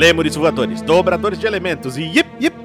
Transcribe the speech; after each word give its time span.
Lêmures 0.00 0.34
voadores, 0.34 0.80
dobradores 0.80 1.38
de 1.38 1.46
elementos 1.46 1.98
e 1.98 2.04
yip, 2.04 2.26
yip. 2.40 2.56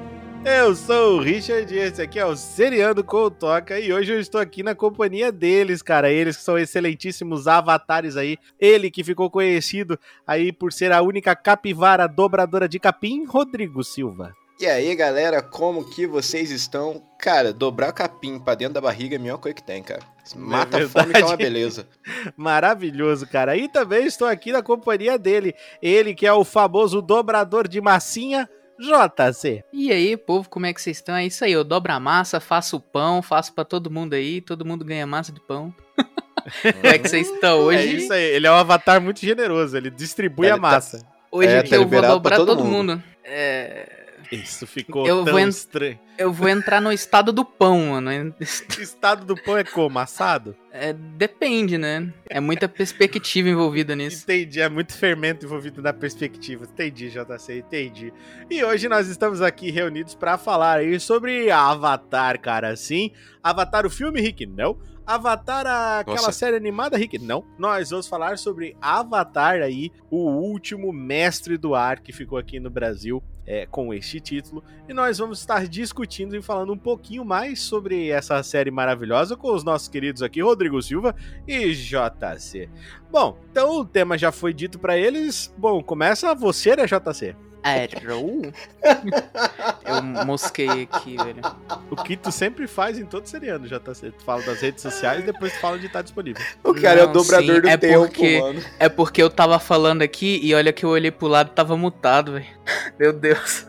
Eu 0.42 0.74
sou 0.74 1.18
o 1.18 1.20
Richard 1.20 1.70
e 1.70 1.78
esse 1.78 2.00
aqui 2.00 2.18
é 2.18 2.24
o 2.24 2.34
Seriando 2.34 3.04
com 3.04 3.28
Toca 3.28 3.78
e 3.78 3.92
hoje 3.92 4.10
eu 4.10 4.18
estou 4.18 4.40
aqui 4.40 4.62
na 4.62 4.74
companhia 4.74 5.30
deles, 5.30 5.82
cara. 5.82 6.10
Eles 6.10 6.38
que 6.38 6.42
são 6.42 6.56
excelentíssimos 6.56 7.46
avatares 7.46 8.16
aí. 8.16 8.38
Ele 8.58 8.90
que 8.90 9.04
ficou 9.04 9.28
conhecido 9.28 9.98
aí 10.26 10.50
por 10.50 10.72
ser 10.72 10.92
a 10.92 11.02
única 11.02 11.36
capivara 11.36 12.06
dobradora 12.06 12.66
de 12.66 12.78
capim, 12.78 13.26
Rodrigo 13.26 13.84
Silva. 13.84 14.34
E 14.58 14.66
aí, 14.66 14.94
galera, 14.94 15.42
como 15.42 15.84
que 15.84 16.06
vocês 16.06 16.50
estão? 16.50 17.02
Cara, 17.18 17.52
dobrar 17.52 17.92
capim 17.92 18.38
pra 18.38 18.54
dentro 18.54 18.74
da 18.74 18.80
barriga 18.80 19.14
é 19.16 19.18
a 19.18 19.20
melhor 19.20 19.36
coisa 19.38 19.54
que 19.54 19.62
tem, 19.62 19.82
cara. 19.82 20.00
Mata 20.34 20.80
É 20.80 20.84
a 20.84 20.88
fome 20.88 21.12
que 21.12 21.20
é 21.20 21.24
uma 21.24 21.36
beleza. 21.36 21.86
Maravilhoso, 22.36 23.26
cara. 23.26 23.54
E 23.56 23.68
também 23.68 24.06
estou 24.06 24.26
aqui 24.26 24.52
na 24.52 24.62
companhia 24.62 25.18
dele. 25.18 25.54
Ele 25.82 26.14
que 26.14 26.26
é 26.26 26.32
o 26.32 26.42
famoso 26.42 27.02
dobrador 27.02 27.68
de 27.68 27.82
massinha, 27.82 28.48
JC. 28.78 29.62
E 29.74 29.92
aí, 29.92 30.16
povo, 30.16 30.48
como 30.48 30.64
é 30.64 30.72
que 30.72 30.80
vocês 30.80 30.96
estão? 30.96 31.14
É 31.16 31.26
isso 31.26 31.44
aí, 31.44 31.52
eu 31.52 31.62
dobro 31.62 31.92
a 31.92 32.00
massa, 32.00 32.40
faço 32.40 32.80
pão, 32.80 33.20
faço 33.20 33.52
pra 33.52 33.64
todo 33.64 33.90
mundo 33.90 34.14
aí, 34.14 34.40
todo 34.40 34.64
mundo 34.64 34.86
ganha 34.86 35.06
massa 35.06 35.32
de 35.32 35.40
pão. 35.40 35.72
como 36.62 36.86
é 36.86 36.98
que 36.98 37.08
vocês 37.08 37.28
estão 37.30 37.58
hoje? 37.60 37.78
É 37.78 37.84
isso 37.84 38.12
aí. 38.12 38.22
Ele 38.24 38.46
é 38.46 38.50
um 38.50 38.54
avatar 38.54 39.02
muito 39.02 39.20
generoso. 39.20 39.76
Ele 39.76 39.90
distribui 39.90 40.46
Ele 40.46 40.52
a 40.52 40.56
tá- 40.56 40.60
massa. 40.62 41.06
Hoje 41.30 41.48
É, 41.50 41.62
que 41.62 41.68
tá 41.70 41.76
eu 41.76 41.86
vou 41.86 42.00
dobrar 42.00 42.36
todo 42.36 42.46
todo, 42.56 42.64
mundo. 42.64 42.94
mundo. 42.96 43.02
É, 43.22 44.05
Isso 44.30 44.66
ficou 44.66 45.06
Eu 45.06 45.24
tão 45.24 45.38
estranho. 45.38 45.98
eu 46.18 46.32
vou 46.32 46.48
entrar 46.48 46.80
no 46.80 46.92
estado 46.92 47.32
do 47.32 47.44
pão, 47.44 47.88
mano. 47.90 48.34
O 48.38 48.42
estado 48.80 49.24
do 49.24 49.36
pão 49.40 49.56
é 49.56 49.64
como? 49.64 49.98
Assado? 49.98 50.56
É, 50.72 50.92
depende, 50.92 51.78
né? 51.78 52.12
É 52.28 52.40
muita 52.40 52.68
perspectiva 52.68 53.48
envolvida 53.48 53.94
nisso. 53.96 54.24
Entendi, 54.24 54.60
é 54.60 54.68
muito 54.68 54.92
fermento 54.94 55.46
envolvido 55.46 55.80
na 55.80 55.92
perspectiva. 55.92 56.64
Entendi, 56.64 57.10
JC, 57.10 57.58
entendi. 57.58 58.12
E 58.50 58.62
hoje 58.64 58.88
nós 58.88 59.08
estamos 59.08 59.40
aqui 59.40 59.70
reunidos 59.70 60.14
para 60.14 60.36
falar 60.36 60.78
aí 60.78 60.98
sobre 61.00 61.50
Avatar, 61.50 62.40
cara. 62.40 62.76
Sim, 62.76 63.10
Avatar 63.42 63.86
o 63.86 63.90
filme, 63.90 64.20
Rick? 64.20 64.46
Não. 64.46 64.78
Avatar 65.06 66.00
aquela 66.00 66.16
Nossa. 66.16 66.32
série 66.32 66.56
animada, 66.56 66.96
Rick? 66.96 67.16
Não. 67.18 67.44
Nós 67.56 67.90
vamos 67.90 68.08
falar 68.08 68.36
sobre 68.38 68.76
Avatar 68.80 69.62
aí, 69.62 69.92
o 70.10 70.28
último 70.28 70.92
mestre 70.92 71.56
do 71.56 71.76
ar 71.76 72.00
que 72.00 72.12
ficou 72.12 72.36
aqui 72.36 72.58
no 72.58 72.68
Brasil 72.68 73.22
é, 73.46 73.66
com 73.66 73.94
este 73.94 74.20
título. 74.20 74.62
E 74.88 74.92
nós 74.92 75.18
vamos 75.18 75.40
estar 75.40 75.66
discutindo 75.68 76.36
e 76.36 76.42
falando 76.42 76.72
um 76.72 76.78
pouquinho 76.78 77.24
mais 77.24 77.60
sobre 77.60 78.10
essa 78.10 78.42
série 78.42 78.70
maravilhosa 78.70 79.36
com 79.36 79.54
os 79.54 79.62
nossos 79.62 79.88
queridos 79.88 80.22
aqui, 80.22 80.42
Rodrigo 80.42 80.80
Silva 80.82 81.14
e 81.46 81.72
JC. 81.72 82.68
Bom, 83.10 83.38
então 83.50 83.80
o 83.80 83.84
tema 83.84 84.18
já 84.18 84.32
foi 84.32 84.52
dito 84.52 84.78
pra 84.78 84.98
eles. 84.98 85.54
Bom, 85.56 85.82
começa 85.82 86.34
você, 86.34 86.74
né, 86.74 86.84
JC? 86.86 87.36
Arrow? 87.66 88.42
Eu 89.84 90.24
mosquei 90.24 90.88
aqui, 90.90 91.16
velho. 91.16 91.40
O 91.90 91.96
que 91.96 92.16
tu 92.16 92.30
sempre 92.32 92.66
faz 92.66 92.98
em 92.98 93.04
todo 93.04 93.26
seriano, 93.26 93.66
JC. 93.66 94.10
Tu 94.12 94.24
fala 94.24 94.42
das 94.42 94.60
redes 94.60 94.82
sociais 94.82 95.20
e 95.22 95.26
depois 95.26 95.52
tu 95.52 95.60
fala 95.60 95.78
de 95.78 95.86
estar 95.86 96.02
disponível. 96.02 96.42
O 96.64 96.74
cara 96.74 97.00
é 97.00 97.02
o 97.04 97.06
Não, 97.06 97.12
dobrador 97.12 97.56
sim, 97.56 97.60
do 97.62 97.68
é 97.68 97.76
tempo, 97.76 98.00
porque- 98.06 98.40
mano. 98.40 98.62
É 98.78 98.88
porque 98.88 99.22
eu 99.22 99.30
tava 99.30 99.58
falando 99.58 100.02
aqui 100.02 100.40
e 100.42 100.54
olha 100.54 100.72
que 100.72 100.84
eu 100.84 100.90
olhei 100.90 101.10
pro 101.10 101.26
lado 101.28 101.50
e 101.50 101.54
tava 101.54 101.76
mutado, 101.76 102.32
velho. 102.32 102.46
Meu 102.98 103.12
Deus. 103.12 103.66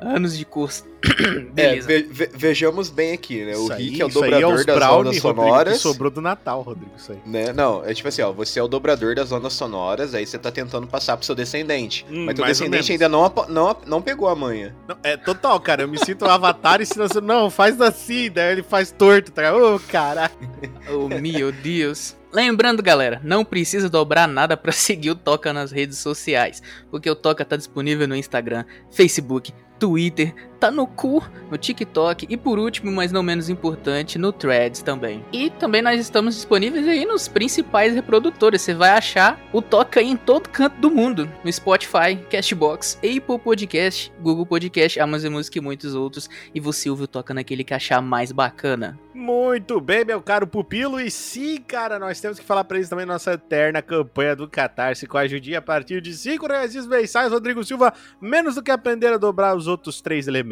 Anos 0.00 0.36
de 0.36 0.44
curso. 0.44 0.88
É, 1.56 1.70
Beleza. 1.70 1.86
ve- 1.88 2.02
ve- 2.10 2.30
vejamos 2.34 2.90
bem 2.90 3.12
aqui, 3.12 3.44
né? 3.44 3.56
O 3.56 3.62
Isso 3.64 3.72
aí- 3.72 3.88
Rick 3.88 4.00
é 4.02 4.04
o 4.04 4.08
aí 4.08 4.12
dobrador 4.14 4.54
os 4.54 4.66
das 4.66 4.76
brownie, 4.76 4.98
ondas 5.08 5.18
Rodrigo, 5.22 5.42
sonoras. 5.48 5.72
que 5.74 5.78
sobrou 5.80 6.10
do 6.10 6.20
Natal, 6.20 6.62
Rodrigo, 6.62 6.92
isso 6.96 7.12
aí. 7.12 7.18
Né? 7.26 7.52
Não, 7.52 7.82
é 7.84 7.92
tipo 7.94 8.08
assim, 8.08 8.22
ó, 8.22 8.32
você 8.32 8.58
é 8.60 8.62
o 8.62 8.68
dobrador 8.68 9.14
das 9.14 9.32
ondas 9.32 9.52
sonoras, 9.54 10.14
aí 10.14 10.26
você 10.26 10.38
tá 10.38 10.50
tentando 10.52 10.86
passar 10.86 11.16
pro 11.16 11.24
seu 11.26 11.34
descendente. 11.34 12.04
Hum, 12.10 12.26
mas 12.26 12.34
teu 12.36 12.44
descendente 12.44 12.92
ainda 12.92 13.08
não, 13.08 13.32
não, 13.48 13.76
não 13.86 14.02
pegou 14.02 14.28
a 14.28 14.36
manha. 14.36 14.76
Não, 14.86 14.96
é 15.02 15.16
total, 15.16 15.58
cara. 15.60 15.82
Eu 15.82 15.88
me 15.88 15.98
sinto 16.04 16.24
um 16.26 16.28
avatar 16.30 16.80
e 16.82 16.86
se 16.86 16.96
você 16.96 17.20
não, 17.20 17.50
faz 17.50 17.80
assim, 17.80 18.30
daí 18.30 18.52
ele 18.52 18.62
faz 18.62 18.90
torto, 18.92 19.32
tá? 19.32 19.54
Ô, 19.56 19.78
caralho. 19.80 20.30
Oh, 20.92 21.08
meu 21.08 21.50
Deus. 21.52 22.16
Lembrando, 22.32 22.82
galera, 22.82 23.20
não 23.24 23.44
precisa 23.44 23.88
dobrar 23.88 24.26
nada 24.28 24.56
pra 24.56 24.70
seguir 24.72 25.10
o 25.10 25.14
Toca 25.14 25.52
nas 25.52 25.70
redes 25.72 25.98
sociais, 25.98 26.62
porque 26.90 27.08
o 27.10 27.14
Toca 27.16 27.44
tá 27.44 27.56
disponível 27.56 28.06
no 28.08 28.14
Instagram, 28.16 28.64
Facebook, 28.90 29.52
Twitter, 29.80 30.32
tá 30.60 30.70
no 30.70 30.86
cu, 30.86 31.22
no 31.50 31.56
TikTok 31.56 32.26
e 32.28 32.36
por 32.36 32.58
último, 32.58 32.92
mas 32.92 33.10
não 33.10 33.22
menos 33.22 33.48
importante, 33.48 34.18
no 34.18 34.30
Threads 34.30 34.82
também. 34.82 35.24
E 35.32 35.48
também 35.48 35.80
nós 35.80 35.98
estamos 35.98 36.34
disponíveis 36.34 36.86
aí 36.86 37.06
nos 37.06 37.26
principais 37.26 37.94
reprodutores. 37.94 38.60
Você 38.60 38.74
vai 38.74 38.90
achar 38.90 39.40
o 39.54 39.62
Toca 39.62 40.00
aí 40.00 40.08
em 40.10 40.16
todo 40.16 40.50
canto 40.50 40.78
do 40.78 40.90
mundo, 40.90 41.30
no 41.42 41.50
Spotify, 41.50 42.16
Castbox, 42.30 42.96
Apple 42.96 43.38
Podcast, 43.38 44.12
Google 44.20 44.44
Podcast, 44.44 45.00
Amazon 45.00 45.32
Music 45.32 45.56
e 45.56 45.62
muitos 45.62 45.94
outros. 45.94 46.28
E 46.54 46.60
você 46.60 46.90
ouve 46.90 47.04
o 47.04 47.08
Toca 47.08 47.32
naquele 47.32 47.64
que 47.64 47.72
achar 47.72 48.02
mais 48.02 48.30
bacana. 48.30 48.98
Muito 49.14 49.80
bem, 49.80 50.04
meu 50.04 50.20
caro 50.20 50.46
pupilo. 50.46 51.00
E 51.00 51.10
sim, 51.10 51.58
cara, 51.58 51.98
nós 51.98 52.20
temos 52.20 52.38
que 52.38 52.44
falar 52.44 52.64
pra 52.64 52.76
eles 52.76 52.88
também 52.88 53.06
nossa 53.06 53.32
eterna 53.32 53.80
campanha 53.82 54.36
do 54.36 54.48
Catarse 54.48 55.06
com 55.06 55.18
a 55.18 55.22
ajudinha 55.22 55.58
a 55.58 55.62
partir 55.62 56.00
de 56.00 56.14
5 56.14 56.46
reais 56.46 56.86
mensais. 56.86 57.32
Rodrigo 57.32 57.64
Silva, 57.64 57.92
menos 58.20 58.54
do 58.54 58.62
que 58.62 58.70
aprender 58.70 59.08
a 59.08 59.18
dobrar 59.18 59.56
os 59.56 59.66
outros 59.66 60.00
três 60.00 60.28
elementos. 60.28 60.49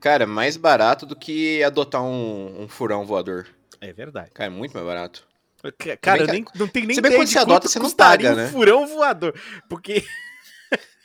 Cara, 0.00 0.26
mais 0.26 0.56
barato 0.56 1.04
do 1.04 1.14
que 1.14 1.62
adotar 1.62 2.02
um, 2.02 2.62
um 2.62 2.68
furão 2.68 3.04
voador. 3.04 3.46
É 3.80 3.92
verdade. 3.92 4.30
Cara, 4.32 4.50
muito 4.50 4.72
mais 4.72 4.86
barato. 4.86 5.26
Cara, 6.00 6.26
nem, 6.26 6.44
não 6.54 6.66
tem 6.66 6.86
nem 6.86 6.94
se 6.94 7.02
bem 7.02 7.10
ideia 7.10 7.10
que 7.10 7.16
quando 7.16 7.28
você 7.28 7.38
adota, 7.38 7.68
você 7.68 7.78
não 7.78 7.90
paga, 7.90 8.32
um 8.32 8.36
né? 8.36 8.48
furão 8.48 8.86
voador. 8.86 9.34
Porque 9.68 10.02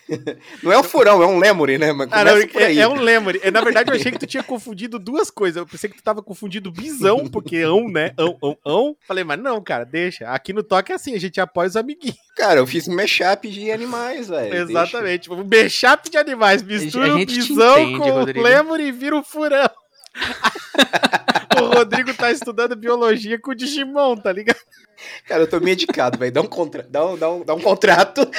Não 0.61 0.71
é 0.71 0.77
um 0.77 0.83
furão, 0.83 1.21
é 1.21 1.25
um 1.25 1.39
lemure, 1.39 1.77
né? 1.77 1.91
Mas 1.91 2.09
Ah, 2.11 2.23
não, 2.23 2.37
é, 2.37 2.75
é 2.75 2.87
um 2.87 2.99
lemure. 2.99 3.39
É, 3.43 3.49
Na 3.49 3.61
verdade, 3.61 3.89
eu 3.89 3.95
achei 3.95 4.11
que 4.11 4.19
tu 4.19 4.27
tinha 4.27 4.43
confundido 4.43 4.99
duas 4.99 5.31
coisas. 5.31 5.57
Eu 5.57 5.65
pensei 5.65 5.89
que 5.89 5.97
tu 5.97 6.03
tava 6.03 6.21
confundindo 6.21 6.71
bisão, 6.71 7.27
porque 7.27 7.57
ão, 7.57 7.87
né? 7.87 8.11
Ão, 8.17 8.37
ão, 8.41 8.57
ão. 8.65 8.97
Falei, 9.07 9.23
mas 9.23 9.39
não, 9.39 9.61
cara, 9.61 9.83
deixa. 9.83 10.27
Aqui 10.29 10.53
no 10.53 10.63
toque 10.63 10.91
é 10.91 10.95
assim, 10.95 11.15
a 11.15 11.19
gente 11.19 11.41
apoia 11.41 11.67
os 11.67 11.75
amiguinhos. 11.75 12.17
Cara, 12.37 12.59
eu 12.59 12.67
fiz 12.67 12.87
mashup 12.87 13.49
de 13.49 13.71
animais, 13.71 14.27
velho. 14.27 14.55
Exatamente. 14.55 15.31
Um 15.31 15.43
mashup 15.43 16.09
de 16.09 16.17
animais. 16.17 16.61
Mistura 16.61 17.15
o 17.15 17.25
bisão 17.25 17.79
entende, 17.79 17.99
com 17.99 18.11
Rodrigo. 18.11 18.39
o 18.39 18.43
lemure 18.43 18.83
e 18.83 18.91
vira 18.91 19.15
um 19.15 19.23
furão. 19.23 19.69
o 21.61 21.75
Rodrigo 21.75 22.13
tá 22.13 22.31
estudando 22.31 22.75
biologia 22.75 23.39
com 23.39 23.51
o 23.51 23.55
Digimon, 23.55 24.15
tá 24.17 24.31
ligado? 24.31 24.55
Deixa. 24.55 24.85
Cara, 25.27 25.43
eu 25.43 25.47
tô 25.47 25.59
medicado, 25.59 26.17
velho. 26.17 26.31
Dá 26.31 26.41
um, 26.41 26.47
contra... 26.47 26.83
dá, 26.83 27.05
um, 27.05 27.17
dá, 27.17 27.29
um, 27.31 27.43
dá 27.43 27.53
um 27.53 27.59
contrato. 27.59 28.29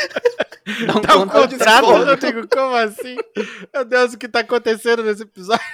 Dá 0.87 0.97
um 0.97 1.01
Tá 1.01 1.17
um 1.17 1.27
contra- 1.29 1.49
contrato, 1.49 1.87
desconto. 1.87 2.05
Rodrigo? 2.11 2.49
Como 2.49 2.75
assim? 2.77 3.17
Meu 3.73 3.85
Deus, 3.85 4.15
o 4.15 4.19
que 4.19 4.29
tá 4.29 4.41
acontecendo 4.41 5.03
nesse 5.03 5.23
episódio? 5.23 5.65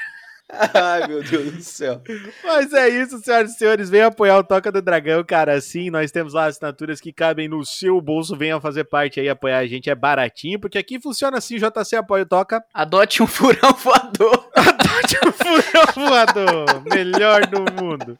Ai, 0.74 1.08
meu 1.08 1.22
Deus 1.22 1.50
do 1.50 1.62
céu. 1.62 2.02
Mas 2.44 2.74
é 2.74 2.86
isso, 2.90 3.18
senhoras 3.20 3.52
e 3.54 3.56
senhores. 3.56 3.88
Venham 3.88 4.08
apoiar 4.08 4.36
o 4.36 4.44
Toca 4.44 4.70
do 4.70 4.82
Dragão, 4.82 5.24
cara. 5.24 5.58
Sim, 5.62 5.88
nós 5.88 6.12
temos 6.12 6.34
lá 6.34 6.44
assinaturas 6.44 7.00
que 7.00 7.10
cabem 7.10 7.48
no 7.48 7.64
seu 7.64 7.98
bolso. 8.02 8.36
Venham 8.36 8.60
fazer 8.60 8.84
parte 8.84 9.18
aí, 9.18 9.30
apoiar 9.30 9.60
a 9.60 9.66
gente. 9.66 9.88
É 9.88 9.94
baratinho, 9.94 10.60
porque 10.60 10.76
aqui 10.76 11.00
funciona 11.00 11.38
assim: 11.38 11.56
JC 11.56 11.96
apoia 11.96 12.24
o 12.24 12.26
Toca. 12.26 12.62
Adote 12.74 13.22
um 13.22 13.26
furão 13.26 13.72
voador. 13.72 14.50
Adote 14.54 15.16
o 15.26 15.32
furão 15.32 16.06
voador. 16.06 16.82
Melhor 16.92 17.46
do 17.46 17.60
mundo. 17.82 18.18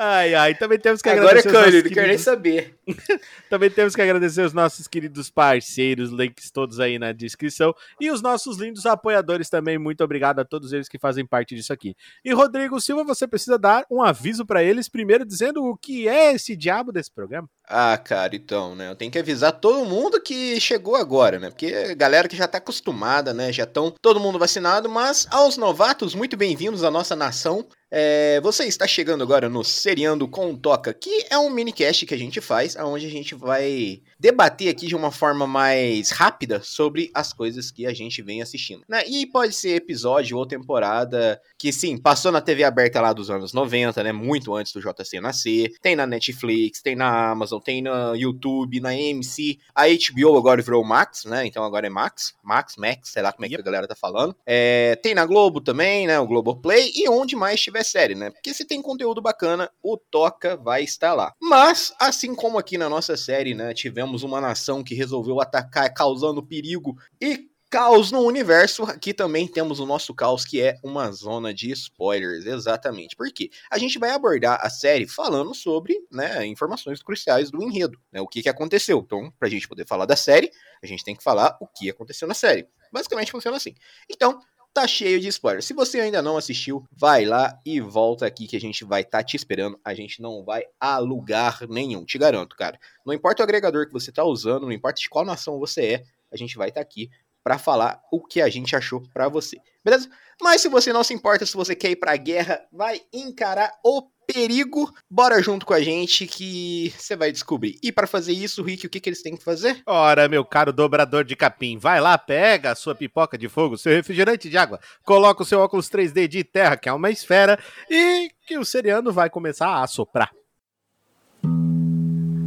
Ai, 0.00 0.32
ai. 0.34 0.54
Também 0.54 0.78
temos 0.78 1.02
que 1.02 1.08
Agora 1.08 1.38
é 1.38 1.40
agradecer. 1.40 1.48
os 1.48 1.52
Cândido, 1.64 1.88
não 1.88 1.94
quero 1.94 2.06
nem 2.06 2.16
queridos- 2.16 2.24
saber. 2.24 2.74
Também 3.50 3.68
temos 3.68 3.96
que 3.96 4.00
agradecer 4.02 4.42
os 4.42 4.52
nossos 4.52 4.86
queridos 4.86 5.28
parceiros, 5.28 6.10
links 6.10 6.52
todos 6.52 6.78
aí 6.78 6.98
na 7.00 7.12
descrição. 7.12 7.74
E 8.00 8.08
os 8.10 8.22
nossos 8.22 8.58
lindos 8.58 8.86
apoiadores 8.86 9.50
também. 9.50 9.76
Muito 9.76 10.04
obrigado 10.04 10.38
a 10.38 10.44
todos 10.44 10.72
eles 10.72 10.88
que 10.88 10.98
fazem 11.00 11.26
parte 11.26 11.54
disso 11.56 11.72
aqui. 11.72 11.96
E 12.24 12.32
Rodrigo 12.32 12.80
Silva, 12.80 13.02
você 13.02 13.26
precisa 13.26 13.58
dar 13.58 13.84
um 13.90 14.00
aviso 14.00 14.46
pra 14.46 14.62
eles, 14.62 14.88
primeiro 14.88 15.24
dizendo 15.24 15.64
o 15.64 15.76
que 15.76 16.08
é 16.08 16.32
esse 16.32 16.54
diabo 16.54 16.92
desse 16.92 17.12
programa. 17.12 17.48
Ah, 17.68 17.98
cara, 17.98 18.34
então, 18.36 18.74
né? 18.74 18.88
Eu 18.90 18.94
tenho 18.96 19.10
que 19.12 19.18
avisar 19.18 19.52
todo 19.52 19.84
mundo 19.84 20.20
que 20.22 20.58
chegou 20.60 20.96
agora, 20.96 21.38
né? 21.38 21.50
Porque 21.50 21.66
a 21.66 21.94
galera 21.94 22.26
que 22.28 22.36
já 22.36 22.46
tá 22.48 22.58
acostumada, 22.58 23.34
né? 23.34 23.52
Já 23.52 23.64
estão 23.64 23.92
todo 24.00 24.20
mundo 24.20 24.38
vacinado, 24.38 24.88
mas 24.88 25.26
aos 25.30 25.56
novatos, 25.58 26.14
muito 26.14 26.36
bem-vindos 26.36 26.82
à 26.84 26.90
nossa 26.90 27.14
nação. 27.16 27.66
É, 27.90 28.38
você 28.42 28.64
está 28.64 28.86
chegando 28.86 29.22
agora 29.22 29.48
no 29.48 29.64
Seriando 29.88 30.28
com 30.28 30.54
Toca, 30.54 30.92
que 30.92 31.24
é 31.30 31.38
um 31.38 31.48
minicast 31.48 32.04
que 32.04 32.12
a 32.12 32.18
gente 32.18 32.42
faz, 32.42 32.76
onde 32.76 33.06
a 33.06 33.10
gente 33.10 33.34
vai 33.34 34.02
debater 34.20 34.68
aqui 34.68 34.86
de 34.86 34.94
uma 34.94 35.10
forma 35.10 35.46
mais 35.46 36.10
rápida 36.10 36.60
sobre 36.62 37.10
as 37.14 37.32
coisas 37.32 37.70
que 37.70 37.86
a 37.86 37.94
gente 37.94 38.20
vem 38.20 38.42
assistindo. 38.42 38.82
né? 38.86 39.02
E 39.06 39.24
pode 39.24 39.54
ser 39.54 39.76
episódio 39.76 40.36
ou 40.36 40.44
temporada 40.44 41.40
que, 41.56 41.72
sim, 41.72 41.96
passou 41.96 42.30
na 42.30 42.42
TV 42.42 42.64
aberta 42.64 43.00
lá 43.00 43.14
dos 43.14 43.30
anos 43.30 43.54
90, 43.54 44.02
né? 44.02 44.12
Muito 44.12 44.54
antes 44.54 44.74
do 44.74 44.80
JC 44.80 45.22
nascer. 45.22 45.72
Tem 45.80 45.96
na 45.96 46.06
Netflix, 46.06 46.82
tem 46.82 46.94
na 46.94 47.30
Amazon, 47.30 47.58
tem 47.58 47.80
no 47.80 48.14
YouTube, 48.14 48.80
na 48.80 48.90
AMC. 48.90 49.58
A 49.74 49.84
HBO 49.86 50.36
agora 50.36 50.60
virou 50.60 50.84
Max, 50.84 51.24
né? 51.24 51.46
Então 51.46 51.64
agora 51.64 51.86
é 51.86 51.90
Max. 51.90 52.34
Max, 52.44 52.76
Max, 52.76 53.08
sei 53.08 53.22
lá 53.22 53.32
como 53.32 53.46
é 53.46 53.48
que 53.48 53.56
a 53.56 53.62
galera 53.62 53.88
tá 53.88 53.96
falando. 53.96 54.36
É, 54.44 54.96
tem 54.96 55.14
na 55.14 55.24
Globo 55.24 55.62
também, 55.62 56.06
né? 56.06 56.20
O 56.20 56.26
Globoplay. 56.26 56.92
E 56.94 57.08
onde 57.08 57.34
mais 57.34 57.58
tiver 57.58 57.84
série, 57.84 58.14
né? 58.14 58.30
Porque 58.30 58.52
se 58.52 58.66
tem 58.66 58.82
conteúdo 58.82 59.22
bacana, 59.22 59.70
o 59.82 59.96
Toca 59.96 60.56
vai 60.56 60.82
estar 60.82 61.14
lá. 61.14 61.32
Mas, 61.40 61.92
assim 61.98 62.34
como 62.34 62.58
aqui 62.58 62.76
na 62.78 62.88
nossa 62.88 63.16
série, 63.16 63.54
né? 63.54 63.72
Tivemos 63.74 64.22
uma 64.22 64.40
nação 64.40 64.82
que 64.82 64.94
resolveu 64.94 65.40
atacar, 65.40 65.92
causando 65.92 66.42
perigo 66.42 66.96
e 67.20 67.48
caos 67.70 68.10
no 68.10 68.20
universo. 68.20 68.84
Aqui 68.84 69.12
também 69.12 69.46
temos 69.46 69.80
o 69.80 69.86
nosso 69.86 70.14
caos, 70.14 70.44
que 70.44 70.60
é 70.60 70.76
uma 70.82 71.10
zona 71.12 71.52
de 71.52 71.70
spoilers, 71.70 72.46
exatamente. 72.46 73.16
Por 73.16 73.30
quê? 73.32 73.50
A 73.70 73.78
gente 73.78 73.98
vai 73.98 74.10
abordar 74.10 74.58
a 74.62 74.70
série 74.70 75.06
falando 75.06 75.54
sobre 75.54 75.96
né, 76.10 76.46
informações 76.46 77.02
cruciais 77.02 77.50
do 77.50 77.62
enredo, 77.62 77.98
né, 78.12 78.20
o 78.20 78.26
que, 78.26 78.42
que 78.42 78.48
aconteceu. 78.48 79.00
Então, 79.04 79.32
pra 79.38 79.48
gente 79.48 79.68
poder 79.68 79.86
falar 79.86 80.06
da 80.06 80.16
série, 80.16 80.50
a 80.82 80.86
gente 80.86 81.04
tem 81.04 81.14
que 81.14 81.22
falar 81.22 81.56
o 81.60 81.66
que 81.66 81.90
aconteceu 81.90 82.26
na 82.26 82.34
série. 82.34 82.66
Basicamente 82.92 83.30
funciona 83.30 83.56
assim. 83.56 83.74
Então, 84.10 84.40
tá 84.72 84.86
cheio 84.86 85.20
de 85.20 85.28
spoilers. 85.28 85.64
Se 85.64 85.74
você 85.74 86.00
ainda 86.00 86.22
não 86.22 86.36
assistiu, 86.36 86.84
vai 86.92 87.24
lá 87.24 87.58
e 87.64 87.80
volta 87.80 88.26
aqui 88.26 88.46
que 88.46 88.56
a 88.56 88.60
gente 88.60 88.84
vai 88.84 89.02
estar 89.02 89.18
tá 89.18 89.24
te 89.24 89.36
esperando. 89.36 89.78
A 89.84 89.94
gente 89.94 90.22
não 90.22 90.44
vai 90.44 90.64
alugar 90.78 91.66
nenhum, 91.68 92.04
te 92.04 92.18
garanto, 92.18 92.56
cara. 92.56 92.78
Não 93.04 93.12
importa 93.12 93.42
o 93.42 93.44
agregador 93.44 93.86
que 93.86 93.92
você 93.92 94.12
tá 94.12 94.24
usando, 94.24 94.66
não 94.66 94.72
importa 94.72 95.00
de 95.00 95.08
qual 95.08 95.24
nação 95.24 95.58
você 95.58 95.94
é, 95.94 96.04
a 96.30 96.36
gente 96.36 96.56
vai 96.56 96.68
estar 96.68 96.80
tá 96.80 96.82
aqui 96.82 97.10
para 97.42 97.58
falar 97.58 98.02
o 98.12 98.20
que 98.20 98.42
a 98.42 98.48
gente 98.48 98.76
achou 98.76 99.02
para 99.12 99.28
você. 99.28 99.56
Beleza? 99.84 100.10
Mas 100.40 100.60
se 100.60 100.68
você 100.68 100.92
não 100.92 101.02
se 101.02 101.12
importa, 101.12 101.44
se 101.44 101.54
você 101.54 101.74
quer 101.74 101.90
ir 101.90 101.96
pra 101.96 102.16
guerra, 102.16 102.60
vai 102.72 103.00
encarar 103.12 103.72
o 103.84 104.02
perigo, 104.32 104.92
bora 105.10 105.42
junto 105.42 105.64
com 105.64 105.72
a 105.72 105.80
gente 105.80 106.26
que 106.26 106.92
você 106.96 107.16
vai 107.16 107.32
descobrir. 107.32 107.78
E 107.82 107.90
para 107.90 108.06
fazer 108.06 108.32
isso, 108.32 108.62
Rick, 108.62 108.86
o 108.86 108.90
que, 108.90 109.00
que 109.00 109.08
eles 109.08 109.22
têm 109.22 109.36
que 109.36 109.42
fazer? 109.42 109.82
Ora, 109.86 110.28
meu 110.28 110.44
caro 110.44 110.70
dobrador 110.70 111.24
de 111.24 111.34
capim, 111.34 111.78
vai 111.78 111.98
lá, 111.98 112.18
pega 112.18 112.72
a 112.72 112.74
sua 112.74 112.94
pipoca 112.94 113.38
de 113.38 113.48
fogo, 113.48 113.78
seu 113.78 113.92
refrigerante 113.92 114.50
de 114.50 114.58
água, 114.58 114.78
coloca 115.02 115.42
o 115.42 115.46
seu 115.46 115.60
óculos 115.60 115.88
3D 115.88 116.28
de 116.28 116.44
terra, 116.44 116.76
que 116.76 116.90
é 116.90 116.92
uma 116.92 117.10
esfera, 117.10 117.58
e 117.88 118.30
que 118.46 118.58
o 118.58 118.64
seriano 118.64 119.10
vai 119.10 119.30
começar 119.30 119.82
a 119.82 119.86
soprar. 119.86 120.30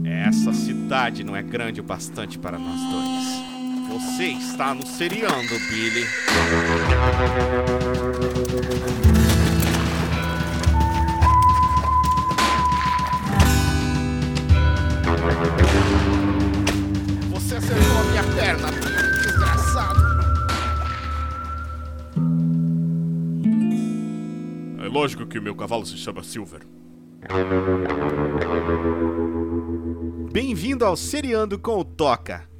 Essa 0.06 0.54
cidade 0.54 1.24
não 1.24 1.36
é 1.36 1.42
grande 1.42 1.82
o 1.82 1.84
bastante 1.84 2.38
para 2.38 2.60
nós 2.60 2.80
dois. 2.92 3.52
Você 3.92 4.26
está 4.26 4.74
no 4.74 4.86
seriando, 4.86 5.60
Billy. 5.70 6.06
Você 17.32 17.56
acertou 17.56 17.98
a 17.98 18.04
minha 18.06 18.24
perna, 18.34 18.72
desgraçado. 19.22 20.00
É 24.80 24.88
lógico 24.88 25.26
que 25.26 25.38
o 25.38 25.42
meu 25.42 25.54
cavalo 25.54 25.86
se 25.86 25.98
chama 25.98 26.24
Silver. 26.24 26.62
Bem-vindo 30.32 30.86
ao 30.86 30.96
Seriando 30.96 31.60
com 31.60 31.78
o 31.78 31.84
Toca. 31.84 32.51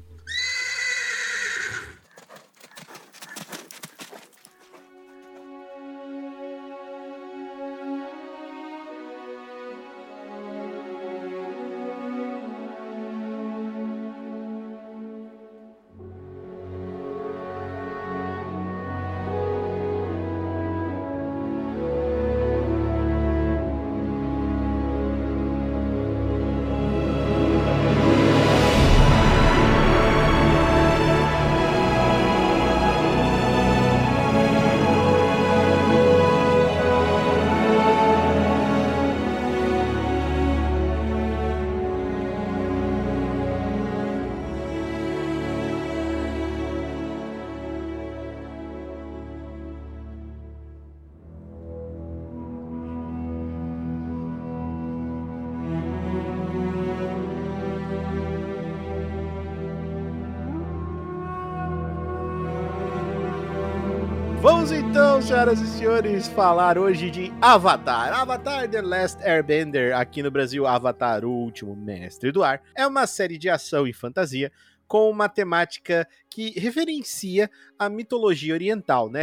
Senhoras 65.22 65.60
e 65.60 65.66
senhores, 65.68 66.28
falar 66.28 66.76
hoje 66.76 67.08
de 67.08 67.32
Avatar. 67.40 68.12
Avatar 68.12 68.68
The 68.68 68.82
Last 68.82 69.22
Airbender, 69.22 69.96
aqui 69.96 70.20
no 70.20 70.32
Brasil, 70.32 70.66
Avatar, 70.66 71.24
o 71.24 71.30
último 71.30 71.76
mestre 71.76 72.32
do 72.32 72.42
ar, 72.42 72.60
é 72.74 72.84
uma 72.84 73.06
série 73.06 73.38
de 73.38 73.48
ação 73.48 73.86
e 73.86 73.92
fantasia 73.92 74.50
com 74.88 75.08
uma 75.08 75.28
temática 75.28 76.06
que 76.28 76.50
referencia 76.58 77.48
a 77.78 77.88
mitologia 77.88 78.52
oriental, 78.52 79.08
né? 79.08 79.22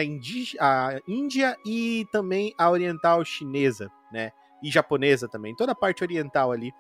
A 0.59 0.99
Índia 1.05 1.55
e 1.65 2.05
também 2.11 2.53
a 2.57 2.71
oriental 2.71 3.23
chinesa, 3.25 3.91
né? 4.11 4.31
E 4.63 4.71
japonesa 4.71 5.27
também, 5.27 5.53
toda 5.53 5.73
a 5.73 5.75
parte 5.75 6.01
oriental 6.01 6.51
ali. 6.51 6.71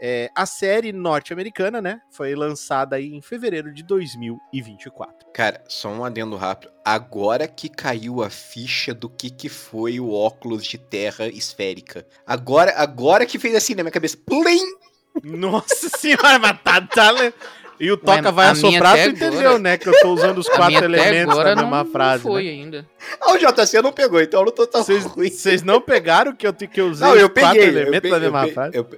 É, 0.00 0.30
a 0.34 0.46
série 0.46 0.92
norte-americana, 0.92 1.82
né, 1.82 2.00
foi 2.10 2.34
lançada 2.34 2.96
aí 2.96 3.12
em 3.12 3.20
fevereiro 3.20 3.72
de 3.74 3.82
2024. 3.82 5.26
Cara, 5.34 5.62
só 5.68 5.88
um 5.88 6.04
adendo 6.04 6.36
rápido. 6.36 6.70
Agora 6.84 7.48
que 7.48 7.68
caiu 7.68 8.22
a 8.22 8.30
ficha 8.30 8.94
do 8.94 9.08
que, 9.08 9.28
que 9.28 9.48
foi 9.48 9.98
o 9.98 10.12
óculos 10.12 10.64
de 10.64 10.78
terra 10.78 11.26
esférica. 11.26 12.06
Agora, 12.26 12.74
agora 12.76 13.26
que 13.26 13.38
fez 13.38 13.54
assim 13.54 13.74
na 13.74 13.82
minha 13.82 13.92
cabeça. 13.92 14.16
Plim! 14.16 14.62
Nossa 15.22 15.88
senhora, 15.98 16.38
mas 16.38 16.60
tá, 16.62 16.80
tá, 16.80 17.32
E 17.80 17.90
o 17.90 17.96
Toca 17.96 18.30
vai 18.30 18.48
assoprar, 18.48 18.96
tu 19.02 19.10
entendeu, 19.10 19.40
agora... 19.40 19.58
né? 19.58 19.78
Que 19.78 19.88
eu 19.88 20.00
tô 20.00 20.12
usando 20.12 20.38
os 20.38 20.48
quatro 20.48 20.84
elementos 20.84 21.36
da 21.36 21.56
mesma 21.56 21.84
não, 21.84 21.90
frase. 21.90 22.24
Não 22.24 22.32
foi 22.32 22.44
né? 22.44 22.50
ainda. 22.50 22.88
Ah, 23.20 23.32
o 23.32 23.38
JC 23.38 23.82
não 23.82 23.92
pegou, 23.92 24.20
então 24.20 24.40
eu 24.40 24.46
não 24.46 24.52
tô 24.52 24.66
tão 24.66 24.82
Vocês 24.82 25.62
não 25.62 25.80
pegaram 25.80 26.34
que 26.34 26.46
eu, 26.46 26.52
que 26.52 26.80
eu 26.80 26.88
usei 26.88 27.06
não, 27.06 27.16
eu 27.16 27.28
peguei, 27.28 27.50
quatro 27.50 27.62
elementos 27.62 28.00
peguei, 28.00 28.10
da 28.10 28.20
mesma 28.20 28.48
frase? 28.48 28.76
Eu, 28.76 28.88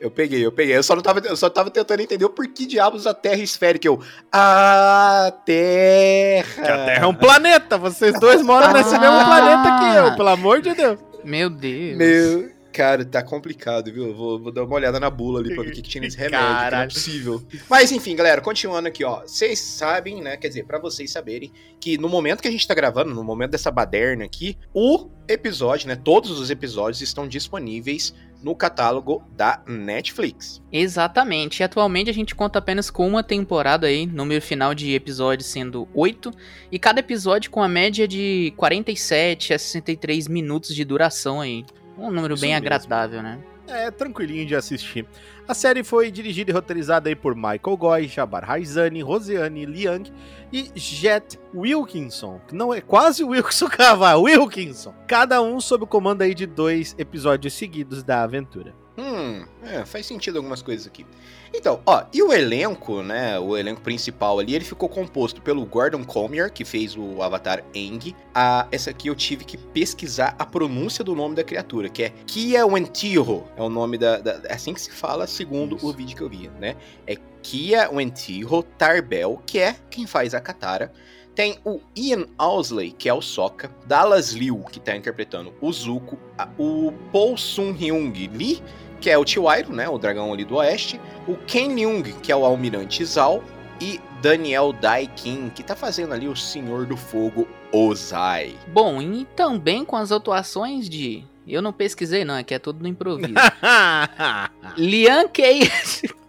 eu 0.00 0.10
peguei, 0.10 0.44
eu 0.44 0.52
peguei. 0.52 0.76
Eu 0.76 0.82
só 0.82 0.94
não 0.94 1.02
tava, 1.02 1.20
eu 1.20 1.36
só 1.36 1.50
tava 1.50 1.70
tentando 1.70 2.00
entender 2.00 2.24
o 2.24 2.30
porquê 2.30 2.66
diabos 2.66 3.06
a 3.06 3.14
Terra 3.14 3.40
é 3.40 3.44
esférica. 3.44 3.88
Eu, 3.88 4.00
a 4.32 5.32
Terra. 5.44 6.54
Que 6.54 6.70
a 6.70 6.84
Terra 6.84 7.04
é 7.04 7.06
um 7.06 7.14
planeta. 7.14 7.76
Vocês 7.76 8.18
dois 8.20 8.42
moram 8.42 8.72
nesse 8.72 8.98
mesmo 8.98 9.24
planeta 9.24 9.78
que 9.78 9.96
eu, 9.96 10.16
pelo 10.16 10.28
amor 10.28 10.60
de 10.60 10.74
Deus. 10.74 10.98
Meu 11.24 11.50
Deus. 11.50 11.96
Meu, 11.96 12.50
cara, 12.72 13.04
tá 13.04 13.22
complicado, 13.24 13.92
viu? 13.92 14.14
Vou, 14.14 14.40
vou 14.40 14.52
dar 14.52 14.62
uma 14.62 14.76
olhada 14.76 15.00
na 15.00 15.10
bula 15.10 15.40
ali 15.40 15.52
pra 15.52 15.64
ver 15.64 15.70
o 15.70 15.72
que, 15.72 15.82
que 15.82 15.88
tinha 15.90 16.02
nesse 16.02 16.16
remédio, 16.16 16.46
que 16.46 16.70
não 16.70 16.78
é 16.78 16.86
possível. 16.86 17.42
Mas 17.68 17.90
enfim, 17.90 18.14
galera, 18.14 18.40
continuando 18.40 18.86
aqui, 18.86 19.02
ó. 19.04 19.22
Vocês 19.22 19.58
sabem, 19.58 20.22
né? 20.22 20.36
Quer 20.36 20.48
dizer, 20.48 20.64
para 20.64 20.78
vocês 20.78 21.10
saberem 21.10 21.52
que 21.80 21.98
no 21.98 22.08
momento 22.08 22.40
que 22.40 22.48
a 22.48 22.50
gente 22.52 22.66
tá 22.66 22.74
gravando, 22.74 23.12
no 23.12 23.24
momento 23.24 23.50
dessa 23.50 23.70
baderna 23.70 24.24
aqui, 24.24 24.56
o 24.72 25.10
episódio, 25.26 25.88
né? 25.88 25.96
Todos 25.96 26.38
os 26.38 26.50
episódios 26.50 27.02
estão 27.02 27.26
disponíveis 27.26 28.14
no 28.42 28.54
catálogo 28.54 29.22
da 29.36 29.60
Netflix. 29.66 30.62
Exatamente. 30.72 31.60
E 31.60 31.64
atualmente 31.64 32.10
a 32.10 32.14
gente 32.14 32.34
conta 32.34 32.58
apenas 32.58 32.90
com 32.90 33.06
uma 33.06 33.22
temporada 33.22 33.86
aí, 33.86 34.06
número 34.06 34.40
final 34.40 34.74
de 34.74 34.94
episódios 34.94 35.48
sendo 35.48 35.88
8, 35.94 36.32
e 36.70 36.78
cada 36.78 37.00
episódio 37.00 37.50
com 37.50 37.62
a 37.62 37.68
média 37.68 38.06
de 38.06 38.52
47 38.56 39.54
a 39.54 39.58
63 39.58 40.28
minutos 40.28 40.74
de 40.74 40.84
duração 40.84 41.40
aí. 41.40 41.64
Um 41.96 42.10
número 42.10 42.34
Isso 42.34 42.40
bem 42.40 42.50
mesmo. 42.50 42.66
agradável, 42.66 43.22
né? 43.22 43.38
É, 43.66 43.90
tranquilinho 43.90 44.46
de 44.46 44.54
assistir. 44.54 45.04
A 45.48 45.54
série 45.54 45.82
foi 45.82 46.10
dirigida 46.10 46.50
e 46.50 46.54
roteirizada 46.54 47.08
aí 47.08 47.16
por 47.16 47.34
Michael 47.34 47.76
Goy, 47.78 48.06
Jabbar 48.06 48.44
Raizani, 48.44 49.00
Rosiane 49.00 49.64
Liang 49.64 50.12
e 50.52 50.70
Jet 50.74 51.40
Wilkinson, 51.54 52.38
não 52.52 52.74
é 52.74 52.82
quase 52.82 53.24
Wilkinson 53.24 53.66
Caval, 53.72 54.24
Wilkinson. 54.24 54.94
Cada 55.06 55.40
um 55.40 55.58
sob 55.58 55.84
o 55.84 55.86
comando 55.86 56.20
aí 56.20 56.34
de 56.34 56.44
dois 56.44 56.94
episódios 56.98 57.54
seguidos 57.54 58.02
da 58.02 58.24
aventura. 58.24 58.74
Hum, 58.98 59.46
é, 59.62 59.86
faz 59.86 60.04
sentido 60.04 60.36
algumas 60.36 60.60
coisas 60.60 60.86
aqui. 60.86 61.06
Então, 61.54 61.80
ó, 61.86 62.04
e 62.12 62.22
o 62.22 62.32
elenco, 62.32 63.02
né? 63.02 63.38
O 63.38 63.56
elenco 63.56 63.80
principal 63.80 64.38
ali, 64.38 64.54
ele 64.54 64.64
ficou 64.64 64.88
composto 64.88 65.40
pelo 65.40 65.64
Gordon 65.64 66.04
Collier, 66.04 66.52
que 66.52 66.64
fez 66.64 66.96
o 66.96 67.22
Avatar 67.22 67.64
Aang. 67.74 68.14
A, 68.34 68.66
essa 68.70 68.90
aqui 68.90 69.08
eu 69.08 69.14
tive 69.14 69.44
que 69.44 69.56
pesquisar 69.56 70.34
a 70.38 70.44
pronúncia 70.44 71.02
do 71.02 71.14
nome 71.14 71.34
da 71.34 71.44
criatura, 71.44 71.88
que 71.88 72.04
é 72.04 72.12
Kia 72.26 72.66
Wentiro. 72.66 73.44
É 73.56 73.62
o 73.62 73.68
nome 73.68 73.98
da, 73.98 74.18
da. 74.18 74.40
É 74.44 74.54
assim 74.54 74.74
que 74.74 74.80
se 74.80 74.90
fala, 74.90 75.26
segundo 75.26 75.76
Isso. 75.76 75.86
o 75.86 75.92
vídeo 75.92 76.16
que 76.16 76.22
eu 76.22 76.28
vi, 76.28 76.50
né? 76.60 76.76
É 77.06 77.16
Kia 77.42 77.90
Wentiro 77.90 78.62
Tarbell, 78.76 79.40
que 79.46 79.58
é 79.58 79.76
quem 79.90 80.06
faz 80.06 80.34
a 80.34 80.40
Katara. 80.40 80.92
Tem 81.34 81.56
o 81.64 81.80
Ian 81.94 82.26
Owsley, 82.36 82.90
que 82.90 83.08
é 83.08 83.14
o 83.14 83.22
Sokka, 83.22 83.70
Dallas 83.86 84.32
Liu, 84.32 84.64
que 84.72 84.80
tá 84.80 84.96
interpretando 84.96 85.54
o 85.60 85.72
Zuko, 85.72 86.18
o 86.58 86.92
Paul 87.12 87.36
Sun 87.36 87.70
Hyung 87.70 88.12
Lee, 88.32 88.60
que 89.00 89.08
é 89.10 89.16
o 89.18 89.24
Tio 89.24 89.44
Iroh, 89.52 89.72
né, 89.74 89.88
o 89.88 89.98
dragão 89.98 90.32
ali 90.32 90.44
do 90.44 90.56
oeste, 90.56 91.00
o 91.26 91.36
Ken 91.36 91.74
Leung, 91.74 92.02
que 92.22 92.30
é 92.32 92.36
o 92.36 92.44
almirante 92.44 93.04
Zal, 93.04 93.42
e 93.80 94.00
Daniel 94.20 94.72
Daikin, 94.72 95.50
que 95.54 95.62
tá 95.62 95.76
fazendo 95.76 96.12
ali 96.14 96.26
o 96.26 96.34
Senhor 96.36 96.84
do 96.86 96.96
Fogo 96.96 97.46
Ozai. 97.72 98.54
Bom, 98.68 99.00
e 99.00 99.24
também 99.36 99.84
com 99.84 99.94
as 99.96 100.10
atuações 100.10 100.88
de. 100.88 101.22
Eu 101.46 101.62
não 101.62 101.72
pesquisei, 101.72 102.24
não, 102.24 102.34
aqui 102.34 102.52
é 102.54 102.58
tudo 102.58 102.82
no 102.82 102.88
improviso. 102.88 103.32
Lian 104.76 105.28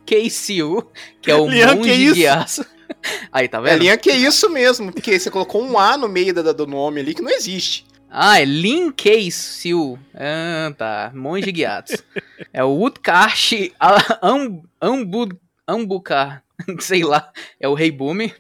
Kei-Siu, 0.06 0.88
que 1.22 1.32
é 1.32 1.36
o 1.36 1.50
Lian, 1.50 1.70
que 1.70 1.76
monge 1.90 2.14
de 2.14 2.28
aço. 2.28 2.66
Aí, 3.32 3.48
tá 3.48 3.60
É 3.60 3.62
vendo? 3.62 3.80
linha 3.82 3.98
que 3.98 4.10
é 4.10 4.16
isso 4.16 4.50
mesmo, 4.50 4.92
porque 4.92 5.20
você 5.20 5.30
colocou 5.30 5.64
um 5.64 5.78
A 5.78 5.96
no 5.98 6.08
meio 6.10 6.34
da- 6.34 6.52
do 6.52 6.66
nome 6.68 7.00
ali 7.02 7.14
que 7.14 7.22
não 7.22 7.30
existe. 7.32 7.86
Ah, 8.10 8.40
é 8.42 8.46
Lin 8.46 8.92
Kei-Siu. 8.92 10.00
Ah, 10.16 10.74
tá. 10.78 11.12
Monge 11.14 11.52
Gyatso. 11.52 12.04
é 12.52 12.64
o 12.64 12.82
Utkarsh 12.84 13.72
Am- 14.22 14.64
Ambu- 14.82 15.40
Ambukar. 15.68 16.44
Sei 16.80 17.04
lá. 17.04 17.32
É 17.60 17.68
o 17.68 17.74
Rei 17.74 17.92
Boomer. 17.92 18.36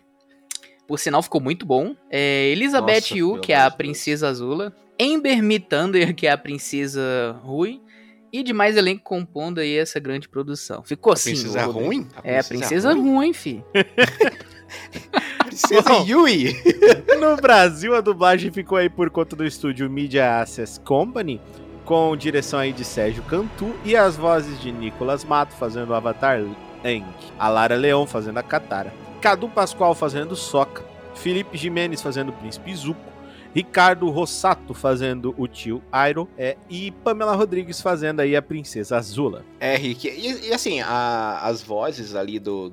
Por 0.87 0.97
sinal, 0.99 1.21
ficou 1.21 1.39
muito 1.39 1.65
bom. 1.67 1.95
É 2.09 2.47
Elizabeth 2.49 2.95
Nossa, 3.01 3.17
Yu, 3.17 3.31
meu 3.33 3.41
que 3.41 3.53
é 3.53 3.57
a 3.57 3.69
Deus. 3.69 3.75
princesa 3.77 4.27
Azula. 4.29 4.75
Ember 4.97 5.41
Mithunder, 5.43 6.15
que 6.15 6.25
é 6.25 6.31
a 6.31 6.37
princesa 6.37 7.39
Rui. 7.43 7.79
E 8.33 8.43
de 8.43 8.53
mais 8.53 8.75
elenco 8.77 9.03
compondo 9.03 9.59
aí 9.59 9.75
essa 9.77 9.99
grande 9.99 10.27
produção. 10.29 10.83
Ficou 10.83 11.11
A 11.11 11.13
assim. 11.15 11.31
princesa 11.31 11.63
ruim? 11.65 12.07
É, 12.23 12.39
a 12.39 12.43
princesa 12.43 12.93
ruim, 12.93 13.33
fi. 13.33 13.63
Princesa 15.45 15.81
Bom. 15.81 16.05
Yui. 16.05 16.55
No 17.19 17.35
Brasil, 17.35 17.95
a 17.95 18.01
dublagem 18.01 18.49
ficou 18.51 18.77
aí 18.77 18.89
por 18.89 19.09
conta 19.09 19.35
do 19.35 19.45
estúdio 19.45 19.89
Media 19.89 20.39
Access 20.41 20.79
Company, 20.79 21.41
com 21.83 22.15
direção 22.15 22.59
aí 22.59 22.71
de 22.71 22.85
Sérgio 22.85 23.21
Cantu 23.23 23.73
e 23.83 23.95
as 23.95 24.15
vozes 24.15 24.59
de 24.61 24.71
Nicolas 24.71 25.25
Mato 25.25 25.53
fazendo 25.55 25.89
o 25.89 25.93
Avatar 25.93 26.39
Aang, 26.83 27.05
a 27.37 27.49
Lara 27.49 27.75
Leão 27.75 28.07
fazendo 28.07 28.37
a 28.37 28.43
Katara, 28.43 28.93
Cadu 29.21 29.49
Pascoal 29.49 29.93
fazendo 29.93 30.33
Soca, 30.35 30.83
Felipe 31.15 31.57
Jimenez 31.57 32.01
fazendo 32.01 32.29
o 32.29 32.33
Príncipe 32.33 32.73
Zuko, 32.73 33.01
Ricardo 33.53 34.07
Rossato 34.09 34.73
fazendo 34.73 35.33
o 35.37 35.47
tio 35.47 35.81
Airo 35.91 36.29
é, 36.37 36.55
e 36.69 36.91
Pamela 36.91 37.35
Rodrigues 37.35 37.81
fazendo 37.81 38.19
aí 38.21 38.35
a 38.35 38.41
Princesa 38.41 38.95
Azula. 38.95 39.43
É, 39.59 39.75
Rick. 39.75 40.07
E, 40.07 40.47
e 40.49 40.53
assim, 40.53 40.79
a- 40.81 41.39
as 41.43 41.61
vozes 41.61 42.15
ali 42.15 42.39
do. 42.39 42.71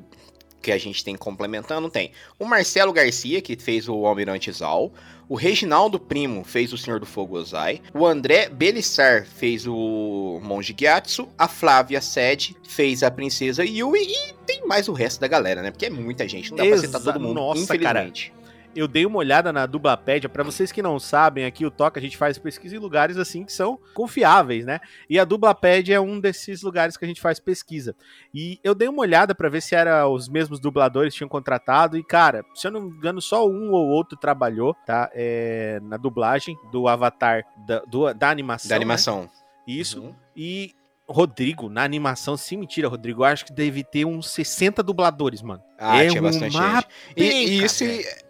Que 0.67 0.73
a 0.73 0.79
gente 0.79 1.05
tem 1.05 1.15
complementando, 1.15 1.89
tem 1.89 2.11
o 2.41 2.45
Marcelo 2.45 2.93
Garcia, 2.93 3.41
que 3.41 3.55
fez 3.55 3.89
o 3.89 4.05
Almirante 4.05 4.51
Zal. 4.51 4.93
O 5.29 5.37
Reginaldo 5.37 5.97
Primo 5.97 6.43
fez 6.43 6.73
o 6.73 6.77
Senhor 6.77 6.99
do 6.99 7.07
Fogo 7.07 7.39
Ozai. 7.39 7.81
O 7.95 8.05
André 8.05 8.49
Belissar 8.49 9.25
fez 9.25 9.65
o 9.65 10.41
Monge 10.43 10.75
Gyatso. 10.77 11.29
A 11.39 11.47
Flávia 11.47 12.01
Sede 12.01 12.57
fez 12.69 13.05
a 13.05 13.13
Princesa 13.13 13.65
Yui. 13.65 14.09
E 14.09 14.33
tem 14.45 14.67
mais 14.67 14.89
o 14.89 14.93
resto 14.93 15.21
da 15.21 15.29
galera, 15.29 15.63
né? 15.63 15.71
Porque 15.71 15.87
é 15.87 15.91
muita 15.91 16.27
gente. 16.27 16.51
Não 16.51 16.57
dá 16.57 16.65
pra 16.67 16.79
citar 16.79 17.01
Exa- 17.01 17.13
todo 17.13 17.23
mundo, 17.23 17.35
Nossa, 17.35 17.63
infelizmente. 17.63 18.33
Eu 18.77 18.87
dei 18.87 19.07
uma 19.07 19.19
olhada 19.19 19.53
na 19.53 19.67
Dublapédia. 19.67 20.29
Pra 20.29 20.45
vocês 20.45 20.71
que 20.71 20.83
não 20.83 20.99
sabem, 20.99 21.45
aqui 21.45 21.65
o 21.67 21.71
Toca 21.71 21.99
a 21.99 22.03
gente 22.03 22.17
faz 22.17 22.39
pesquisa 22.39 22.77
em 22.77 22.79
lugares 22.79 23.17
assim 23.17 23.45
que 23.45 23.53
são 23.53 23.79
confiáveis, 23.95 24.65
né? 24.65 24.81
E 25.09 25.19
a 25.19 25.25
Dublapédia 25.25 25.95
é 25.97 26.01
um 26.01 26.21
desses 26.21 26.63
lugares 26.63 26.97
que 26.97 27.05
a 27.05 27.09
gente 27.09 27.21
faz 27.21 27.41
pesquisa. 27.41 27.97
E 28.35 28.61
eu 28.63 28.75
dei 28.75 28.89
uma 28.89 29.01
olhada 29.01 29.35
pra 29.35 29.49
ver 29.49 29.61
se 29.63 29.75
era 29.75 30.07
os 30.09 30.29
mesmos 30.29 30.61
dubladores 30.61 31.13
que 31.13 31.19
tinham 31.19 31.29
contratado. 31.29 31.97
E, 31.97 32.05
cara, 32.05 32.45
se 32.55 32.67
eu 32.67 32.71
não 32.71 32.83
me 32.83 32.91
engano, 32.97 33.21
só 33.21 33.47
um 33.47 33.71
ou 33.73 33.87
outro 33.89 34.17
trabalhou, 34.19 34.75
tá? 34.87 35.11
É, 35.15 35.81
na 35.83 35.97
dublagem 35.97 36.57
do 36.71 36.87
Avatar 36.89 37.45
da, 37.67 37.81
do- 37.81 38.13
da 38.15 38.31
animação. 38.31 38.69
Da 38.69 38.75
né? 38.75 38.77
animação. 38.77 39.29
Isso. 39.67 40.01
Uhum. 40.01 40.15
E 40.37 40.75
Rodrigo, 41.09 41.69
na 41.69 41.85
animação, 41.85 42.37
sem 42.37 42.59
mentira, 42.59 42.89
Rodrigo, 42.89 43.23
acho 43.23 43.45
que 43.45 43.53
deve 43.53 43.85
ter 43.85 44.05
uns 44.05 44.29
60 44.31 44.83
dubladores, 44.83 45.41
mano. 45.41 45.63
Ah, 45.79 46.03
É 46.03 46.09
tinha 46.09 46.21
bastante 46.21 46.57
uma 46.57 46.81
gente. 46.81 46.89
E, 47.17 47.65
isso, 47.65 47.85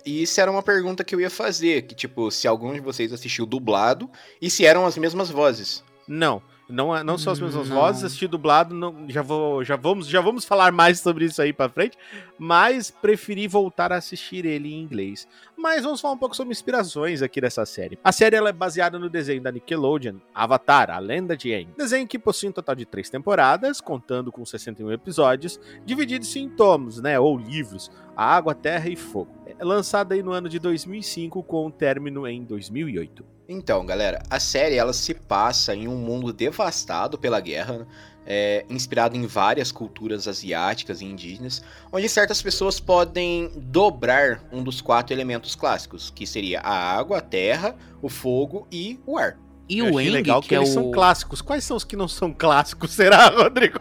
isso 0.04 0.40
era 0.40 0.50
uma 0.50 0.62
pergunta 0.62 1.02
que 1.02 1.14
eu 1.14 1.21
ia 1.21 1.30
fazer, 1.30 1.83
que 1.83 1.95
tipo, 1.95 2.30
se 2.30 2.47
algum 2.47 2.75
de 2.75 2.80
vocês 2.80 3.12
assistiu 3.12 3.47
dublado 3.47 4.11
e 4.42 4.50
se 4.50 4.66
eram 4.66 4.85
as 4.85 4.99
mesmas 4.99 5.30
vozes. 5.30 5.83
Não, 6.06 6.35
não, 6.35 6.42
é- 6.68 7.04
não 7.04 7.16
são 7.16 7.32
as 7.32 7.38
mesmas 7.40 7.68
Não. 7.68 7.76
vozes, 7.76 8.02
assisti 8.04 8.26
dublado, 8.26 8.75
não, 8.75 9.08
já, 9.08 9.23
vou, 9.23 9.62
já, 9.62 9.76
vamos, 9.76 10.08
já 10.08 10.20
vamos 10.20 10.44
falar 10.44 10.73
mais 10.73 10.99
sobre 11.00 11.25
isso 11.25 11.40
aí 11.40 11.52
pra 11.52 11.68
frente, 11.68 11.96
mas 12.38 12.90
preferi 12.90 13.46
voltar 13.46 13.92
a 13.92 13.96
assistir 13.96 14.44
ele 14.44 14.73
em 14.75 14.80
inglês. 14.82 15.28
Mas 15.56 15.85
vamos 15.85 16.00
falar 16.00 16.14
um 16.14 16.18
pouco 16.18 16.35
sobre 16.37 16.52
inspirações 16.52 17.23
aqui 17.23 17.40
dessa 17.40 17.64
série. 17.64 17.99
A 18.02 18.11
série 18.12 18.37
ela 18.37 18.49
é 18.49 18.52
baseada 18.52 18.99
no 18.99 19.08
desenho 19.08 19.40
da 19.40 19.52
Nickelodeon, 19.52 20.16
Avatar, 20.35 20.90
a 20.90 20.99
Lenda 20.99 21.37
de 21.37 21.54
Aang. 21.54 21.68
Desenho 21.76 22.06
que 22.06 22.18
possui 22.18 22.49
um 22.49 22.52
total 22.52 22.75
de 22.75 22.85
três 22.85 23.08
temporadas, 23.08 23.80
contando 23.80 24.32
com 24.32 24.44
61 24.44 24.90
episódios, 24.92 25.61
divididos 25.85 26.35
em 26.37 26.49
tomos, 26.49 27.00
né, 27.00 27.18
ou 27.18 27.38
livros, 27.38 27.90
a 28.16 28.35
Água, 28.35 28.54
Terra 28.54 28.88
e 28.88 28.96
Fogo. 28.96 29.30
É 29.58 29.64
lançada 29.64 30.14
aí 30.14 30.23
no 30.23 30.32
ano 30.32 30.49
de 30.49 30.58
2005, 30.58 31.42
com 31.42 31.66
o 31.66 31.70
término 31.70 32.26
em 32.26 32.42
2008. 32.44 33.36
Então, 33.49 33.87
galera, 33.87 34.23
a 34.29 34.41
série 34.41 34.75
ela 34.75 34.93
se 34.93 35.15
passa 35.15 35.73
em 35.73 35.87
um 35.87 35.97
mundo 35.97 36.33
devastado 36.33 37.17
pela 37.17 37.38
guerra, 37.38 37.87
é, 38.26 38.67
inspirado 38.69 39.17
em 39.17 39.25
várias 39.25 39.71
culturas 39.71 40.26
asiáticas 40.26 41.00
e 41.00 41.05
indígenas, 41.05 41.62
onde 41.93 42.09
certas 42.09 42.43
pessoas 42.43 42.81
podem 42.81 43.53
dobrar 43.55 44.43
um 44.50 44.65
dos 44.65 44.81
quatro 44.81 45.15
elementos 45.15 45.55
clássicos, 45.55 46.11
que 46.11 46.26
seria 46.26 46.59
a 46.61 46.75
água, 46.75 47.19
a 47.19 47.21
terra, 47.21 47.76
o 48.03 48.09
fogo 48.09 48.67
e 48.71 48.99
o 49.07 49.17
ar. 49.17 49.38
E 49.68 49.78
Eu 49.78 49.92
o 49.94 50.00
Eng, 50.00 50.11
legal 50.11 50.40
que, 50.40 50.49
que, 50.49 50.54
é 50.54 50.58
eles 50.58 50.70
o... 50.70 50.75
são 50.75 50.90
clássicos. 50.90 51.42
Quais 51.42 51.64
são 51.64 51.76
os 51.76 51.85
que 51.85 51.96
não 51.96 52.06
são 52.08 52.32
clássicos, 52.32 52.92
será, 52.94 53.28
Rodrigo? 53.28 53.80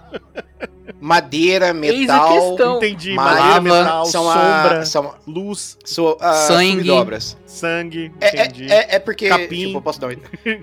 Madeira, 0.99 1.67
Eis 1.67 2.09
a 2.09 2.13
metal. 2.53 2.77
Entendi. 2.77 3.15
lava, 3.15 3.31
Madeira, 3.61 3.61
metal, 3.83 4.05
são, 4.05 4.23
sombra, 4.23 4.79
a, 4.79 4.85
são, 4.85 5.15
luz, 5.27 5.77
são 5.83 6.17
a 6.19 6.33
Sangue. 6.33 6.77
subdobras. 6.77 7.37
sangue. 7.45 8.11
É, 8.21 8.37
é, 8.39 8.45
entendi. 8.45 8.71
é, 8.71 8.95
é 8.95 8.99
porque. 8.99 9.27
Capim. 9.27 9.67
Tipo, 9.67 9.81
posso 9.81 9.99
dar 9.99 10.07
um... 10.07 10.11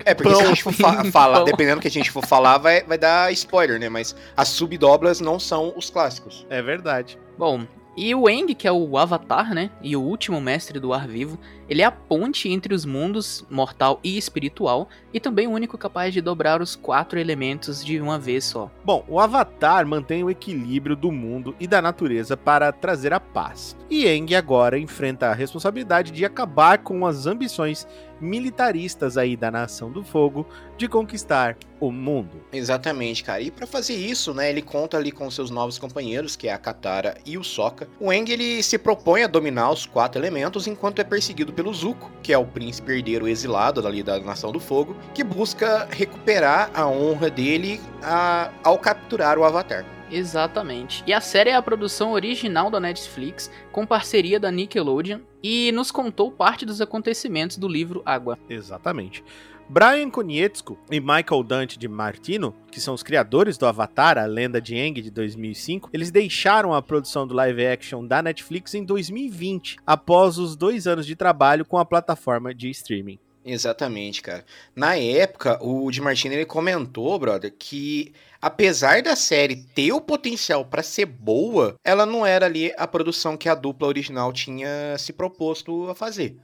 É 0.05 0.13
porque 0.13 0.29
se 0.33 0.35
a 0.35 0.43
Pão. 0.43 0.47
gente 0.49 0.63
for 0.63 0.73
fa- 0.73 1.03
falar, 1.05 1.35
Pão. 1.37 1.45
dependendo 1.45 1.75
do 1.77 1.81
que 1.81 1.87
a 1.87 1.91
gente 1.91 2.11
for 2.11 2.25
falar, 2.25 2.57
vai, 2.57 2.83
vai 2.83 2.97
dar 2.97 3.31
spoiler, 3.33 3.79
né? 3.79 3.89
Mas 3.89 4.15
as 4.35 4.49
subdobras 4.49 5.19
não 5.21 5.39
são 5.39 5.73
os 5.77 5.89
clássicos. 5.89 6.45
É 6.49 6.61
verdade. 6.61 7.17
Bom, 7.37 7.65
e 7.95 8.13
o 8.15 8.27
Eng, 8.27 8.53
que 8.55 8.67
é 8.67 8.71
o 8.71 8.97
Avatar, 8.97 9.53
né? 9.53 9.69
E 9.81 9.95
o 9.95 10.01
último 10.01 10.41
mestre 10.41 10.79
do 10.79 10.93
ar 10.93 11.07
vivo, 11.07 11.37
ele 11.69 11.81
é 11.81 11.85
a 11.85 11.91
ponte 11.91 12.49
entre 12.49 12.73
os 12.73 12.85
mundos 12.85 13.45
mortal 13.49 13.99
e 14.03 14.17
espiritual, 14.17 14.89
e 15.13 15.19
também 15.19 15.47
o 15.47 15.51
único 15.51 15.77
capaz 15.77 16.13
de 16.13 16.21
dobrar 16.21 16.61
os 16.61 16.75
quatro 16.75 17.19
elementos 17.19 17.85
de 17.85 18.01
uma 18.01 18.17
vez 18.17 18.45
só. 18.45 18.71
Bom, 18.83 19.05
o 19.07 19.19
Avatar 19.19 19.85
mantém 19.85 20.23
o 20.23 20.29
equilíbrio 20.29 20.95
do 20.95 21.11
mundo 21.11 21.55
e 21.59 21.67
da 21.67 21.81
natureza 21.81 22.35
para 22.35 22.71
trazer 22.71 23.13
a 23.13 23.19
paz. 23.19 23.77
E 23.89 24.07
Aang 24.07 24.35
agora 24.35 24.79
enfrenta 24.79 25.27
a 25.27 25.33
responsabilidade 25.33 26.11
de 26.11 26.25
acabar 26.25 26.79
com 26.79 27.05
as 27.05 27.27
ambições 27.27 27.87
militaristas 28.23 29.17
aí 29.17 29.35
da 29.35 29.51
Nação 29.51 29.91
do 29.91 30.03
Fogo 30.03 30.47
de 30.77 30.87
conquistar 30.87 31.55
o 31.79 31.91
mundo. 31.91 32.41
Exatamente, 32.51 33.23
cara. 33.23 33.41
E 33.41 33.51
pra 33.51 33.67
fazer 33.67 33.93
isso, 33.93 34.33
né, 34.33 34.49
ele 34.49 34.61
conta 34.61 34.97
ali 34.97 35.11
com 35.11 35.29
seus 35.29 35.49
novos 35.49 35.77
companheiros, 35.77 36.35
que 36.35 36.47
é 36.47 36.53
a 36.53 36.57
Katara 36.57 37.17
e 37.25 37.37
o 37.37 37.43
Sokka. 37.43 37.87
O 37.99 38.09
Aang, 38.09 38.31
ele 38.31 38.63
se 38.63 38.77
propõe 38.77 39.23
a 39.23 39.27
dominar 39.27 39.69
os 39.71 39.85
quatro 39.85 40.19
elementos 40.21 40.65
enquanto 40.65 40.99
é 40.99 41.03
perseguido 41.03 41.51
pelo 41.51 41.73
Zuko, 41.73 42.09
que 42.23 42.31
é 42.31 42.37
o 42.37 42.45
príncipe 42.45 42.93
herdeiro 42.93 43.27
exilado 43.27 43.85
ali 43.85 44.01
da 44.01 44.19
Nação 44.19 44.51
do 44.51 44.59
Fogo, 44.59 44.95
que 45.13 45.23
busca 45.23 45.87
recuperar 45.91 46.71
a 46.73 46.87
honra 46.87 47.29
dele 47.29 47.81
a- 48.01 48.49
ao 48.63 48.77
capturar 48.77 49.37
o 49.37 49.43
Avatar. 49.43 49.85
Exatamente. 50.13 51.03
E 51.07 51.13
a 51.13 51.19
série 51.19 51.49
é 51.49 51.55
a 51.55 51.61
produção 51.61 52.11
original 52.11 52.69
da 52.69 52.79
Netflix, 52.79 53.49
com 53.71 53.85
parceria 53.85 54.39
da 54.39 54.51
Nickelodeon, 54.51 55.19
e 55.41 55.71
nos 55.71 55.91
contou 55.91 56.31
parte 56.31 56.65
dos 56.65 56.79
acontecimentos 56.79 57.57
do 57.57 57.67
livro 57.67 58.01
Água. 58.05 58.37
Exatamente. 58.47 59.23
Brian 59.67 60.09
Konietzko 60.09 60.77
e 60.91 60.99
Michael 60.99 61.43
Dante 61.43 61.79
de 61.79 61.87
Martino, 61.87 62.53
que 62.69 62.81
são 62.81 62.93
os 62.93 63.01
criadores 63.01 63.57
do 63.57 63.65
Avatar, 63.65 64.17
a 64.17 64.25
lenda 64.25 64.61
de 64.61 64.75
Aang 64.75 65.01
de 65.01 65.09
2005, 65.09 65.89
eles 65.93 66.11
deixaram 66.11 66.73
a 66.73 66.81
produção 66.81 67.25
do 67.25 67.33
live 67.33 67.65
action 67.65 68.05
da 68.05 68.21
Netflix 68.21 68.75
em 68.75 68.83
2020, 68.83 69.77
após 69.87 70.37
os 70.37 70.55
dois 70.55 70.85
anos 70.85 71.05
de 71.05 71.15
trabalho 71.15 71.65
com 71.65 71.77
a 71.77 71.85
plataforma 71.85 72.53
de 72.53 72.69
streaming. 72.69 73.17
Exatamente, 73.45 74.21
cara. 74.21 74.45
Na 74.75 74.95
época, 74.95 75.57
o 75.61 75.89
Di 75.91 75.99
Martino 76.01 76.33
ele 76.33 76.45
comentou, 76.45 77.19
brother, 77.19 77.53
que 77.57 78.13
apesar 78.43 79.01
da 79.01 79.15
série 79.15 79.55
ter 79.55 79.93
o 79.93 80.01
potencial 80.01 80.65
pra 80.65 80.83
ser 80.83 81.05
boa, 81.05 81.75
ela 81.81 82.05
não 82.05 82.25
era 82.25 82.45
ali 82.45 82.73
a 82.77 82.85
produção 82.85 83.37
que 83.37 83.47
a 83.47 83.55
dupla 83.55 83.87
original 83.87 84.33
tinha 84.33 84.97
se 84.97 85.13
proposto 85.13 85.89
a 85.89 85.95
fazer. 85.95 86.37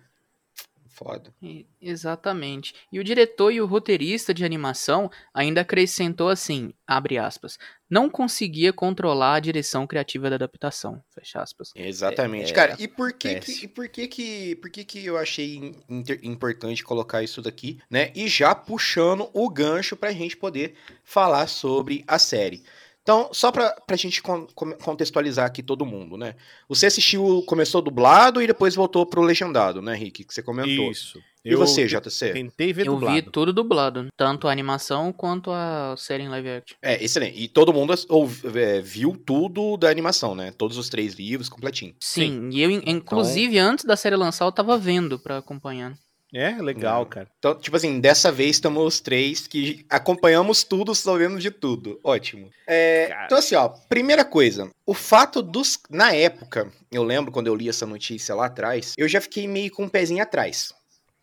Foda. 0.99 1.33
Exatamente. 1.81 2.73
E 2.91 2.99
o 2.99 3.03
diretor 3.05 3.51
e 3.53 3.61
o 3.61 3.65
roteirista 3.65 4.33
de 4.33 4.43
animação 4.43 5.09
ainda 5.33 5.61
acrescentou 5.61 6.27
assim, 6.27 6.73
abre 6.85 7.17
aspas, 7.17 7.57
não 7.89 8.09
conseguia 8.09 8.73
controlar 8.73 9.35
a 9.35 9.39
direção 9.39 9.87
criativa 9.87 10.29
da 10.29 10.35
adaptação, 10.35 11.01
fecha 11.15 11.41
aspas. 11.41 11.71
Exatamente. 11.73 12.51
É, 12.51 12.53
Cara, 12.53 12.75
e 12.77 12.85
por 12.85 13.13
que 13.13 13.35
que, 13.39 13.63
e 13.63 13.67
por 13.69 13.87
que 13.87 14.07
que, 14.09 14.55
por 14.57 14.69
que 14.69 14.83
que 14.83 15.05
eu 15.05 15.17
achei 15.17 15.73
inter- 15.87 16.19
importante 16.21 16.83
colocar 16.83 17.23
isso 17.23 17.41
daqui, 17.41 17.79
né? 17.89 18.11
E 18.13 18.27
já 18.27 18.53
puxando 18.53 19.29
o 19.33 19.49
gancho 19.49 19.95
pra 19.95 20.11
gente 20.11 20.35
poder 20.35 20.75
falar 21.01 21.47
sobre 21.47 22.03
a 22.05 22.19
série. 22.19 22.61
Então, 23.09 23.29
só 23.33 23.51
pra, 23.51 23.71
pra 23.87 23.97
gente 23.97 24.21
con- 24.21 24.45
contextualizar 24.83 25.45
aqui 25.47 25.63
todo 25.63 25.83
mundo, 25.83 26.15
né? 26.15 26.35
Você 26.67 26.85
assistiu, 26.85 27.43
começou 27.47 27.81
dublado 27.81 28.39
e 28.39 28.45
depois 28.45 28.75
voltou 28.75 29.03
pro 29.03 29.23
legendado, 29.23 29.81
né, 29.81 29.95
Rick? 29.95 30.23
Que 30.23 30.31
você 30.33 30.43
comentou. 30.43 30.91
Isso. 30.91 31.19
E 31.43 31.55
você, 31.55 31.87
JC? 31.87 32.33
Tentei 32.33 32.71
ver 32.71 32.85
Eu 32.85 32.93
dublado. 32.93 33.15
vi 33.15 33.21
tudo 33.23 33.51
dublado, 33.51 34.07
tanto 34.15 34.47
a 34.47 34.51
animação 34.51 35.11
quanto 35.11 35.49
a 35.51 35.95
série 35.97 36.21
em 36.23 36.27
live 36.29 36.49
action. 36.49 36.77
É, 36.83 37.03
excelente. 37.03 37.41
E 37.41 37.47
todo 37.47 37.73
mundo 37.73 37.93
as- 37.93 38.05
ouv- 38.09 38.45
é, 38.55 38.79
viu 38.79 39.17
tudo 39.25 39.75
da 39.77 39.89
animação, 39.89 40.35
né? 40.35 40.51
Todos 40.55 40.77
os 40.77 40.87
três 40.89 41.15
livros, 41.15 41.49
completinho. 41.49 41.95
Sim, 41.99 42.49
e 42.51 42.61
eu, 42.61 42.69
in- 42.69 42.83
inclusive, 42.85 43.57
antes 43.57 43.85
da 43.85 43.95
série 43.95 44.15
lançar, 44.17 44.45
eu 44.45 44.51
tava 44.51 44.77
vendo 44.77 45.17
pra 45.17 45.37
acompanhar. 45.39 45.93
É, 46.33 46.51
legal, 46.61 47.01
Não. 47.01 47.09
cara. 47.09 47.27
Então, 47.39 47.55
tipo 47.55 47.75
assim, 47.75 47.99
dessa 47.99 48.31
vez 48.31 48.51
estamos 48.51 48.83
os 48.83 48.99
três 48.99 49.47
que 49.47 49.85
acompanhamos 49.89 50.63
tudo, 50.63 50.93
sabemos 50.93 51.41
de 51.41 51.49
tudo. 51.49 51.99
Ótimo. 52.03 52.49
É, 52.67 53.23
então, 53.25 53.37
assim, 53.37 53.55
ó, 53.55 53.67
primeira 53.67 54.23
coisa, 54.23 54.69
o 54.85 54.93
fato 54.93 55.41
dos. 55.41 55.79
Na 55.89 56.13
época, 56.13 56.71
eu 56.91 57.03
lembro 57.03 57.31
quando 57.31 57.47
eu 57.47 57.55
li 57.55 57.67
essa 57.67 57.85
notícia 57.85 58.35
lá 58.35 58.45
atrás, 58.45 58.93
eu 58.97 59.07
já 59.07 59.19
fiquei 59.19 59.47
meio 59.47 59.71
com 59.71 59.83
um 59.85 59.89
pezinho 59.89 60.21
atrás. 60.21 60.71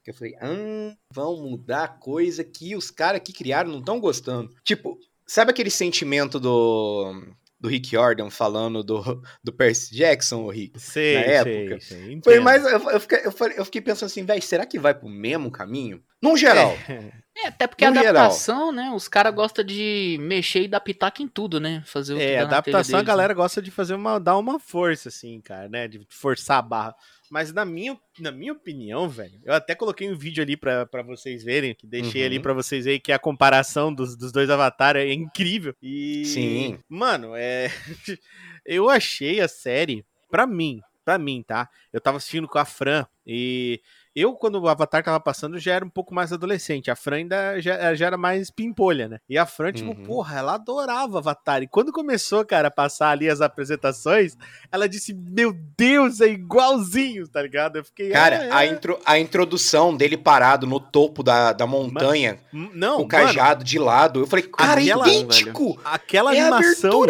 Eu 0.05 0.15
falei, 0.15 0.37
ah, 0.41 0.95
vão 1.13 1.37
mudar 1.37 1.99
coisa 1.99 2.45
que 2.45 2.77
os 2.77 2.91
caras 2.91 3.21
que 3.25 3.33
criaram 3.33 3.71
não 3.71 3.81
estão 3.81 3.99
gostando. 3.99 4.55
Tipo, 4.63 4.99
sabe 5.27 5.51
aquele 5.51 5.71
sentimento 5.71 6.39
do. 6.39 7.23
Do 7.59 7.69
Rick 7.69 7.91
Jordan 7.91 8.29
falando 8.31 8.85
do, 8.85 9.03
do 9.43 9.53
Percy 9.53 9.95
Jackson, 9.95 10.43
o 10.45 10.51
Rick? 10.51 10.79
Sei, 10.79 11.15
Na 11.15 11.43
sei, 11.43 11.63
época. 11.65 11.81
sei, 11.81 11.99
Foi 12.03 12.13
entendo. 12.13 12.43
mais. 12.43 12.65
Eu, 12.65 12.91
eu 12.91 13.01
fiquei, 13.01 13.21
eu 13.57 13.65
fiquei 13.65 13.81
pensando 13.81 14.07
assim, 14.11 14.25
velho, 14.25 14.43
será 14.43 14.67
que 14.67 14.79
vai 14.79 14.95
pro 14.95 15.09
mesmo 15.09 15.51
caminho? 15.51 16.03
Num 16.23 16.37
geral. 16.37 16.77
É, 16.89 17.13
até 17.45 17.67
porque 17.67 17.85
a 17.85 17.91
No 17.91 17.97
geral. 17.97 18.11
adaptação, 18.25 18.73
né? 18.73 18.91
Os 18.95 19.09
caras 19.09 19.35
gostam 19.35 19.65
de 19.65 20.17
mexer 20.21 20.63
e 20.63 20.69
dar 20.69 20.81
pitaco 20.81 21.23
em 21.23 21.29
tudo, 21.29 21.61
né? 21.61 21.83
Fazer 21.85 22.15
o 22.15 22.17
que 22.17 22.23
É, 22.23 22.39
adaptação 22.39 22.97
a 22.99 23.03
deles, 23.03 23.07
galera 23.07 23.35
gosta 23.35 23.61
de 23.61 23.71
fazer 23.71 23.95
uma. 23.95 24.19
dar 24.19 24.37
uma 24.39 24.59
força, 24.59 25.09
assim, 25.11 25.41
cara, 25.41 25.69
né? 25.69 25.87
De 25.87 26.01
forçar 26.09 26.59
a 26.59 26.63
barra. 26.63 26.95
Mas 27.31 27.53
na 27.53 27.65
minha, 27.65 27.99
na 28.21 28.31
minha 28.31 28.53
opinião, 28.53 29.09
velho, 29.09 29.41
eu 29.45 29.53
até 29.53 29.75
coloquei 29.75 30.09
um 30.11 30.17
vídeo 30.17 30.43
ali 30.43 30.57
pra, 30.57 30.87
pra 30.87 31.03
vocês 31.03 31.43
verem, 31.43 31.75
que 31.75 31.85
deixei 31.87 32.21
Uhum. 32.23 32.27
ali 32.27 32.39
pra 32.41 32.53
vocês 32.53 32.85
verem 32.85 33.01
que 33.01 33.11
a 33.13 33.19
comparação 33.19 33.93
dos, 33.93 34.17
dos 34.17 34.31
dois 34.31 34.49
avatares 34.49 35.03
é 35.03 35.13
incrível. 35.13 35.75
E. 35.83 36.25
Sim. 36.25 36.79
Mano, 36.89 37.33
é. 37.35 37.69
eu 38.65 38.89
achei 38.89 39.41
a 39.41 39.49
série, 39.49 40.05
pra 40.31 40.47
mim, 40.47 40.81
pra 41.05 41.19
mim, 41.19 41.43
tá? 41.47 41.69
Eu 41.93 42.01
tava 42.01 42.17
assistindo 42.19 42.49
com 42.49 42.59
a 42.59 42.65
Fran 42.65 43.05
e. 43.27 43.81
Eu, 44.17 44.33
quando 44.33 44.59
o 44.59 44.67
Avatar 44.67 45.05
tava 45.05 45.21
passando, 45.21 45.59
já 45.59 45.75
era 45.75 45.85
um 45.85 45.91
pouco 45.91 46.15
mais 46.15 46.33
adolescente. 46.33 46.91
A 46.91 46.97
Fran 46.97 47.17
ainda 47.17 47.61
já, 47.61 47.95
já 47.95 48.07
era 48.07 48.17
mais 48.17 48.51
pimpolha, 48.51 49.07
né? 49.09 49.19
E 49.29 49.37
a 49.37 49.45
Fran, 49.45 49.73
tipo, 49.73 49.91
Uhum. 49.91 50.05
porra, 50.05 50.39
ela 50.39 50.55
adorava 50.55 51.19
Avatar. 51.19 51.63
E 51.63 51.67
quando 51.69 51.93
começou, 51.93 52.43
cara, 52.43 52.69
a 52.69 52.71
passar 52.71 53.11
ali 53.11 53.29
as 53.29 53.43
apresentações, 53.43 54.35
ela 54.73 54.89
disse: 54.89 55.13
Meu 55.13 55.53
Deus, 55.77 56.23
é 56.23 56.29
igualzinho, 56.29 57.29
tá 57.29 57.43
ligado? 57.43 57.77
Eu 57.77 57.85
fiquei. 57.85 58.09
Cara, 58.09 58.49
"Ah, 58.51 58.59
a, 58.59 58.65
é." 58.65 58.69
intro, 58.69 58.99
a 59.05 59.19
introdução 59.19 59.95
dele 59.95 60.17
parado 60.17 60.67
no 60.67 60.81
topo 60.81 61.23
da, 61.23 61.53
da 61.53 61.67
montanha, 61.67 62.39
Não, 62.51 62.95
o 62.95 62.99
mano, 63.01 63.09
cajado 63.09 63.63
de 63.63 63.79
lado, 63.79 64.21
eu 64.21 64.27
falei, 64.27 64.47
cara, 64.47 64.81
Aquela- 64.81 65.07
idêntico! 65.09 65.79
aquela 65.85 66.35
É 66.35 66.41
animação. 66.41 67.03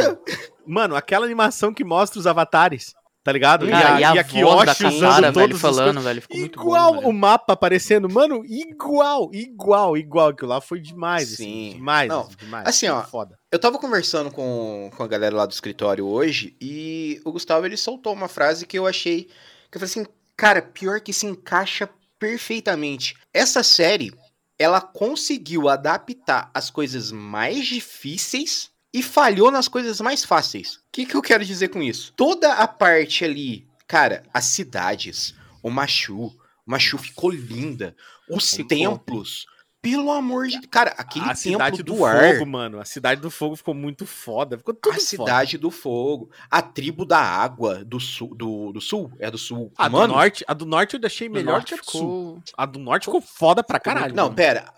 Mano, 0.66 0.96
aquela 0.96 1.24
animação 1.24 1.72
que 1.72 1.84
mostra 1.84 2.18
os 2.18 2.26
avatares, 2.26 2.94
tá 3.26 3.32
ligado? 3.32 3.68
Cara, 3.68 4.00
e 4.00 4.04
a, 4.04 4.22
voz 4.22 4.66
da 4.66 4.72
Kyoshi 4.72 5.00
Katara, 5.00 5.32
velho, 5.32 5.34
todos 5.34 5.56
os 5.56 5.60
falando, 5.60 6.00
velho, 6.00 6.22
ficou 6.22 6.38
muito 6.38 6.60
igual 6.60 6.92
bom, 6.92 6.98
o 6.98 7.02
velho. 7.02 7.12
mapa 7.12 7.54
aparecendo, 7.54 8.08
mano, 8.08 8.44
igual, 8.46 9.32
igual, 9.34 9.96
igual. 9.96 10.28
Aquilo 10.28 10.50
lá 10.50 10.60
foi 10.60 10.78
demais, 10.78 11.32
assim, 11.32 11.72
Sim. 11.72 11.72
demais, 11.74 12.08
Não, 12.08 12.28
demais. 12.38 12.68
assim, 12.68 12.86
ó, 12.86 13.02
Foda. 13.02 13.36
Eu 13.50 13.58
tava 13.58 13.80
conversando 13.80 14.30
com, 14.30 14.92
com 14.96 15.02
a 15.02 15.08
galera 15.08 15.34
lá 15.34 15.44
do 15.44 15.50
escritório 15.50 16.06
hoje 16.06 16.56
e 16.60 17.20
o 17.24 17.32
Gustavo 17.32 17.66
ele 17.66 17.76
soltou 17.76 18.12
uma 18.12 18.28
frase 18.28 18.64
que 18.64 18.78
eu 18.78 18.86
achei. 18.86 19.24
Que 19.72 19.76
eu 19.76 19.80
falei 19.80 19.90
assim, 19.90 20.06
cara, 20.36 20.62
pior 20.62 21.00
que 21.00 21.12
se 21.12 21.26
encaixa 21.26 21.90
perfeitamente. 22.20 23.16
Essa 23.34 23.64
série, 23.64 24.14
ela 24.56 24.80
conseguiu 24.80 25.68
adaptar 25.68 26.48
as 26.54 26.70
coisas 26.70 27.10
mais 27.10 27.66
difíceis 27.66 28.70
e 28.96 29.02
falhou 29.02 29.50
nas 29.50 29.68
coisas 29.68 30.00
mais 30.00 30.24
fáceis. 30.24 30.76
O 30.76 30.80
que, 30.90 31.04
que 31.04 31.14
eu 31.14 31.20
quero 31.20 31.44
dizer 31.44 31.68
com 31.68 31.82
isso? 31.82 32.14
Toda 32.16 32.54
a 32.54 32.66
parte 32.66 33.24
ali, 33.26 33.66
cara, 33.86 34.22
as 34.32 34.46
cidades, 34.46 35.34
o 35.62 35.68
Machu, 35.70 36.28
o 36.66 36.70
Machu 36.70 36.96
ficou 36.96 37.30
linda, 37.30 37.94
os 38.30 38.52
templos. 38.52 39.44
Pelo 39.82 40.10
amor 40.10 40.48
de. 40.48 40.60
Cara, 40.66 40.94
aquele 40.96 41.26
a 41.26 41.34
templo 41.34 41.40
cidade 41.52 41.82
do, 41.82 41.94
do, 41.94 42.04
ar. 42.04 42.32
fogo, 42.32 42.46
mano. 42.50 42.80
A 42.80 42.84
cidade 42.84 43.20
do 43.20 43.30
fogo 43.30 43.54
ficou 43.54 43.72
muito 43.74 44.04
foda. 44.04 44.58
Ficou 44.58 44.74
tudo 44.74 44.90
A 44.90 44.94
foda. 44.94 45.06
cidade 45.06 45.58
do 45.58 45.70
fogo, 45.70 46.28
a 46.50 46.60
tribo 46.60 47.04
da 47.04 47.20
água 47.20 47.84
do 47.84 48.00
sul, 48.00 48.34
do, 48.34 48.72
do 48.72 48.80
sul, 48.80 49.12
é 49.20 49.30
do 49.30 49.38
sul. 49.38 49.70
A 49.76 49.88
Mano, 49.88 50.08
do 50.08 50.14
norte, 50.14 50.44
a 50.48 50.54
do 50.54 50.66
norte 50.66 50.94
eu 50.94 51.00
deixei 51.00 51.28
O 51.28 51.30
melhor 51.30 51.62
que 51.62 51.74
a 51.74 51.76
do 51.76 51.84
sul. 51.84 52.00
ficou... 52.00 52.42
A 52.56 52.66
do 52.66 52.80
norte 52.80 53.04
ficou 53.04 53.20
foda 53.20 53.62
pra 53.62 53.78
caralho. 53.78 54.12
não, 54.14 54.24
mano. 54.24 54.34
pera. 54.34 54.72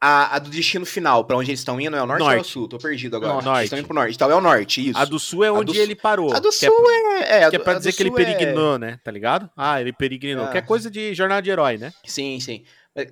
A, 0.00 0.36
a 0.36 0.38
do 0.38 0.50
destino 0.50 0.84
final, 0.84 1.24
pra 1.24 1.36
onde 1.38 1.50
eles 1.50 1.60
estão 1.60 1.80
indo, 1.80 1.96
é 1.96 2.02
o 2.02 2.06
norte, 2.06 2.22
ou 2.22 2.28
é 2.28 2.32
o 2.32 2.36
Norte. 2.36 2.50
sul? 2.50 2.68
Tô 2.68 2.76
perdido 2.76 3.16
agora. 3.16 3.32
Norte. 3.34 3.48
Eles 3.48 3.64
estão 3.64 3.78
indo 3.78 3.86
pro 3.86 3.94
norte. 3.94 4.14
Então 4.14 4.30
é 4.30 4.34
o 4.34 4.40
norte, 4.42 4.90
isso. 4.90 4.98
A 4.98 5.04
do 5.06 5.18
sul 5.18 5.42
é 5.42 5.50
onde 5.50 5.72
do 5.72 5.78
ele 5.78 5.94
parou. 5.94 6.34
A 6.34 6.38
do 6.38 6.48
é 6.48 6.52
sul 6.52 6.90
é. 6.90 7.38
é 7.40 7.44
a 7.44 7.50
Que 7.50 7.56
é 7.56 7.58
pra 7.58 7.74
dizer 7.74 7.92
que 7.94 8.02
ele 8.02 8.10
sul 8.10 8.18
é- 8.18 8.24
peregrinou, 8.24 8.78
né? 8.78 9.00
Tá 9.02 9.10
ligado? 9.10 9.48
Ah, 9.56 9.80
ele 9.80 9.92
peregrinou. 9.94 10.44
Ah. 10.44 10.48
Que 10.48 10.58
é 10.58 10.62
coisa 10.62 10.90
de 10.90 11.14
jornada 11.14 11.40
de 11.40 11.50
herói, 11.50 11.78
né? 11.78 11.92
Sim, 12.04 12.38
sim. 12.40 12.62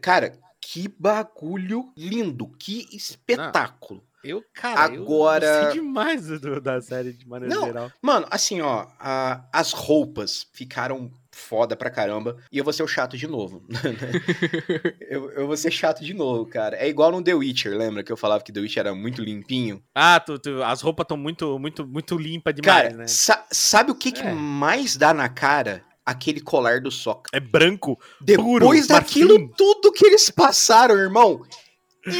Cara, 0.02 0.38
que 0.60 0.86
bagulho 0.98 1.90
lindo. 1.96 2.48
Que 2.58 2.86
espetáculo. 2.92 4.02
Eu, 4.22 4.42
cara, 4.54 4.80
Agora- 4.84 5.44
eu 5.46 5.62
gostei 5.64 5.80
demais 5.82 6.26
do- 6.26 6.58
da 6.60 6.80
série 6.80 7.12
de 7.12 7.28
maneira 7.28 7.54
Não, 7.54 7.64
geral. 7.66 7.90
Mano, 8.00 8.26
assim, 8.30 8.62
ó, 8.62 8.86
a- 8.98 9.44
as 9.52 9.72
roupas 9.72 10.46
ficaram 10.52 11.10
foda 11.34 11.76
pra 11.76 11.90
caramba. 11.90 12.36
E 12.50 12.58
eu 12.58 12.64
vou 12.64 12.72
ser 12.72 12.82
o 12.82 12.88
chato 12.88 13.16
de 13.16 13.26
novo. 13.26 13.64
eu, 15.08 15.30
eu 15.32 15.46
vou 15.46 15.56
ser 15.56 15.70
chato 15.70 16.04
de 16.04 16.14
novo, 16.14 16.46
cara. 16.46 16.76
É 16.76 16.88
igual 16.88 17.10
no 17.12 17.22
The 17.22 17.34
Witcher, 17.34 17.76
lembra 17.76 18.02
que 18.02 18.12
eu 18.12 18.16
falava 18.16 18.42
que 18.42 18.52
The 18.52 18.60
Witcher 18.60 18.80
era 18.86 18.94
muito 18.94 19.22
limpinho? 19.22 19.82
Ah, 19.94 20.20
tu, 20.20 20.38
tu- 20.38 20.62
as 20.62 20.80
roupas 20.80 21.04
estão 21.04 21.16
muito, 21.16 21.58
muito, 21.58 21.86
muito 21.86 22.16
limpas 22.16 22.54
demais, 22.54 22.82
cara, 22.84 22.96
né? 22.96 23.06
sa- 23.06 23.44
sabe 23.50 23.90
o 23.90 23.94
que, 23.94 24.12
que 24.12 24.22
É. 24.22 24.32
mais 24.32 24.96
dá 24.96 25.12
na 25.12 25.28
cara? 25.28 25.82
Aquele 26.06 26.40
colar 26.40 26.80
do 26.82 26.90
Soca. 26.90 27.30
É 27.32 27.40
branco. 27.40 27.98
Depois 28.20 28.86
Puro, 28.86 28.86
daquilo 28.88 29.38
marfim. 29.38 29.52
tudo 29.56 29.90
que 29.90 30.04
eles 30.06 30.28
passaram, 30.28 30.96
irmão. 30.96 31.40
É 32.06 32.10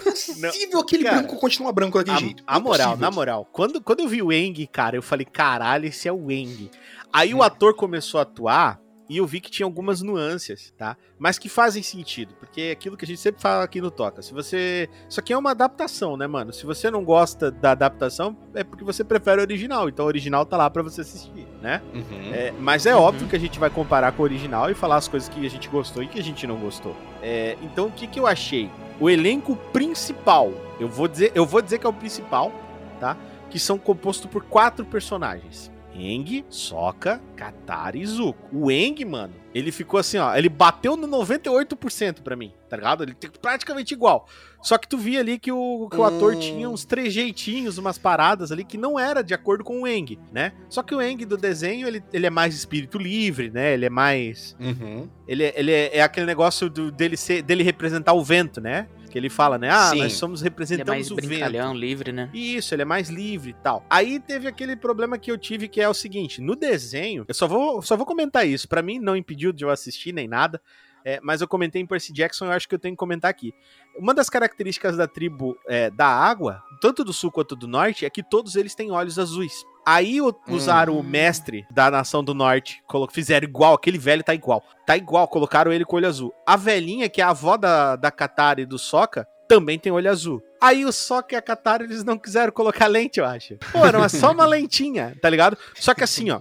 impossível 0.00 0.80
aquele 0.80 1.04
cara, 1.04 1.18
branco 1.18 1.36
continuar 1.36 1.70
branco 1.72 1.96
daquele 1.98 2.16
A, 2.16 2.20
jeito. 2.20 2.42
a 2.44 2.58
moral, 2.58 2.96
na 2.96 3.08
moral, 3.08 3.48
quando, 3.52 3.80
quando 3.80 4.00
eu 4.00 4.08
vi 4.08 4.20
o 4.20 4.32
Eng, 4.32 4.66
cara, 4.66 4.96
eu 4.96 5.02
falei, 5.02 5.24
caralho, 5.24 5.86
esse 5.86 6.08
é 6.08 6.12
o 6.12 6.28
Eng. 6.32 6.68
Aí 7.12 7.34
Hum. 7.34 7.38
o 7.38 7.42
ator 7.42 7.74
começou 7.74 8.18
a 8.18 8.22
atuar 8.22 8.80
e 9.08 9.18
eu 9.18 9.26
vi 9.26 9.40
que 9.40 9.50
tinha 9.50 9.66
algumas 9.66 10.00
nuances, 10.00 10.72
tá? 10.78 10.96
Mas 11.18 11.38
que 11.38 11.48
fazem 11.48 11.82
sentido, 11.82 12.34
porque 12.40 12.62
é 12.62 12.70
aquilo 12.70 12.96
que 12.96 13.04
a 13.04 13.08
gente 13.08 13.20
sempre 13.20 13.42
fala 13.42 13.62
aqui 13.62 13.78
no 13.80 13.90
Toca. 13.90 14.22
Se 14.22 14.32
você. 14.32 14.88
Isso 15.06 15.20
aqui 15.20 15.32
é 15.34 15.36
uma 15.36 15.50
adaptação, 15.50 16.16
né, 16.16 16.26
mano? 16.26 16.52
Se 16.52 16.64
você 16.64 16.90
não 16.90 17.04
gosta 17.04 17.50
da 17.50 17.72
adaptação, 17.72 18.34
é 18.54 18.64
porque 18.64 18.82
você 18.84 19.04
prefere 19.04 19.40
o 19.40 19.44
original. 19.44 19.88
Então 19.88 20.06
o 20.06 20.08
original 20.08 20.46
tá 20.46 20.56
lá 20.56 20.70
pra 20.70 20.82
você 20.82 21.02
assistir, 21.02 21.46
né? 21.60 21.82
Uhum. 21.92 22.32
É, 22.32 22.52
mas 22.58 22.86
é 22.86 22.94
Uhum. 22.96 23.02
óbvio 23.02 23.28
que 23.28 23.36
a 23.36 23.40
gente 23.40 23.58
vai 23.58 23.68
comparar 23.68 24.12
com 24.12 24.22
o 24.22 24.24
original 24.24 24.70
e 24.70 24.74
falar 24.74 24.96
as 24.96 25.08
coisas 25.08 25.28
que 25.28 25.44
a 25.44 25.50
gente 25.50 25.68
gostou 25.68 26.02
e 26.02 26.06
que 26.08 26.18
a 26.18 26.22
gente 26.24 26.46
não 26.46 26.56
gostou. 26.58 26.96
É, 27.20 27.58
então, 27.60 27.88
o 27.88 27.92
que, 27.92 28.06
que 28.06 28.18
eu 28.18 28.26
achei? 28.26 28.70
O 29.00 29.10
elenco 29.10 29.56
principal, 29.72 30.52
eu 30.80 30.88
vou 30.88 31.08
dizer, 31.08 31.32
eu 31.34 31.44
vou 31.44 31.60
dizer 31.60 31.78
que 31.78 31.86
é 31.86 31.88
o 31.88 31.92
principal, 31.92 32.52
tá? 33.00 33.16
Que 33.50 33.58
são 33.58 33.76
compostos 33.76 34.30
por 34.30 34.44
quatro 34.44 34.84
personagens. 34.86 35.71
Eng, 35.94 36.44
Sokka, 36.48 37.20
Katara 37.36 37.96
e 37.98 38.06
Zuko. 38.06 38.38
O 38.52 38.70
Eng, 38.70 39.04
mano, 39.04 39.34
ele 39.54 39.70
ficou 39.70 40.00
assim, 40.00 40.16
ó, 40.18 40.34
ele 40.34 40.48
bateu 40.48 40.96
no 40.96 41.06
98% 41.06 42.22
pra 42.22 42.34
mim, 42.34 42.52
tá 42.68 42.76
ligado? 42.76 43.02
Ele 43.02 43.14
tem 43.14 43.30
praticamente 43.30 43.92
igual. 43.92 44.26
Só 44.62 44.78
que 44.78 44.88
tu 44.88 44.96
via 44.96 45.20
ali 45.20 45.38
que 45.38 45.52
o, 45.52 45.88
que 45.90 45.96
o 45.98 46.04
ator 46.04 46.34
Hum. 46.34 46.38
tinha 46.38 46.70
uns 46.70 46.84
trejeitinhos, 46.84 47.76
umas 47.78 47.98
paradas 47.98 48.50
ali 48.50 48.64
que 48.64 48.78
não 48.78 48.98
era 48.98 49.22
de 49.22 49.34
acordo 49.34 49.62
com 49.64 49.82
o 49.82 49.86
Eng, 49.86 50.18
né? 50.32 50.52
Só 50.70 50.82
que 50.82 50.94
o 50.94 51.02
Eng 51.02 51.24
do 51.26 51.36
desenho, 51.36 51.86
ele, 51.86 52.02
ele 52.12 52.26
é 52.26 52.30
mais 52.30 52.54
espírito 52.54 52.96
livre, 52.96 53.50
né? 53.50 53.74
Ele 53.74 53.86
é 53.86 53.90
mais 53.90 54.56
Uhum. 54.58 55.08
ele, 55.28 55.44
é- 55.44 55.52
ele 55.56 55.72
é, 55.72 55.98
é 55.98 56.02
aquele 56.02 56.24
negócio 56.26 56.70
do- 56.70 56.90
dele, 56.90 57.16
ser, 57.16 57.42
dele 57.42 57.62
representar 57.62 58.12
o 58.14 58.22
vento, 58.24 58.60
né? 58.60 58.86
Que 59.12 59.18
ele 59.18 59.28
fala, 59.28 59.58
né? 59.58 59.68
Ah, 59.68 59.90
Sim. 59.90 59.98
nós 59.98 60.14
somos 60.14 60.40
Ele 60.40 60.48
é 60.48 60.50
representamos 60.50 60.88
mais 60.88 61.10
o 61.10 61.16
vento. 61.16 61.26
brincalhão, 61.26 61.74
livre, 61.74 62.12
né? 62.12 62.30
Isso, 62.32 62.74
ele 62.74 62.80
é 62.80 62.84
mais 62.86 63.10
livre 63.10 63.50
e 63.50 63.54
tal. 63.62 63.84
Aí 63.90 64.18
teve 64.18 64.48
aquele 64.48 64.74
problema 64.74 65.18
que 65.18 65.30
eu 65.30 65.36
tive 65.36 65.68
que 65.68 65.82
é 65.82 65.88
o 65.88 65.92
seguinte, 65.92 66.40
no 66.40 66.56
desenho, 66.56 67.26
eu 67.28 67.34
só 67.34 67.46
vou, 67.46 67.82
só 67.82 67.94
vou 67.94 68.06
comentar 68.06 68.48
isso, 68.48 68.66
pra 68.66 68.80
mim 68.80 68.98
não 68.98 69.14
impediu 69.14 69.52
de 69.52 69.64
eu 69.66 69.68
assistir 69.68 70.12
nem 70.14 70.26
nada, 70.26 70.62
é, 71.04 71.20
mas 71.22 71.42
eu 71.42 71.48
comentei 71.48 71.82
em 71.82 71.86
Percy 71.86 72.10
Jackson, 72.10 72.46
eu 72.46 72.52
acho 72.52 72.66
que 72.66 72.74
eu 72.74 72.78
tenho 72.78 72.94
que 72.94 72.98
comentar 72.98 73.30
aqui. 73.30 73.52
Uma 73.98 74.14
das 74.14 74.30
características 74.30 74.96
da 74.96 75.06
tribo 75.06 75.58
é, 75.68 75.90
da 75.90 76.06
água, 76.06 76.62
tanto 76.80 77.04
do 77.04 77.12
sul 77.12 77.30
quanto 77.30 77.54
do 77.54 77.68
norte, 77.68 78.06
é 78.06 78.10
que 78.10 78.22
todos 78.22 78.56
eles 78.56 78.74
têm 78.74 78.90
olhos 78.90 79.18
azuis. 79.18 79.62
Aí 79.84 80.20
o- 80.20 80.34
usaram 80.48 80.94
Hum. 80.94 81.00
o 81.00 81.02
mestre 81.02 81.66
da 81.70 81.90
nação 81.90 82.22
do 82.22 82.34
norte, 82.34 82.82
fizeram 83.10 83.46
igual, 83.48 83.74
aquele 83.74 83.98
velho 83.98 84.22
tá 84.22 84.32
igual. 84.34 84.62
Tá 84.86 84.96
igual, 84.96 85.26
colocaram 85.28 85.72
ele 85.72 85.84
com 85.84 85.96
olho 85.96 86.06
azul. 86.08 86.32
A 86.46 86.56
velhinha, 86.56 87.08
que 87.08 87.20
é 87.20 87.24
a 87.24 87.30
avó 87.30 87.56
da, 87.56 87.96
da 87.96 88.10
Katara 88.10 88.60
e 88.60 88.66
do 88.66 88.78
Sokka, 88.78 89.26
também 89.48 89.78
tem 89.78 89.90
olho 89.92 90.08
azul. 90.10 90.42
Aí 90.60 90.84
o 90.84 90.92
Sokka 90.92 91.34
e 91.34 91.38
a 91.38 91.42
Katara, 91.42 91.82
eles 91.84 92.04
não 92.04 92.16
quiseram 92.16 92.52
colocar 92.52 92.86
lente, 92.86 93.18
eu 93.18 93.26
acho. 93.26 93.56
Pô, 93.72 93.84
era 93.84 94.08
só 94.08 94.30
uma 94.32 94.46
lentinha, 94.46 95.16
tá 95.20 95.28
ligado? 95.28 95.58
Só 95.74 95.92
que 95.94 96.04
assim, 96.04 96.30
ó, 96.30 96.40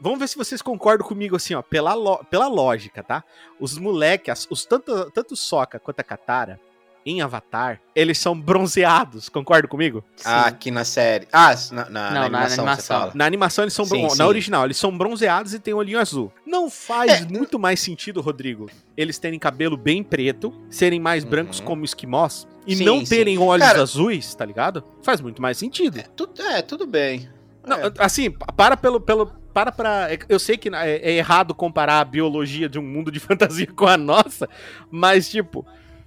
Vamos 0.00 0.18
ver 0.18 0.28
se 0.28 0.36
vocês 0.36 0.60
concordam 0.60 1.06
comigo 1.06 1.36
assim, 1.36 1.54
ó, 1.54 1.62
pela, 1.62 1.94
lo- 1.94 2.22
pela 2.28 2.46
lógica, 2.48 3.02
tá? 3.02 3.24
Os 3.58 3.78
moleques, 3.78 4.46
os 4.50 4.66
tanto, 4.66 5.10
tanto 5.12 5.32
o 5.32 5.36
Sokka 5.36 5.78
quanto 5.78 6.00
a 6.00 6.04
Katara, 6.04 6.60
em 7.06 7.20
Avatar, 7.20 7.80
eles 7.94 8.18
são 8.18 8.38
bronzeados, 8.38 9.28
concorda 9.28 9.68
comigo? 9.68 10.02
Ah, 10.24 10.46
aqui 10.46 10.70
na 10.70 10.84
série. 10.84 11.28
Ah, 11.32 11.54
na, 11.70 11.84
na- 11.84 11.90
na 11.90 11.90
Não, 11.90 12.10
na 12.12 12.20
animação, 12.24 12.48
você 12.48 12.60
animação. 12.60 12.98
fala. 13.00 13.12
Na 13.14 13.24
animação 13.26 13.64
eles 13.64 13.74
são 13.74 13.84
Sim, 13.84 13.90
bron- 13.98 14.10
sim. 14.10 14.18
na 14.18 14.26
original, 14.26 14.64
eles 14.64 14.76
são 14.76 14.96
bronzeados 14.96 15.52
e 15.54 15.58
têm 15.58 15.74
olhinho 15.74 16.00
azul. 16.00 16.32
Não 16.46 16.70
faz 16.70 17.12
É, 17.22 17.24
muito 17.26 17.58
mais 17.58 17.80
sentido, 17.80 18.20
Rodrigo, 18.20 18.70
eles 18.96 19.18
terem 19.18 19.38
cabelo 19.38 19.76
bem 19.76 20.02
preto, 20.02 20.52
serem 20.70 20.98
mais 20.98 21.24
brancos 21.24 21.60
Uhum. 21.60 21.66
como 21.66 21.84
esquimós 21.84 22.46
e 22.66 22.76
Sim, 22.76 22.84
não 22.84 23.00
sim. 23.00 23.06
terem 23.14 23.36
olhos 23.38 23.66
Cara- 23.66 23.82
azuis, 23.82 24.34
tá 24.34 24.44
ligado? 24.44 24.82
Faz 25.02 25.20
muito 25.20 25.42
mais 25.42 25.58
sentido. 25.58 25.98
É, 25.98 26.02
tudo, 26.16 26.40
é, 26.40 26.62
tudo 26.62 26.86
bem. 26.86 27.28
Não, 27.66 27.76
É. 27.78 27.92
assim, 27.98 28.30
para 28.30 28.76
pelo, 28.76 29.00
pelo. 29.00 29.26
Para 29.54 29.70
pra. 29.70 30.08
Eu 30.28 30.38
sei 30.38 30.56
que 30.56 30.68
é, 30.68 30.96
é 30.96 31.12
errado 31.12 31.54
comparar 31.54 32.00
a 32.00 32.04
biologia 32.04 32.68
de 32.68 32.78
um 32.78 32.82
mundo 32.82 33.10
de 33.12 33.20
fantasia 33.20 33.68
com 33.74 33.86
a 33.86 33.96
nossa, 33.96 34.48
mas, 34.90 35.30
tipo, 35.30 35.64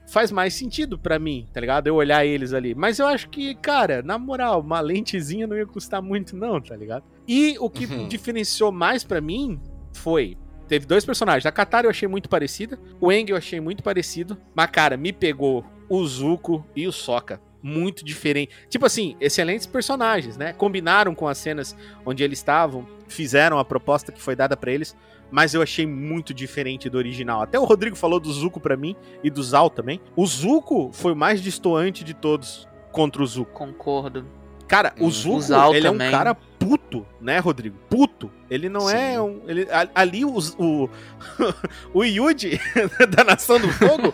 faz 0.09 0.31
mais 0.31 0.53
sentido 0.53 0.97
pra 0.97 1.19
mim, 1.19 1.47
tá 1.53 1.59
ligado? 1.59 1.87
Eu 1.87 1.95
olhar 1.95 2.25
eles 2.25 2.53
ali. 2.53 2.73
Mas 2.73 2.97
eu 2.99 3.07
acho 3.07 3.29
que, 3.29 3.53
cara, 3.55 4.01
na 4.01 4.17
moral, 4.17 4.61
uma 4.61 4.79
lentezinha 4.79 5.45
não 5.45 5.55
ia 5.57 5.65
custar 5.65 6.01
muito, 6.01 6.35
não, 6.35 6.59
tá 6.61 6.75
ligado? 6.75 7.03
E 7.27 7.55
o 7.59 7.69
que 7.69 7.85
Uhum. 7.85 8.07
diferenciou 8.07 8.71
mais 8.71 9.03
pra 9.03 9.19
mim 9.21 9.59
foi. 9.93 10.37
Teve 10.67 10.85
dois 10.85 11.05
personagens. 11.05 11.45
A 11.45 11.51
Katara 11.51 11.87
eu 11.87 11.91
achei 11.91 12.07
muito 12.07 12.27
parecida. 12.27 12.77
O 12.99 13.11
Eng 13.11 13.29
eu 13.29 13.37
achei 13.37 13.59
muito 13.59 13.81
parecido. 13.83 14.37
Mas, 14.53 14.69
cara, 14.69 14.97
me 14.97 15.13
pegou 15.13 15.65
o 15.89 16.05
Zuko 16.05 16.65
e 16.75 16.87
o 16.87 16.91
Sokka. 16.91 17.39
Muito 17.63 18.03
diferente. 18.05 18.53
Tipo 18.69 18.85
assim, 18.85 19.15
excelentes 19.19 19.65
personagens, 19.65 20.37
né? 20.37 20.53
Combinaram 20.53 21.15
com 21.15 21.27
as 21.27 21.37
cenas 21.37 21.75
onde 22.05 22.23
eles 22.23 22.39
estavam, 22.39 22.85
fizeram 23.07 23.57
a 23.59 23.65
proposta 23.65 24.11
que 24.11 24.21
foi 24.21 24.35
dada 24.35 24.55
pra 24.55 24.71
eles, 24.71 24.95
mas 25.31 25.53
eu 25.53 25.61
achei 25.61 25.85
muito 25.85 26.33
diferente 26.33 26.89
do 26.89 26.97
original. 26.97 27.41
Até 27.41 27.59
o 27.59 27.63
Rodrigo 27.65 27.95
falou 27.95 28.19
do 28.19 28.31
Zuko 28.31 28.59
pra 28.59 28.77
mim 28.77 28.95
e 29.23 29.29
do 29.29 29.41
Zal 29.43 29.69
também. 29.69 29.99
O 30.15 30.25
Zuko 30.25 30.89
foi 30.93 31.13
o 31.13 31.15
mais 31.15 31.41
destoante 31.41 32.03
de 32.03 32.13
todos 32.13 32.67
contra 32.91 33.21
o 33.21 33.25
Zuko. 33.25 33.51
Concordo. 33.51 34.25
Cara, 34.67 34.93
o 34.99 35.05
Hum. 35.05 35.11
Zuko, 35.11 35.37
O 35.37 35.41
Zal 35.41 35.73
ele 35.75 35.87
é 35.87 35.91
também. 35.91 36.07
um 36.07 36.11
cara 36.11 36.37
puto, 36.59 37.05
né, 37.21 37.39
Rodrigo? 37.39 37.77
Puto. 37.89 38.31
Ele 38.49 38.69
não 38.69 38.89
é 38.89 39.13
Sim. 39.13 39.19
um. 39.19 39.41
Ele, 39.47 39.67
ali 39.93 40.23
os- 40.25 40.55
o. 40.57 40.89
O, 41.93 42.03
Yuji 42.03 42.59
da 43.15 43.23
Nação 43.23 43.59
do 43.59 43.67
Fogo, 43.69 44.13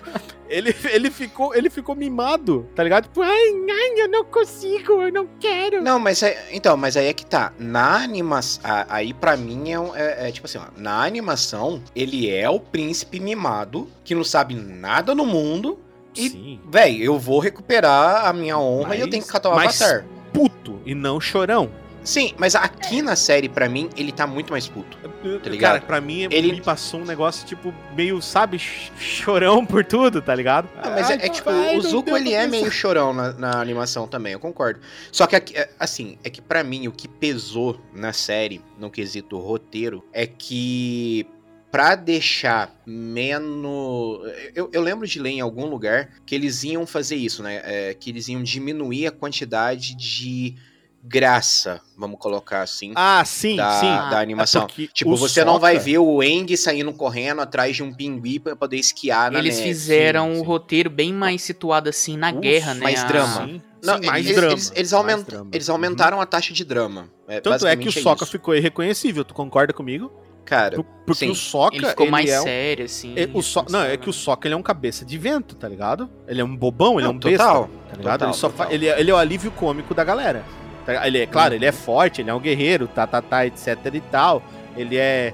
ele, 0.49 0.75
ele, 0.91 1.09
ficou, 1.11 1.53
ele 1.55 1.69
ficou 1.69 1.95
mimado, 1.95 2.67
tá 2.75 2.83
ligado? 2.83 3.03
Tipo, 3.03 3.21
ai, 3.21 3.29
ai, 3.69 4.01
eu 4.01 4.09
não 4.09 4.23
consigo, 4.25 5.01
eu 5.01 5.11
não 5.11 5.27
quero. 5.39 5.81
Não, 5.81 5.99
mas 5.99 6.21
é, 6.23 6.49
então, 6.51 6.75
mas 6.77 6.95
aí 6.97 7.07
é 7.07 7.13
que 7.13 7.25
tá. 7.25 7.53
Na 7.59 7.97
animação, 8.03 8.63
aí 8.89 9.13
pra 9.13 9.35
mim 9.37 9.71
é, 9.71 9.79
um- 9.79 9.95
é- 9.95 10.29
é 10.29 10.31
tipo 10.31 10.45
assim, 10.47 10.57
ó, 10.57 10.65
na 10.77 11.03
animação 11.03 11.81
ele 11.95 12.29
é 12.29 12.49
o 12.49 12.59
príncipe 12.59 13.19
mimado 13.19 13.87
que 14.03 14.15
não 14.15 14.23
sabe 14.23 14.55
nada 14.55 15.13
no 15.15 15.25
mundo. 15.25 15.79
E, 16.15 16.29
Sim. 16.29 16.59
véi, 16.69 17.01
eu 17.01 17.17
vou 17.17 17.39
recuperar 17.39 18.27
a 18.27 18.33
minha 18.33 18.57
honra 18.57 18.95
e 18.95 18.99
eu 18.99 19.05
Mas- 19.05 19.11
tenho 19.11 19.23
que 19.23 19.29
catar 19.31 19.49
o 19.49 19.55
mas- 19.55 19.81
avatar. 19.81 20.05
Puto 20.31 20.79
e 20.85 20.93
não 20.95 21.19
chorão. 21.21 21.69
Sim, 22.03 22.33
mas 22.37 22.53
aqui 22.55 23.01
na 23.01 23.15
série, 23.15 23.47
pra 23.47 23.69
mim, 23.69 23.89
ele 23.95 24.11
tá 24.11 24.27
muito 24.27 24.51
mais 24.51 24.67
puto. 24.67 24.97
Tá 25.41 25.49
ligado? 25.49 25.71
Cara, 25.79 25.81
pra 25.81 26.01
mim, 26.01 26.27
Ele- 26.29 26.51
me 26.51 26.61
passou 26.61 26.99
um 26.99 27.05
negócio, 27.05 27.45
tipo, 27.47 27.73
meio, 27.95 28.21
sabe, 28.21 28.59
ch- 28.59 28.91
chorão 28.99 29.65
por 29.65 29.85
tudo, 29.85 30.21
tá 30.21 30.35
ligado? 30.35 30.67
Ah, 30.75 30.89
mas 30.89 31.09
é, 31.09 31.13
Ai, 31.13 31.19
é 31.23 31.29
tipo, 31.29 31.45
papai, 31.45 31.77
o 31.77 31.81
não 31.83 31.89
Zuko 31.89 32.17
ele 32.17 32.33
é 32.33 32.45
meio 32.45 32.69
chorão 32.69 33.13
na, 33.13 33.31
na 33.33 33.61
animação 33.61 34.05
também, 34.07 34.33
eu 34.33 34.39
concordo. 34.39 34.81
Só 35.13 35.25
que, 35.25 35.35
aqui, 35.35 35.55
é, 35.57 35.69
assim, 35.79 36.17
é 36.25 36.29
que 36.29 36.41
pra 36.41 36.61
mim 36.63 36.87
o 36.89 36.91
que 36.91 37.07
pesou 37.07 37.79
na 37.93 38.11
série, 38.11 38.61
no 38.77 38.91
quesito 38.91 39.37
roteiro, 39.39 40.03
é 40.11 40.27
que 40.27 41.25
pra 41.71 41.95
deixar 41.95 42.75
menos. 42.85 44.19
Eu, 44.53 44.69
eu 44.71 44.81
lembro 44.81 45.07
de 45.07 45.19
ler 45.19 45.31
em 45.31 45.41
algum 45.41 45.65
lugar 45.65 46.09
que 46.25 46.35
eles 46.35 46.63
iam 46.63 46.85
fazer 46.85 47.15
isso, 47.15 47.41
né? 47.41 47.61
É, 47.63 47.93
que 47.93 48.09
eles 48.09 48.27
iam 48.27 48.43
diminuir 48.43 49.07
a 49.07 49.11
quantidade 49.11 49.95
de 49.95 50.55
graça, 51.03 51.81
vamos 51.97 52.17
colocar 52.19 52.61
assim. 52.61 52.93
Ah, 52.95 53.23
sim, 53.25 53.55
da, 53.57 53.71
sim. 53.79 53.85
da 54.09 54.19
animação. 54.19 54.67
É 54.79 54.87
Tipo, 54.87 55.11
o 55.11 55.17
você 55.17 55.43
não 55.43 55.59
vai 55.59 55.73
Sokka- 55.73 55.85
ver 55.85 55.97
o 55.99 56.23
Eng 56.23 56.55
saindo 56.55 56.93
correndo 56.93 57.41
atrás 57.41 57.75
de 57.75 57.83
um 57.83 57.93
pinguim 57.93 58.39
pra 58.39 58.55
poder 58.55 58.77
esquiar 58.77 59.29
na 59.31 59.39
Eles 59.39 59.57
neve. 59.57 59.67
fizeram 59.69 60.27
sim, 60.27 60.31
o 60.31 60.35
sim. 60.39 60.45
roteiro 60.45 60.89
bem 60.89 61.11
mais 61.13 61.41
situado 61.41 61.89
assim 61.89 62.15
na 62.17 62.31
Uf, 62.31 62.39
guerra, 62.39 62.73
né? 62.73 62.81
mais 62.81 63.03
drama. 63.03 63.45
Sim, 63.45 63.61
Não, 63.83 63.97
sim, 63.97 64.05
mais 64.05 64.25
eles, 64.25 64.35
drama. 64.37 64.53
Eles, 64.53 64.71
eles, 64.75 64.91
mais 64.93 65.23
drama. 65.23 65.49
eles 65.53 65.67
Uhum. 65.67 65.75
aumentaram 65.75 66.21
a 66.21 66.25
taxa 66.25 66.53
de 66.53 66.63
drama. 66.63 67.09
É, 67.27 67.41
Tanto 67.41 67.67
é 67.67 67.75
que 67.75 67.89
o 67.89 67.91
Sokka 67.91 68.23
isso. 68.23 68.31
ficou 68.31 68.55
irreconhecível, 68.55 69.25
tu 69.25 69.33
concorda 69.33 69.73
comigo? 69.73 70.11
Cara, 70.45 70.75
Por- 70.77 70.85
Porque 71.05 71.25
sim. 71.25 71.29
o 71.31 71.35
Sokka, 71.35 71.77
Ele 71.77 71.87
ficou 71.87 72.09
mais 72.09 72.29
é 72.29 72.39
um... 72.39 72.43
sério, 72.43 72.85
assim. 72.85 73.13
é, 73.17 73.29
o 73.33 73.41
so... 73.41 73.65
Não, 73.69 73.81
é 73.81 73.95
que 73.97 74.09
o 74.09 74.13
Sokka 74.13 74.47
ele 74.47 74.53
é 74.55 74.57
um 74.57 74.61
cabeça 74.63 75.05
de 75.05 75.17
vento, 75.17 75.55
tá 75.55 75.67
ligado? 75.69 76.09
Ele 76.27 76.41
é 76.41 76.43
um 76.43 76.55
bobão, 76.55 76.95
ele 76.95 77.03
Não, 77.03 77.11
é 77.11 77.15
um 77.15 77.17
besta, 77.19 77.45
total, 77.45 77.69
tá 77.89 77.95
ligado? 77.97 78.19
total, 78.19 78.29
ele, 78.29 78.37
só 78.37 78.49
fa- 78.49 78.67
ele, 78.73 78.87
é, 78.87 78.99
ele 78.99 79.09
é 79.11 79.13
o 79.13 79.17
alívio 79.17 79.51
cômico 79.51 79.93
da 79.93 80.03
galera. 80.03 80.43
Tá? 80.85 81.07
Ele 81.07 81.19
é, 81.19 81.25
claro, 81.25 81.51
Uhum. 81.51 81.55
ele 81.57 81.65
é 81.65 81.71
forte, 81.71 82.21
ele 82.21 82.29
é 82.29 82.33
um 82.33 82.39
guerreiro, 82.39 82.87
tá, 82.87 83.05
tá, 83.07 83.21
tá, 83.21 83.45
etc 83.45 83.77
e 83.93 84.01
tal. 84.01 84.43
Ele 84.75 84.97
é 84.97 85.33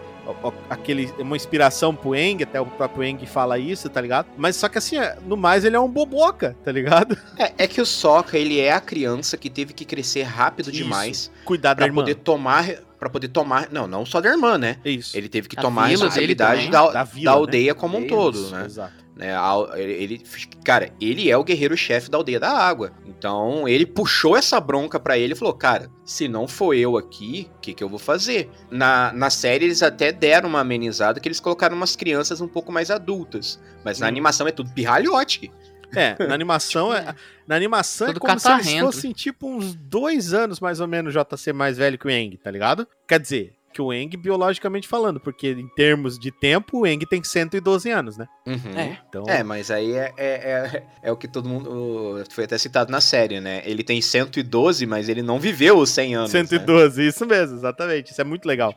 aquele, 0.69 1.11
uma 1.17 1.35
inspiração 1.35 1.95
pro 1.95 2.15
Eng, 2.15 2.43
até 2.43 2.59
o 2.61 2.65
próprio 2.65 3.03
Eng 3.03 3.25
fala 3.25 3.57
isso, 3.57 3.89
tá 3.89 3.99
ligado? 3.99 4.27
Mas 4.37 4.55
só 4.55 4.69
que 4.69 4.77
assim, 4.77 4.97
é, 4.97 5.17
no 5.25 5.35
mais 5.35 5.65
ele 5.65 5.75
é 5.75 5.79
um 5.79 5.89
boboca, 5.89 6.55
tá 6.63 6.71
ligado? 6.71 7.17
É, 7.39 7.53
é 7.63 7.67
que 7.67 7.81
o 7.81 7.85
Sokka, 7.85 8.37
ele 8.37 8.59
é 8.59 8.71
a 8.73 8.81
criança 8.81 9.37
que 9.37 9.49
teve 9.49 9.73
que 9.73 9.85
crescer 9.85 10.23
rápido 10.23 10.69
Isso. 10.69 10.83
demais 10.83 11.31
Cuidar 11.45 11.69
da 11.73 11.77
pra 11.77 11.85
irmã. 11.87 12.01
poder 12.01 12.15
tomar 12.15 12.65
para 12.99 13.09
poder 13.09 13.29
tomar, 13.29 13.69
não, 13.71 13.87
não 13.87 14.05
só 14.05 14.19
da 14.19 14.29
irmã, 14.29 14.57
né? 14.57 14.75
Isso. 14.83 15.17
Ele 15.17 15.29
teve 15.29 15.47
que 15.47 15.57
A 15.57 15.61
tomar 15.61 15.83
a 15.83 15.87
vila 15.87 16.03
responsabilidade 16.03 16.69
da, 16.69 16.85
Da 16.87 16.91
da, 16.91 17.03
vila, 17.05 17.31
né? 17.31 17.37
aldeia 17.37 17.73
como 17.73 17.97
um 17.97 18.01
Isso, 18.01 18.09
todo, 18.09 18.49
né? 18.49 18.65
Exato. 18.65 18.93
Né? 19.19 19.35
Ele, 19.75 20.23
cara, 20.63 20.91
ele 20.99 21.29
é 21.29 21.37
o 21.37 21.43
guerreiro-chefe 21.43 22.09
da 22.09 22.17
aldeia 22.17 22.39
da 22.39 22.49
água. 22.51 22.93
Então, 23.05 23.67
ele 23.67 23.85
puxou 23.85 24.37
essa 24.37 24.59
bronca 24.61 24.97
pra 24.99 25.17
ele 25.17 25.33
e 25.33 25.35
falou: 25.35 25.53
Cara, 25.53 25.91
se 26.05 26.27
não 26.29 26.47
for 26.47 26.73
eu 26.73 26.97
aqui, 26.97 27.49
o 27.57 27.59
que, 27.59 27.73
que 27.73 27.83
eu 27.83 27.89
vou 27.89 27.99
fazer? 27.99 28.49
Na, 28.71 29.11
na 29.13 29.29
série, 29.29 29.65
eles 29.65 29.83
até 29.83 30.11
deram 30.13 30.47
uma 30.49 30.61
amenizada 30.61 31.19
que 31.19 31.27
eles 31.27 31.39
colocaram 31.41 31.75
umas 31.75 31.95
crianças 31.97 32.39
um 32.39 32.47
pouco 32.47 32.71
mais 32.71 32.89
adultas. 32.89 33.59
Mas 33.83 33.99
na 33.99 34.05
Hum. 34.05 34.09
animação 34.09 34.47
é 34.47 34.51
tudo 34.51 34.71
pirralhote. 34.71 35.51
É, 35.95 36.15
na 36.27 36.35
animação 36.35 36.93
é. 36.93 37.15
Na 37.47 37.55
animação 37.55 38.07
é 38.09 38.13
como 38.13 38.39
se 38.39 38.51
eles 38.51 38.79
fossem 38.79 39.11
tipo 39.11 39.49
uns 39.49 39.73
dois 39.73 40.33
anos 40.33 40.59
mais 40.59 40.79
ou 40.79 40.87
menos 40.87 41.13
JC 41.13 41.51
mais 41.51 41.77
velho 41.77 41.97
que 41.97 42.05
o 42.05 42.09
Eng, 42.11 42.37
tá 42.37 42.51
ligado? 42.51 42.87
Quer 43.07 43.19
dizer, 43.19 43.53
que 43.73 43.81
o 43.81 43.93
Eng 43.93 44.09
biologicamente 44.17 44.87
falando, 44.87 45.19
porque 45.19 45.49
em 45.51 45.67
termos 45.69 46.17
de 46.19 46.31
tempo, 46.31 46.79
o 46.79 46.87
Eng 46.87 46.99
tem 47.05 47.23
112 47.23 47.89
anos, 47.89 48.17
né? 48.17 48.27
Uhum. 48.47 48.77
É. 48.77 48.99
Então, 49.07 49.23
É, 49.27 49.43
mas 49.43 49.69
aí 49.71 49.93
é, 49.93 50.11
é, 50.17 50.27
é, 50.27 50.83
é 51.03 51.11
o 51.11 51.15
que 51.17 51.27
todo 51.27 51.47
mundo. 51.47 52.23
Foi 52.31 52.43
até 52.45 52.57
citado 52.57 52.91
na 52.91 52.99
série, 53.01 53.39
né? 53.39 53.61
Ele 53.65 53.83
tem 53.83 54.01
112, 54.01 54.85
mas 54.85 55.07
ele 55.09 55.21
não 55.21 55.39
viveu 55.39 55.77
os 55.77 55.89
100 55.89 56.15
anos. 56.15 56.33
né? 56.33 56.39
112, 56.43 57.07
isso 57.07 57.25
mesmo, 57.25 57.55
exatamente. 57.57 58.11
Isso 58.11 58.21
é 58.21 58.23
muito 58.23 58.45
legal. 58.45 58.73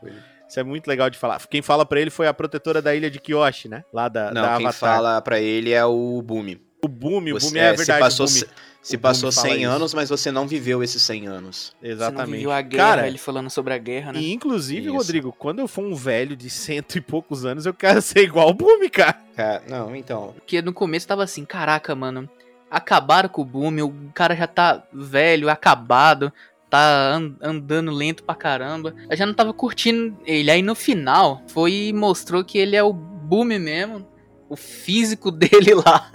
Isso 0.48 0.60
é 0.60 0.62
muito 0.62 0.86
legal 0.86 1.08
de 1.08 1.16
falar. 1.16 1.40
Quem 1.48 1.62
fala 1.62 1.86
pra 1.86 1.98
ele 1.98 2.10
foi 2.10 2.26
a 2.28 2.34
protetora 2.34 2.82
da 2.82 2.94
ilha 2.94 3.10
de 3.10 3.18
Kyoshi, 3.18 3.68
né? 3.68 3.82
Lá 3.92 4.08
da, 4.08 4.26
Não, 4.32 4.42
da 4.42 4.56
quem 4.58 4.66
Avatar. 4.66 4.74
fala 4.74 5.22
pra 5.22 5.40
ele 5.40 5.72
é 5.72 5.84
o 5.84 6.20
Bumi. 6.22 6.60
O 6.84 6.88
Boom, 6.88 7.22
o 7.30 7.40
Você- 7.40 7.50
Boom 7.50 7.56
é, 7.58 7.68
é, 7.68 7.72
verdade. 7.74 8.00
passou 8.00 8.26
o 8.26 8.28
Boom. 8.28 8.40
Se- 8.82 8.98
passou 8.98 9.30
Bumi 9.30 9.34
fala 9.40 9.48
100 9.54 9.62
isso. 9.62 9.70
anos, 9.70 9.94
mas 9.94 10.08
você 10.10 10.30
não 10.32 10.46
viveu 10.46 10.82
esses 10.82 11.00
100 11.02 11.26
anos. 11.28 11.72
Você 11.80 11.86
não 11.86 11.92
Exatamente. 11.92 12.36
viveu 12.36 12.50
a 12.52 12.60
guerra, 12.60 12.84
Cara, 12.84 13.06
ele 13.06 13.18
falando 13.18 13.48
sobre 13.48 13.72
a 13.74 13.78
guerra, 13.78 14.12
né? 14.12 14.20
e 14.20 14.32
inclusive, 14.32 14.86
Isso. 14.88 14.96
Rodrigo, 14.96 15.32
quando 15.38 15.60
eu 15.60 15.68
for 15.68 15.84
um 15.84 15.94
velho 15.94 16.36
de 16.36 16.50
cento 16.50 16.96
e 16.96 17.00
poucos 17.00 17.44
anos, 17.44 17.64
eu 17.64 17.72
quero 17.72 18.00
ser 18.02 18.24
igual 18.24 18.48
o 18.50 18.54
Boom, 18.54 18.88
cara. 18.90 19.16
Cara, 19.36 19.62
não, 19.68 19.94
então. 19.96 20.32
Porque 20.34 20.60
no 20.60 20.72
começo 20.72 21.06
tava 21.06 21.22
assim, 21.24 21.44
caraca, 21.44 21.94
mano, 21.94 22.28
acabaram 22.70 23.28
com 23.28 23.42
o 23.42 23.44
boom, 23.44 23.82
o 23.84 24.12
cara 24.14 24.34
já 24.34 24.46
tá 24.46 24.82
velho, 24.92 25.48
acabado, 25.50 26.32
tá 26.70 27.14
an- 27.16 27.36
andando 27.42 27.90
lento 27.90 28.24
pra 28.24 28.34
caramba. 28.34 28.94
Eu 29.10 29.16
já 29.16 29.26
não 29.26 29.34
tava 29.34 29.52
curtindo 29.52 30.16
ele. 30.26 30.50
Aí 30.50 30.62
no 30.62 30.74
final 30.74 31.42
foi 31.48 31.72
e 31.88 31.92
mostrou 31.92 32.42
que 32.42 32.56
ele 32.58 32.74
é 32.74 32.82
o 32.82 32.92
boom 32.92 33.44
mesmo, 33.44 34.06
o 34.48 34.56
físico 34.56 35.30
dele 35.32 35.74
lá. 35.74 36.10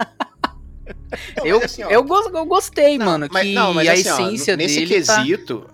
Não, 1.36 1.46
Eu, 1.46 1.64
assim, 1.64 1.82
ó, 1.82 1.90
eu, 1.90 2.06
eu 2.34 2.46
gostei, 2.46 2.98
mano, 2.98 3.28
mas, 3.30 3.42
que 3.42 3.54
não, 3.54 3.74
mas 3.74 3.88
a 3.88 3.92
assim, 3.92 4.08
ó, 4.08 4.14
essência 4.14 4.56
nesse 4.56 4.74
dele 4.80 5.04
tá... 5.04 5.16
quesito, 5.16 5.66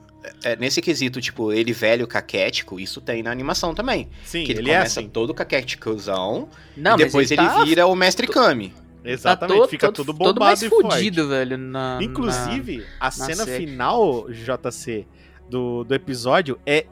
é, 0.43 0.57
nesse 0.57 0.81
quesito, 0.81 1.21
tipo, 1.21 1.53
ele 1.53 1.73
velho 1.73 2.07
caquético, 2.07 2.81
isso 2.81 3.01
tem 3.01 3.23
na 3.23 3.31
animação 3.31 3.75
também. 3.75 4.09
Sim, 4.25 4.45
que 4.45 4.53
ele, 4.53 4.61
ele 4.61 4.71
é 4.71 4.77
começa 4.79 5.01
assim. 5.01 5.09
todo 5.09 5.35
caquéticozão 5.35 6.49
Não, 6.77 6.95
e 6.95 6.99
depois 6.99 7.31
mas 7.31 7.39
ele, 7.39 7.49
tá, 7.49 7.65
vira 7.65 7.87
o 7.87 7.95
mestre 7.95 8.27
Kami. 8.27 8.71
tá 8.71 8.81
Exatamente, 9.05 9.59
todo, 9.59 9.69
fica 9.69 9.87
todo, 9.87 9.97
tudo 9.97 10.19
todo 10.19 10.35
bombado 10.35 10.41
mais 10.41 10.63
e 10.63 10.69
forte. 10.69 10.95
fudido, 10.95 11.29
velho. 11.29 11.59
Na, 11.59 11.99
Inclusive, 12.01 12.85
a 12.99 13.11
cena 13.11 13.45
série. 13.45 13.67
final, 13.67 14.27
JC, 14.31 15.07
do, 15.49 15.85
do 15.85 15.95
episódio 15.95 16.59
é 16.65 16.87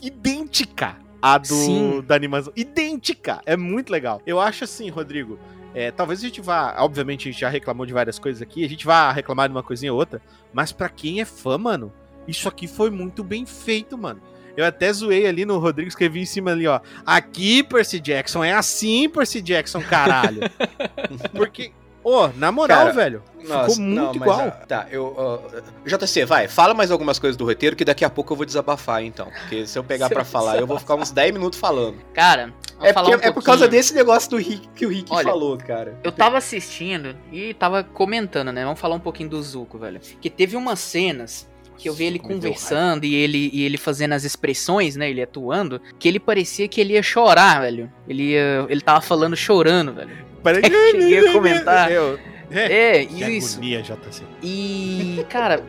idêntica 0.00 0.96
à 1.20 1.38
do, 1.38 1.46
Sim. 1.54 2.04
da 2.06 2.16
animação. 2.16 2.52
Idêntica! 2.56 3.40
É 3.46 3.56
muito 3.56 3.90
legal. 3.90 4.20
Eu 4.26 4.40
acho 4.40 4.64
assim, 4.64 4.88
Rodrigo. 4.90 5.38
É, 5.74 5.90
talvez 5.90 6.20
a 6.20 6.22
gente 6.22 6.40
vá. 6.40 6.74
Obviamente, 6.78 7.28
a 7.28 7.32
gente 7.32 7.40
já 7.40 7.48
reclamou 7.48 7.86
de 7.86 7.92
várias 7.92 8.18
coisas 8.18 8.42
aqui. 8.42 8.64
A 8.64 8.68
gente 8.68 8.84
vai 8.84 9.12
reclamar 9.12 9.48
de 9.48 9.54
uma 9.54 9.62
coisinha 9.62 9.92
ou 9.92 9.98
outra. 9.98 10.20
Mas 10.52 10.72
pra 10.72 10.88
quem 10.88 11.20
é 11.20 11.24
fã, 11.24 11.56
mano, 11.56 11.92
isso 12.28 12.48
aqui 12.48 12.66
foi 12.66 12.90
muito 12.90 13.24
bem 13.24 13.46
feito, 13.46 13.96
mano. 13.96 14.20
Eu 14.54 14.66
até 14.66 14.92
zoei 14.92 15.26
ali 15.26 15.46
no 15.46 15.58
Rodrigo, 15.58 15.88
escrevi 15.88 16.20
em 16.20 16.26
cima 16.26 16.50
ali, 16.50 16.66
ó. 16.66 16.80
Aqui, 17.06 17.62
Percy 17.62 17.98
Jackson, 17.98 18.44
é 18.44 18.52
assim, 18.52 19.08
Percy 19.08 19.40
Jackson, 19.40 19.80
caralho. 19.80 20.42
Porque, 21.32 21.72
ô, 22.02 22.28
na 22.36 22.50
moral, 22.52 22.78
Cara, 22.78 22.92
velho, 22.92 23.22
ficou 23.40 23.76
muito 23.80 24.16
igual. 24.16 24.40
ah, 24.40 24.50
tá, 24.50 24.86
eu. 24.90 25.14
ó, 25.16 25.38
JC, 25.86 26.24
vai, 26.24 26.48
fala 26.48 26.74
mais 26.74 26.90
algumas 26.90 27.18
coisas 27.18 27.36
do 27.36 27.44
roteiro 27.44 27.74
que 27.76 27.84
daqui 27.84 28.04
a 28.04 28.10
pouco 28.10 28.32
eu 28.32 28.36
vou 28.36 28.46
desabafar, 28.46 29.02
então. 29.02 29.26
Porque 29.40 29.66
se 29.66 29.78
eu 29.78 29.84
pegar 29.84 30.10
eu 30.12 30.24
falar, 30.24 30.58
eu 30.58 30.66
vou 30.66 30.78
ficar 30.78 30.94
uns 30.94 31.10
10 31.10 31.32
minutos 31.32 31.58
falando. 31.58 31.96
Cara, 32.12 32.52
É, 32.80 32.92
porque- 32.92 33.10
um 33.16 33.18
é 33.20 33.30
por 33.30 33.42
causa 33.42 33.68
desse 33.68 33.94
negócio 33.94 34.30
do 34.30 34.36
Rick 34.36 34.68
que 34.74 34.86
o 34.86 34.88
Rick 34.88 35.12
Olha, 35.12 35.24
falou, 35.24 35.56
cara. 35.56 35.98
Eu 36.02 36.12
tava 36.12 36.38
assistindo 36.38 37.16
e 37.32 37.54
tava 37.54 37.82
comentando, 37.84 38.52
né? 38.52 38.64
Vamos 38.64 38.80
falar 38.80 38.96
um 38.96 39.00
pouquinho 39.00 39.28
do 39.30 39.42
Zuko, 39.42 39.78
velho. 39.78 40.00
Que 40.20 40.28
teve 40.30 40.56
umas 40.56 40.78
cenas 40.80 41.50
que 41.78 41.88
eu 41.88 41.94
vi 41.94 42.04
ele 42.04 42.18
conversando 42.18 43.04
e 43.04 43.14
ele, 43.14 43.50
e 43.52 43.64
ele 43.64 43.76
fazendo 43.76 44.12
as 44.12 44.22
expressões, 44.24 44.94
né? 44.94 45.10
Ele 45.10 45.20
atuando, 45.22 45.80
que 45.98 46.06
ele 46.06 46.20
parecia 46.20 46.68
que 46.68 46.80
ele 46.80 46.92
ia 46.92 47.02
chorar, 47.02 47.60
velho. 47.60 47.90
Ele, 48.08 48.32
ia, 48.34 48.66
ele 48.68 48.80
tava 48.80 49.00
falando 49.00 49.34
chorando, 49.36 49.92
velho. 49.92 50.31
Parei 50.42 50.62
Cheguei 50.92 51.28
a 51.28 51.32
comentar. 51.32 51.90
Eu, 51.92 52.18
é, 52.50 53.00
É, 53.00 53.06
que 53.06 53.24
isso. 53.24 53.56
agonia, 53.58 53.82
JC. 53.82 54.22
E, 54.42 55.24
cara, 55.28 55.64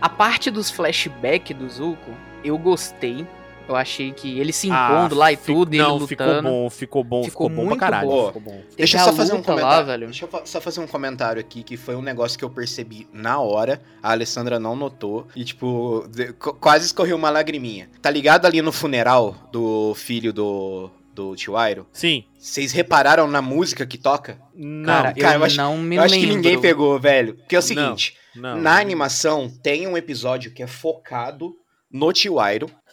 a 0.00 0.08
parte 0.08 0.50
dos 0.50 0.70
flashbacks 0.70 1.56
do 1.56 1.68
Zuko, 1.68 2.10
eu 2.44 2.56
gostei. 2.58 3.26
Eu 3.68 3.74
achei 3.74 4.12
que 4.12 4.38
ele 4.38 4.52
se 4.52 4.68
impondo 4.68 5.16
lá 5.16 5.32
e 5.32 5.34
Ah, 5.34 5.38
tudo, 5.44 5.74
e 5.74 5.78
ele 5.78 5.82
Não, 5.82 5.96
lutando. 5.96 6.06
ficou 6.06 6.40
bom, 6.42 6.70
ficou 6.70 7.02
bom, 7.04 7.24
ficou, 7.24 7.48
Ficou 7.50 7.64
bom 7.64 7.68
pra 7.70 7.76
caralho. 7.76 8.08
bom. 8.08 8.26
Ficou 8.28 8.42
bom. 8.42 8.60
Deixa 8.76 8.96
eu 8.96 9.02
só 9.04 9.12
fazer 9.12 9.32
um 9.32 9.38
lá, 9.38 9.42
comentário. 9.42 9.86
velho. 9.86 10.06
Deixa 10.06 10.24
eu 10.24 10.42
só 10.46 10.60
fazer 10.60 10.78
um 10.80 10.86
comentário 10.86 11.40
aqui 11.40 11.64
que 11.64 11.76
foi 11.76 11.96
um 11.96 12.02
negócio 12.02 12.38
que 12.38 12.44
eu 12.44 12.50
percebi 12.50 13.08
na 13.12 13.40
hora. 13.40 13.82
A 14.00 14.12
Alessandra 14.12 14.60
não 14.60 14.76
notou. 14.76 15.26
E, 15.34 15.42
tipo, 15.42 16.06
de- 16.08 16.32
qu- 16.34 16.54
quase 16.54 16.86
escorreu 16.86 17.16
uma 17.16 17.28
lagriminha. 17.28 17.90
Tá 18.00 18.08
ligado 18.08 18.46
ali 18.46 18.62
no 18.62 18.70
funeral 18.70 19.34
do 19.50 19.94
filho 19.96 20.32
do, 20.32 20.88
do 21.16 21.34
tio 21.34 21.56
Airo? 21.56 21.86
Sim. 21.92 22.24
Vocês 22.38 22.72
repararam 22.72 23.26
na 23.26 23.40
música 23.40 23.86
que 23.86 23.96
toca? 23.98 24.38
Não, 24.54 24.84
Cara, 24.84 25.14
cara, 25.14 25.34
eu, 25.36 25.40
eu 25.40 25.44
acho- 25.46 25.56
não 25.56 25.78
me 25.78 25.96
eu 25.96 26.02
acho 26.02 26.14
lembro. 26.14 26.28
que 26.28 26.34
ninguém 26.36 26.60
pegou, 26.60 27.00
velho. 27.00 27.34
Porque 27.36 27.56
é 27.56 27.58
o 27.58 27.62
Não. 27.62 27.66
seguinte: 27.66 28.14
não. 28.34 28.60
na 28.60 28.78
animação 28.78 29.48
tem 29.62 29.86
um 29.86 29.96
episódio 29.96 30.52
que 30.52 30.62
é 30.62 30.66
focado 30.66 31.54
no 31.90 32.12
tio. 32.12 32.36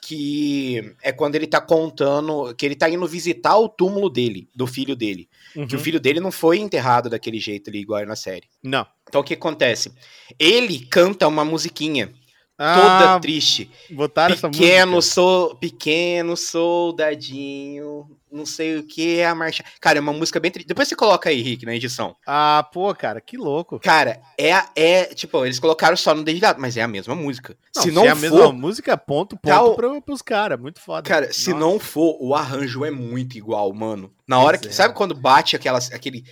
Que 0.06 0.96
é 1.02 1.12
quando 1.14 1.36
ele 1.36 1.48
tá 1.48 1.62
contando. 1.62 2.54
Que 2.56 2.66
ele 2.66 2.76
tá 2.76 2.90
indo 2.90 3.08
visitar 3.08 3.58
o 3.58 3.70
túmulo 3.70 4.10
dele, 4.10 4.50
do 4.54 4.68
filho 4.68 4.96
dele. 4.98 5.30
Uhum. 5.56 5.66
Que 5.66 5.76
o 5.76 5.80
filho 5.80 6.00
dele 6.00 6.20
não 6.20 6.32
foi 6.32 6.58
enterrado 6.60 7.10
daquele 7.10 7.40
jeito 7.40 7.70
ali, 7.70 7.80
igual 7.80 8.02
é 8.02 8.06
na 8.06 8.16
série. 8.16 8.48
Não. 8.62 8.86
Então 9.08 9.22
o 9.22 9.24
que 9.24 9.34
acontece? 9.34 9.94
Ele 10.38 10.80
canta 10.88 11.26
uma 11.28 11.46
musiquinha 11.46 12.12
Ah, 12.58 13.00
toda 13.00 13.20
triste. 13.20 13.70
botaram 13.90 14.36
essa 14.36 14.50
Pequeno, 14.50 15.02
sou, 15.02 15.56
pequeno 15.56 16.38
soldadinho, 16.38 18.08
não 18.32 18.46
sei 18.46 18.78
o 18.78 18.84
que 18.84 19.20
é 19.20 19.28
a 19.28 19.36
marcha. 19.36 19.64
Cara, 19.80 19.98
é 19.98 20.02
uma 20.02 20.14
música 20.14 20.40
bem 20.40 20.52
triste. 20.52 20.68
Depois 20.68 20.88
você 20.88 20.96
coloca 20.96 21.30
aí, 21.30 21.42
Rick, 21.42 21.66
na 21.66 21.76
edição. 21.76 22.16
Ah, 22.26 22.68
pô, 22.72 22.94
cara, 22.94 23.22
que 23.22 23.38
louco. 23.38 23.80
Cara, 23.80 24.22
é, 24.38 24.54
é 24.76 25.06
tipo, 25.06 25.46
eles 25.46 25.60
colocaram 25.60 25.96
só 25.98 26.14
no 26.14 26.24
dedilhado, 26.24 26.60
mas 26.60 26.78
é 26.78 26.82
a 26.82 26.88
mesma 26.88 27.16
música. 27.16 27.56
se 27.72 27.92
não 27.92 28.06
é 28.06 28.10
a 28.10 28.16
for, 28.16 28.22
mesma 28.22 28.52
música, 28.52 28.98
ponto, 28.98 29.36
ponto 29.36 29.54
Tal- 29.54 29.76
pra, 29.76 30.02
pros 30.02 30.22
caras. 30.22 30.60
Muito 30.60 30.80
foda. 30.80 31.08
cara, 31.08 31.32
se 31.34 31.52
Nossa. 31.52 31.60
não 31.60 31.80
for, 31.80 32.18
o 32.20 32.34
arranjo 32.36 32.86
é 32.86 32.92
muito 32.92 33.38
igual, 33.38 33.74
mano. 33.74 34.12
Na 34.28 34.40
hora 34.40 34.58
que, 34.58 34.68
é. 34.68 34.72
sabe 34.72 34.94
quando 34.94 35.14
bate 35.14 35.56
aquelas, 35.56 35.92
aquele... 35.92 36.24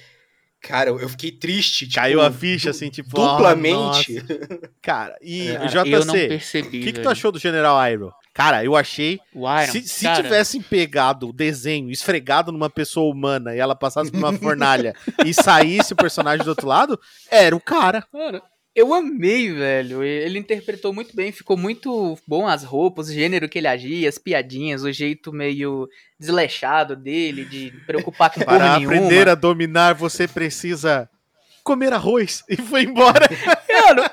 Cara, 0.61 0.91
eu 0.91 1.09
fiquei 1.09 1.31
triste, 1.31 1.87
tipo, 1.87 1.95
Caiu 1.99 2.21
a 2.21 2.31
ficha, 2.31 2.65
du- 2.65 2.69
assim, 2.69 2.89
tipo... 2.89 3.19
ah, 3.19 3.31
Duplamente. 3.33 4.13
nossa. 4.13 4.39
Cara, 4.81 5.15
e 5.21 5.51
Cara, 5.53 5.67
JC, 5.67 5.95
eu 5.95 6.05
não 6.05 6.13
o 6.13 6.27
percebi. 6.27 6.79
que, 6.83 6.93
que 6.93 6.99
tu 7.01 7.09
achou 7.09 7.31
do 7.31 7.39
General 7.39 7.77
Iroh? 7.91 8.11
Cara, 8.33 8.63
eu 8.63 8.75
achei... 8.75 9.19
O 9.33 9.45
Iron, 9.51 9.71
se 9.71 9.81
se 9.87 10.05
cara, 10.05 10.23
tivessem 10.23 10.61
pegado 10.61 11.27
o 11.29 11.33
desenho, 11.33 11.89
esfregado 11.91 12.51
numa 12.51 12.69
pessoa 12.69 13.11
humana 13.13 13.53
e 13.55 13.59
ela 13.59 13.75
passasse 13.75 14.09
por 14.11 14.19
uma 14.19 14.31
fornalha 14.31 14.93
e 15.25 15.33
saísse 15.33 15.93
o 15.93 15.97
personagem 15.97 16.45
do 16.45 16.49
outro 16.49 16.67
lado, 16.67 16.97
era 17.29 17.53
o 17.55 17.59
cara. 17.59 18.03
Cara, 18.11 18.41
eu 18.75 18.93
amei, 18.93 19.51
velho. 19.53 20.03
Ele 20.03 20.39
interpretou 20.39 20.93
muito 20.93 21.15
bem, 21.15 21.31
ficou 21.31 21.57
muito 21.57 22.17
bom 22.27 22.47
as 22.47 22.63
roupas, 22.63 23.09
o 23.09 23.13
gênero 23.13 23.49
que 23.49 23.57
ele 23.59 23.67
agia, 23.67 24.07
as 24.07 24.17
piadinhas, 24.17 24.83
o 24.83 24.91
jeito 24.91 25.33
meio 25.33 25.87
desleixado 26.19 26.95
dele, 26.95 27.43
de 27.45 27.71
preocupar 27.85 28.29
com 28.31 28.39
Para 28.41 28.57
porra 28.59 28.75
aprender 28.77 29.09
nenhuma. 29.09 29.31
a 29.31 29.35
dominar, 29.35 29.93
você 29.93 30.27
precisa 30.27 31.09
comer 31.63 31.91
arroz. 31.93 32.43
E 32.49 32.55
foi 32.57 32.83
embora. 32.83 33.27
Mano, 33.87 34.03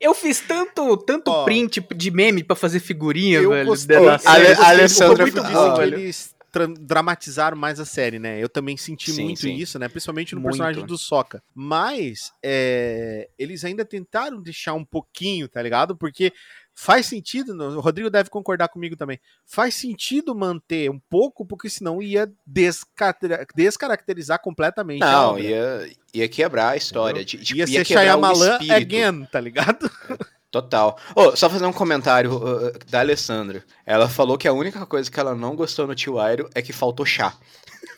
eu 0.00 0.14
fiz 0.14 0.40
tanto, 0.40 0.96
tanto 0.98 1.30
Ó. 1.30 1.44
print 1.44 1.84
de 1.94 2.10
meme 2.10 2.42
pra 2.42 2.56
fazer 2.56 2.80
figurinha, 2.80 3.38
Eu 3.38 3.50
velho. 3.50 3.66
gostei. 3.66 3.98
dessa 4.00 4.30
Ale- 4.30 4.44
série. 4.46 4.52
Eu 4.52 4.56
gostei, 4.56 4.74
Alessandra 4.74 5.22
muito 5.24 5.38
eles 5.82 6.28
tra- 6.28 6.35
dramatizaram 6.66 7.56
mais 7.56 7.78
a 7.80 7.84
série, 7.84 8.18
né? 8.18 8.42
Eu 8.42 8.48
também 8.48 8.76
senti 8.76 9.10
Sim, 9.10 9.24
muito 9.24 9.40
sim. 9.40 9.54
isso, 9.54 9.78
né? 9.78 9.88
Principalmente 9.88 10.34
no 10.34 10.40
Muito. 10.40 10.52
personagem 10.52 10.86
do 10.86 10.96
Soca. 10.96 11.42
Mas 11.54 12.32
é, 12.42 13.28
eles 13.38 13.64
ainda 13.64 13.84
tentaram 13.84 14.40
deixar 14.40 14.74
um 14.74 14.84
pouquinho, 14.84 15.48
tá 15.48 15.60
ligado? 15.60 15.96
Porque 15.96 16.32
faz 16.74 17.06
sentido, 17.06 17.52
o 17.54 17.80
Rodrigo 17.80 18.10
deve 18.10 18.28
concordar 18.30 18.68
comigo 18.68 18.96
também. 18.96 19.18
Faz 19.44 19.74
sentido 19.74 20.34
manter 20.34 20.90
um 20.90 21.00
pouco, 21.10 21.44
porque 21.44 21.68
senão 21.68 22.02
ia 22.02 22.30
descaracter- 22.46 23.46
descaracterizar 23.54 24.40
completamente. 24.40 25.00
Não, 25.00 25.38
ia, 25.38 25.90
ia 26.14 26.28
quebrar 26.28 26.70
a 26.70 26.76
história. 26.76 27.24
Tipo, 27.24 27.56
ia 27.56 27.66
ser 27.66 27.84
quebrar 27.84 28.02
o 28.02 28.22
Shyamalan 28.34 28.58
again, 28.70 29.24
tá 29.26 29.40
ligado? 29.40 29.90
Total. 30.62 30.98
Ô, 31.14 31.36
só 31.36 31.50
fazer 31.50 31.66
um 31.66 31.72
comentário 31.72 32.34
uh, 32.36 32.72
da 32.90 33.00
Alessandra. 33.00 33.62
Ela 33.84 34.08
falou 34.08 34.38
que 34.38 34.48
a 34.48 34.52
única 34.52 34.84
coisa 34.86 35.10
que 35.10 35.20
ela 35.20 35.34
não 35.34 35.54
gostou 35.54 35.86
no 35.86 35.94
Tio 35.94 36.18
Airo 36.18 36.48
é 36.54 36.62
que 36.62 36.72
faltou 36.72 37.04
chá. 37.04 37.34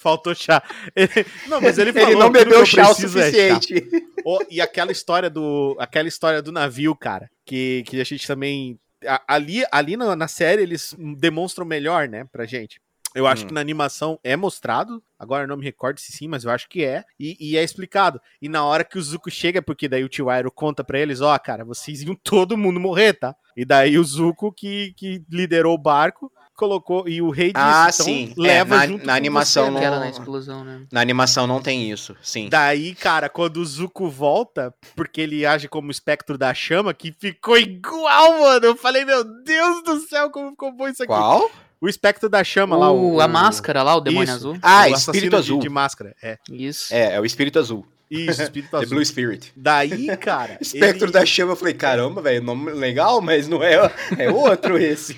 Faltou 0.01 0.35
chá. 0.35 0.63
Ele- 0.95 1.27
não, 1.47 1.61
mas 1.61 1.79
ele 1.79 1.93
falou 1.93 2.09
Ele 2.09 2.19
não 2.19 2.31
bebeu 2.31 2.61
eu 2.61 2.67
chá 2.67 2.85
o 2.91 2.95
preciso 2.95 3.19
é 3.19 3.31
chá. 3.33 3.55
suficiente. 3.61 4.07
Ó, 4.25 4.39
e 4.51 4.61
aquela 4.61 4.93
história 4.93 5.31
do 5.31 5.77
aquela 5.79 6.09
história 6.09 6.43
do 6.43 6.53
navio, 6.53 6.95
cara, 6.95 7.31
que, 7.45 7.83
que 7.87 8.01
a 8.01 8.05
gente 8.05 8.27
também 8.27 8.79
ali 9.27 9.65
ali 9.71 9.97
na, 9.97 10.15
na 10.17 10.29
série 10.29 10.63
eles 10.63 10.95
demonstram 11.17 11.65
melhor, 11.65 12.09
né, 12.09 12.25
pra 12.31 12.45
gente. 12.45 12.81
Eu 13.15 13.27
acho 13.27 13.45
Hum. 13.45 13.49
que 13.49 13.55
na 13.55 13.61
animação 13.61 14.19
é 14.23 14.37
mostrado, 14.37 15.03
agora 15.19 15.45
eu 15.45 15.49
não 15.49 15.57
me 15.57 15.65
recordo 15.65 15.99
se 15.99 16.13
sim, 16.13 16.29
mas 16.29 16.45
eu 16.45 16.51
acho 16.51 16.69
que 16.69 16.85
é, 16.85 17.05
e, 17.19 17.37
e 17.41 17.57
é 17.57 17.63
explicado. 17.65 18.21
E 18.41 18.49
na 18.49 18.65
hora 18.65 18.85
que 18.85 18.99
o 18.99 19.03
Zuko 19.03 19.31
chega, 19.31 19.63
porque 19.63 19.89
daí 19.89 20.05
o 20.05 20.09
tio 20.09 20.29
Airo 20.29 20.51
conta 20.53 20.85
pra 20.85 20.99
eles, 21.01 21.21
ó, 21.21 21.37
cara, 21.39 21.65
vocês 21.65 22.03
iam 22.03 22.15
todo 22.15 22.57
mundo 22.57 22.79
morrer, 22.79 23.15
tá? 23.15 23.35
E 23.57 23.65
daí 23.65 23.99
o 23.99 24.05
Zuko, 24.05 24.53
que, 24.53 24.93
que 24.97 25.23
liderou 25.31 25.75
o 25.75 25.79
barco, 25.79 26.31
colocou, 26.55 27.09
e 27.09 27.23
o 27.23 27.31
rei 27.31 27.49
disse, 27.53 27.57
Ah, 27.65 27.89
então 27.93 28.05
sim. 28.05 28.35
É, 28.37 28.41
leva 28.41 28.77
na- 28.77 28.87
junto 28.87 29.07
na 29.07 29.13
com 29.13 29.17
animação 29.17 29.73
você, 29.73 29.89
não- 29.91 30.01
na 30.01 30.09
explosão, 30.11 30.65
né? 30.65 30.87
Na 30.93 31.01
animação 31.01 31.47
não 31.47 31.63
tem 31.63 31.91
isso, 31.91 32.17
sim. 32.21 32.49
Daí, 32.49 32.95
cara, 32.97 33.29
quando 33.29 33.57
o 33.59 33.65
Zuko 33.65 34.11
volta, 34.11 34.75
porque 34.97 35.21
ele 35.21 35.47
age 35.47 35.69
como 35.69 35.91
espectro 35.91 36.37
da 36.37 36.53
chama, 36.53 36.93
que 36.93 37.13
ficou 37.13 37.57
igual, 37.57 38.41
mano. 38.41 38.67
Eu 38.67 38.77
falei, 38.77 39.05
meu 39.05 39.25
Deus 39.45 39.83
do 39.85 40.01
céu, 40.01 40.31
como 40.31 40.51
ficou 40.51 40.73
bom 40.73 40.89
isso 40.89 41.03
aqui. 41.03 41.13
Qual? 41.13 41.49
O 41.81 41.89
espectro 41.89 42.29
da 42.29 42.43
chama 42.43 42.77
lá. 42.77 42.91
O, 42.91 43.15
O, 43.15 43.21
a 43.21 43.29
máscara 43.29 43.83
lá, 43.83 43.95
o 43.97 44.01
demônio 44.01 44.25
Isso. 44.25 44.35
azul. 44.35 44.59
Ah, 44.63 44.87
o 44.89 44.95
Espírito 44.95 45.37
Azul. 45.37 45.59
De, 45.59 45.63
de 45.65 45.69
máscara. 45.69 46.15
É. 46.23 46.39
Isso. 46.51 46.93
É, 46.95 47.15
é 47.15 47.21
o 47.21 47.25
Espírito 47.25 47.59
Azul. 47.59 47.87
Isso, 48.11 48.43
espírito 48.43 48.71
The 48.73 48.77
azul. 48.79 48.89
Blue 48.89 49.05
Spirit. 49.05 49.53
Daí, 49.55 50.17
cara. 50.17 50.57
Espectro 50.63 51.05
ele- 51.05 51.13
da 51.13 51.27
chama, 51.27 51.53
eu 51.53 51.57
falei, 51.57 51.75
caramba, 51.75 52.23
velho, 52.23 52.43
nome 52.43 52.73
legal, 52.73 53.21
mas 53.21 53.47
não 53.47 53.63
é, 53.63 53.75
é 54.19 54.31
outro 54.31 54.79
esse. 54.79 55.15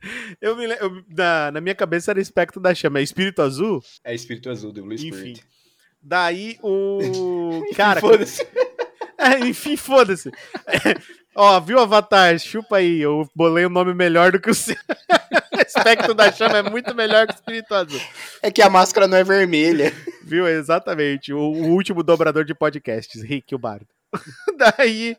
Eu 0.40 0.56
me, 0.56 0.64
eu- 0.64 1.04
na, 1.10 1.50
na 1.52 1.60
minha 1.60 1.74
cabeça 1.74 2.10
era 2.12 2.18
espectro 2.20 2.58
da 2.58 2.74
chama. 2.74 2.98
É 2.98 3.02
espírito 3.02 3.42
azul? 3.42 3.82
É 4.02 4.14
Espírito 4.14 4.48
Azul, 4.48 4.72
The 4.72 4.80
Blue 4.80 4.94
Enfim. 4.94 5.12
Spirit. 5.12 5.44
Daí 6.02 6.56
o. 6.62 7.62
Cara, 7.76 8.00
Foda-se. 8.00 8.42
É, 9.18 9.38
enfim, 9.40 9.76
foda-se. 9.76 10.30
É, 10.66 10.94
ó, 11.36 11.60
viu 11.60 11.78
Avatar? 11.78 12.38
Chupa 12.38 12.78
aí. 12.78 13.02
Eu 13.02 13.28
bolei 13.36 13.66
um 13.66 13.70
nome 13.70 13.92
melhor 13.92 14.32
do 14.32 14.40
que 14.40 14.48
o 14.48 14.54
seu. 14.54 14.74
Espectro 15.66 16.14
da 16.14 16.32
Chama 16.32 16.58
é 16.58 16.62
muito 16.62 16.94
melhor 16.94 17.26
que 17.26 17.34
o 17.34 17.36
Espírito 17.36 17.74
Azul. 17.74 18.00
É 18.42 18.50
que 18.50 18.62
a 18.62 18.70
máscara 18.70 19.06
não 19.06 19.16
é 19.16 19.24
vermelha. 19.24 19.92
Viu? 20.22 20.46
Exatamente. 20.46 21.32
O, 21.32 21.38
o 21.38 21.68
último 21.70 22.02
dobrador 22.02 22.44
de 22.44 22.54
podcasts, 22.54 23.22
Rick, 23.22 23.54
o 23.54 23.58
bardo. 23.58 23.88
Daí, 24.56 25.16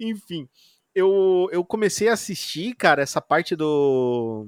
enfim. 0.00 0.48
eu, 0.94 1.48
eu 1.52 1.64
comecei 1.64 2.08
a 2.08 2.14
assistir, 2.14 2.74
cara, 2.74 3.02
essa 3.02 3.20
parte 3.20 3.54
do 3.54 4.46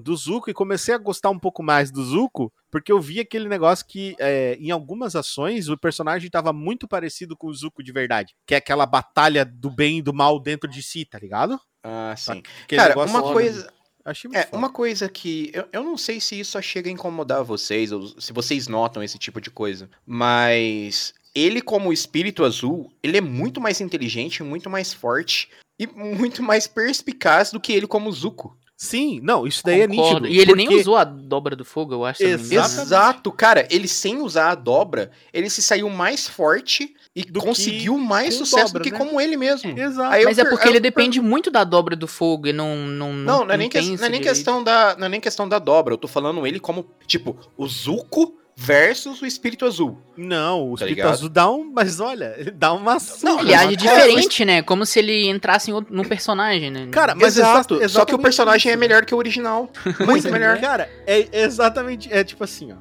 do 0.00 0.14
Zuko 0.14 0.50
e 0.50 0.54
comecei 0.54 0.94
a 0.94 0.98
gostar 0.98 1.30
um 1.30 1.38
pouco 1.38 1.62
mais 1.62 1.90
do 1.90 2.04
Zuko, 2.04 2.52
porque 2.70 2.92
eu 2.92 3.00
vi 3.00 3.18
aquele 3.18 3.48
negócio 3.48 3.86
que 3.86 4.14
é, 4.18 4.54
em 4.60 4.70
algumas 4.70 5.16
ações 5.16 5.68
o 5.68 5.78
personagem 5.78 6.26
estava 6.26 6.52
muito 6.52 6.86
parecido 6.86 7.36
com 7.36 7.46
o 7.46 7.54
Zuko 7.54 7.82
de 7.82 7.92
verdade, 7.92 8.34
que 8.46 8.54
é 8.54 8.58
aquela 8.58 8.84
batalha 8.84 9.44
do 9.44 9.70
bem 9.70 9.98
e 9.98 10.02
do 10.02 10.12
mal 10.12 10.38
dentro 10.38 10.68
de 10.68 10.82
si, 10.82 11.04
tá 11.04 11.18
ligado? 11.18 11.58
Ah, 11.82 12.14
sim. 12.16 12.42
Aquele 12.64 12.82
Cara, 12.82 13.04
uma 13.06 13.22
coisa, 13.22 13.72
Achei 14.06 14.28
muito 14.28 14.38
É, 14.38 14.44
foda. 14.44 14.56
uma 14.56 14.70
coisa 14.70 15.08
que. 15.08 15.50
Eu, 15.52 15.64
eu 15.72 15.82
não 15.84 15.98
sei 15.98 16.20
se 16.20 16.38
isso 16.38 16.60
chega 16.62 16.88
a 16.88 16.92
incomodar 16.92 17.42
vocês, 17.42 17.90
ou 17.92 18.06
se 18.20 18.32
vocês 18.32 18.68
notam 18.68 19.02
esse 19.02 19.18
tipo 19.18 19.40
de 19.40 19.50
coisa. 19.50 19.90
Mas. 20.06 21.12
Ele, 21.34 21.60
como 21.60 21.92
espírito 21.92 22.44
azul, 22.44 22.90
ele 23.02 23.18
é 23.18 23.20
muito 23.20 23.60
mais 23.60 23.80
inteligente, 23.82 24.42
muito 24.42 24.70
mais 24.70 24.94
forte 24.94 25.50
e 25.78 25.86
muito 25.86 26.42
mais 26.42 26.66
perspicaz 26.66 27.50
do 27.50 27.60
que 27.60 27.72
ele 27.74 27.86
como 27.86 28.10
Zuko. 28.10 28.56
Sim, 28.78 29.20
não, 29.22 29.46
isso 29.46 29.62
daí 29.64 29.82
é 29.82 29.88
Concordo. 29.88 30.20
nítido. 30.20 30.28
E 30.34 30.38
ele 30.40 30.54
nem 30.54 30.66
porque- 30.66 30.80
usou 30.80 30.96
a 30.96 31.04
dobra 31.04 31.54
do 31.56 31.64
fogo, 31.64 31.92
eu 31.94 32.04
acho. 32.06 32.22
Exato, 32.22 33.30
cara. 33.32 33.66
Ele 33.70 33.86
sem 33.88 34.18
usar 34.18 34.50
a 34.50 34.54
dobra, 34.54 35.10
ele 35.32 35.50
se 35.50 35.60
saiu 35.62 35.88
mais 35.90 36.26
forte 36.28 36.94
e 37.16 37.24
Do 37.24 37.40
que 37.40 37.46
conseguiu 37.46 37.96
mais 37.98 38.34
sucesso 38.34 38.66
dobra, 38.74 38.80
do 38.80 38.84
que 38.84 38.92
né? 38.92 38.98
como 38.98 39.18
ele 39.18 39.38
mesmo. 39.38 39.76
Exato. 39.76 40.12
Aí 40.12 40.22
eu 40.22 40.28
Mas 40.28 40.38
é 40.38 40.44
porque 40.44 40.64
aí 40.64 40.68
ele 40.70 40.76
eu 40.78 40.82
depende 40.82 41.18
muito 41.20 41.50
da 41.50 41.64
dobra 41.64 41.96
do 41.96 42.06
fogo 42.06 42.46
e 42.46 42.52
não. 42.52 42.76
Não, 42.76 43.12
Não, 43.14 43.44
não 43.46 43.54
é 43.54 43.56
nem, 43.56 43.70
que- 43.70 43.80
não 43.80 44.04
é 44.04 44.08
nem 44.10 44.20
questão 44.20 44.62
da, 44.62 44.94
não 44.98 45.06
é 45.06 45.08
nem 45.08 45.20
questão 45.20 45.48
da 45.48 45.58
dobra. 45.58 45.94
Eu 45.94 45.98
tô 45.98 46.06
falando 46.06 46.46
ele 46.46 46.60
como, 46.60 46.86
tipo, 47.06 47.34
o 47.56 47.66
Zuko 47.66 48.36
versus 48.58 49.20
o 49.22 49.26
espírito 49.26 49.64
azul. 49.66 49.98
Não, 50.16 50.62
o 50.64 50.68
Tá 50.76 50.84
espírito 50.84 50.96
ligado? 50.96 51.12
azul 51.12 51.28
dá 51.30 51.50
um. 51.50 51.70
Mas 51.74 52.00
olha, 52.00 52.34
ele 52.38 52.50
dá 52.50 52.72
uma 52.74 52.98
surra. 53.00 53.40
Ele 53.42 53.54
age 53.54 53.72
É, 53.74 53.76
diferente, 53.76 54.44
né? 54.44 54.62
Como 54.62 54.84
se 54.84 54.98
ele 54.98 55.26
entrasse 55.28 55.70
em 55.70 55.74
outro, 55.74 55.94
num 55.94 56.04
personagem, 56.04 56.70
né? 56.70 56.88
Cara, 56.90 57.14
mas 57.14 57.36
Exato. 57.38 57.76
exa- 57.76 57.88
Só 58.00 58.04
que 58.04 58.14
o 58.14 58.18
personagem 58.18 58.70
é 58.70 58.74
isso. 58.74 58.80
melhor 58.80 59.04
que 59.06 59.14
o 59.14 59.18
original. 59.18 59.70
Muito 60.06 60.28
é, 60.28 60.30
melhor. 60.30 60.58
Cara, 60.60 60.88
é 61.06 61.28
exatamente. 61.42 62.12
É 62.12 62.22
tipo 62.24 62.44
assim, 62.44 62.72
ó. 62.72 62.76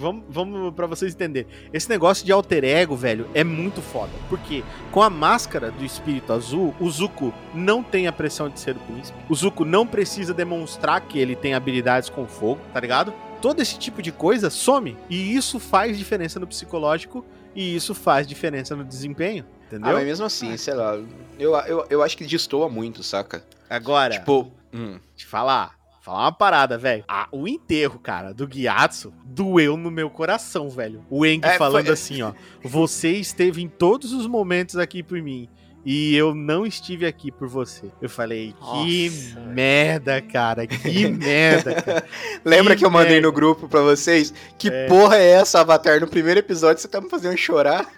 Vamos, 0.00 0.24
vamos 0.30 0.74
para 0.74 0.86
vocês 0.86 1.12
entenderem. 1.12 1.46
Esse 1.72 1.88
negócio 1.90 2.24
de 2.24 2.32
alter 2.32 2.64
ego, 2.64 2.96
velho, 2.96 3.28
é 3.34 3.44
muito 3.44 3.82
foda. 3.82 4.10
Porque 4.30 4.64
com 4.90 5.02
a 5.02 5.10
máscara 5.10 5.70
do 5.70 5.84
espírito 5.84 6.32
azul, 6.32 6.74
o 6.80 6.90
Zuko 6.90 7.34
não 7.54 7.82
tem 7.82 8.06
a 8.06 8.12
pressão 8.12 8.48
de 8.48 8.58
ser 8.58 8.76
o 8.76 8.80
príncipe. 8.80 9.18
O 9.28 9.34
Zuko 9.34 9.64
não 9.64 9.86
precisa 9.86 10.32
demonstrar 10.32 11.02
que 11.02 11.18
ele 11.18 11.36
tem 11.36 11.52
habilidades 11.52 12.08
com 12.08 12.26
fogo, 12.26 12.60
tá 12.72 12.80
ligado? 12.80 13.12
Todo 13.42 13.60
esse 13.60 13.78
tipo 13.78 14.00
de 14.00 14.10
coisa 14.10 14.48
some. 14.48 14.96
E 15.08 15.36
isso 15.36 15.58
faz 15.58 15.98
diferença 15.98 16.40
no 16.40 16.46
psicológico. 16.46 17.24
E 17.54 17.74
isso 17.74 17.94
faz 17.94 18.26
diferença 18.26 18.74
no 18.74 18.84
desempenho. 18.84 19.44
Ah, 19.44 19.66
Entendeu? 19.66 19.92
mas 19.92 20.04
mesmo 20.04 20.24
assim, 20.24 20.56
sei 20.56 20.74
lá. 20.74 20.98
Eu, 21.38 21.54
eu, 21.56 21.86
eu 21.90 22.02
acho 22.02 22.16
que 22.16 22.24
destoa 22.24 22.68
muito, 22.68 23.02
saca? 23.02 23.44
Agora. 23.68 24.14
Tipo. 24.14 24.50
hum. 24.72 24.98
te 25.16 25.26
falar, 25.26 25.79
falar 26.00 26.24
uma 26.24 26.32
parada, 26.32 26.76
velho. 26.78 27.04
Ah, 27.06 27.28
o 27.30 27.46
enterro, 27.46 27.98
cara, 27.98 28.32
do 28.32 28.46
Gyatso 28.46 29.12
doeu 29.24 29.76
no 29.76 29.90
meu 29.90 30.10
coração, 30.10 30.68
velho. 30.70 31.04
O 31.10 31.24
Enki 31.26 31.46
É, 31.46 31.58
falando 31.58 31.84
foi- 31.86 31.94
assim, 31.94 32.22
ó. 32.22 32.32
Você 32.64 33.10
esteve 33.12 33.62
em 33.62 33.68
todos 33.68 34.12
os 34.12 34.26
momentos 34.26 34.76
aqui 34.76 35.02
por 35.02 35.20
mim. 35.20 35.48
E 35.82 36.14
eu 36.14 36.34
não 36.34 36.66
estive 36.66 37.06
aqui 37.06 37.32
por 37.32 37.48
você. 37.48 37.90
Eu 38.02 38.10
falei, 38.10 38.52
que 38.52 39.08
Nossa. 39.34 39.40
merda, 39.46 40.20
cara. 40.20 40.66
Que 40.66 41.08
merda, 41.08 41.80
cara. 41.80 42.04
Lembra 42.44 42.74
Que 42.74 42.80
que 42.80 42.84
eu 42.86 42.90
mandei 42.90 43.12
merda. 43.14 43.26
no 43.28 43.32
grupo 43.32 43.66
pra 43.66 43.80
vocês? 43.80 44.30
Que 44.58 44.68
É. 44.68 44.86
porra 44.88 45.16
é 45.16 45.30
essa, 45.30 45.60
Avatar? 45.60 45.98
No 45.98 46.06
primeiro 46.06 46.38
episódio 46.40 46.82
você 46.82 46.88
tá 46.88 47.00
me 47.00 47.08
fazendo 47.08 47.34
chorar. 47.38 47.90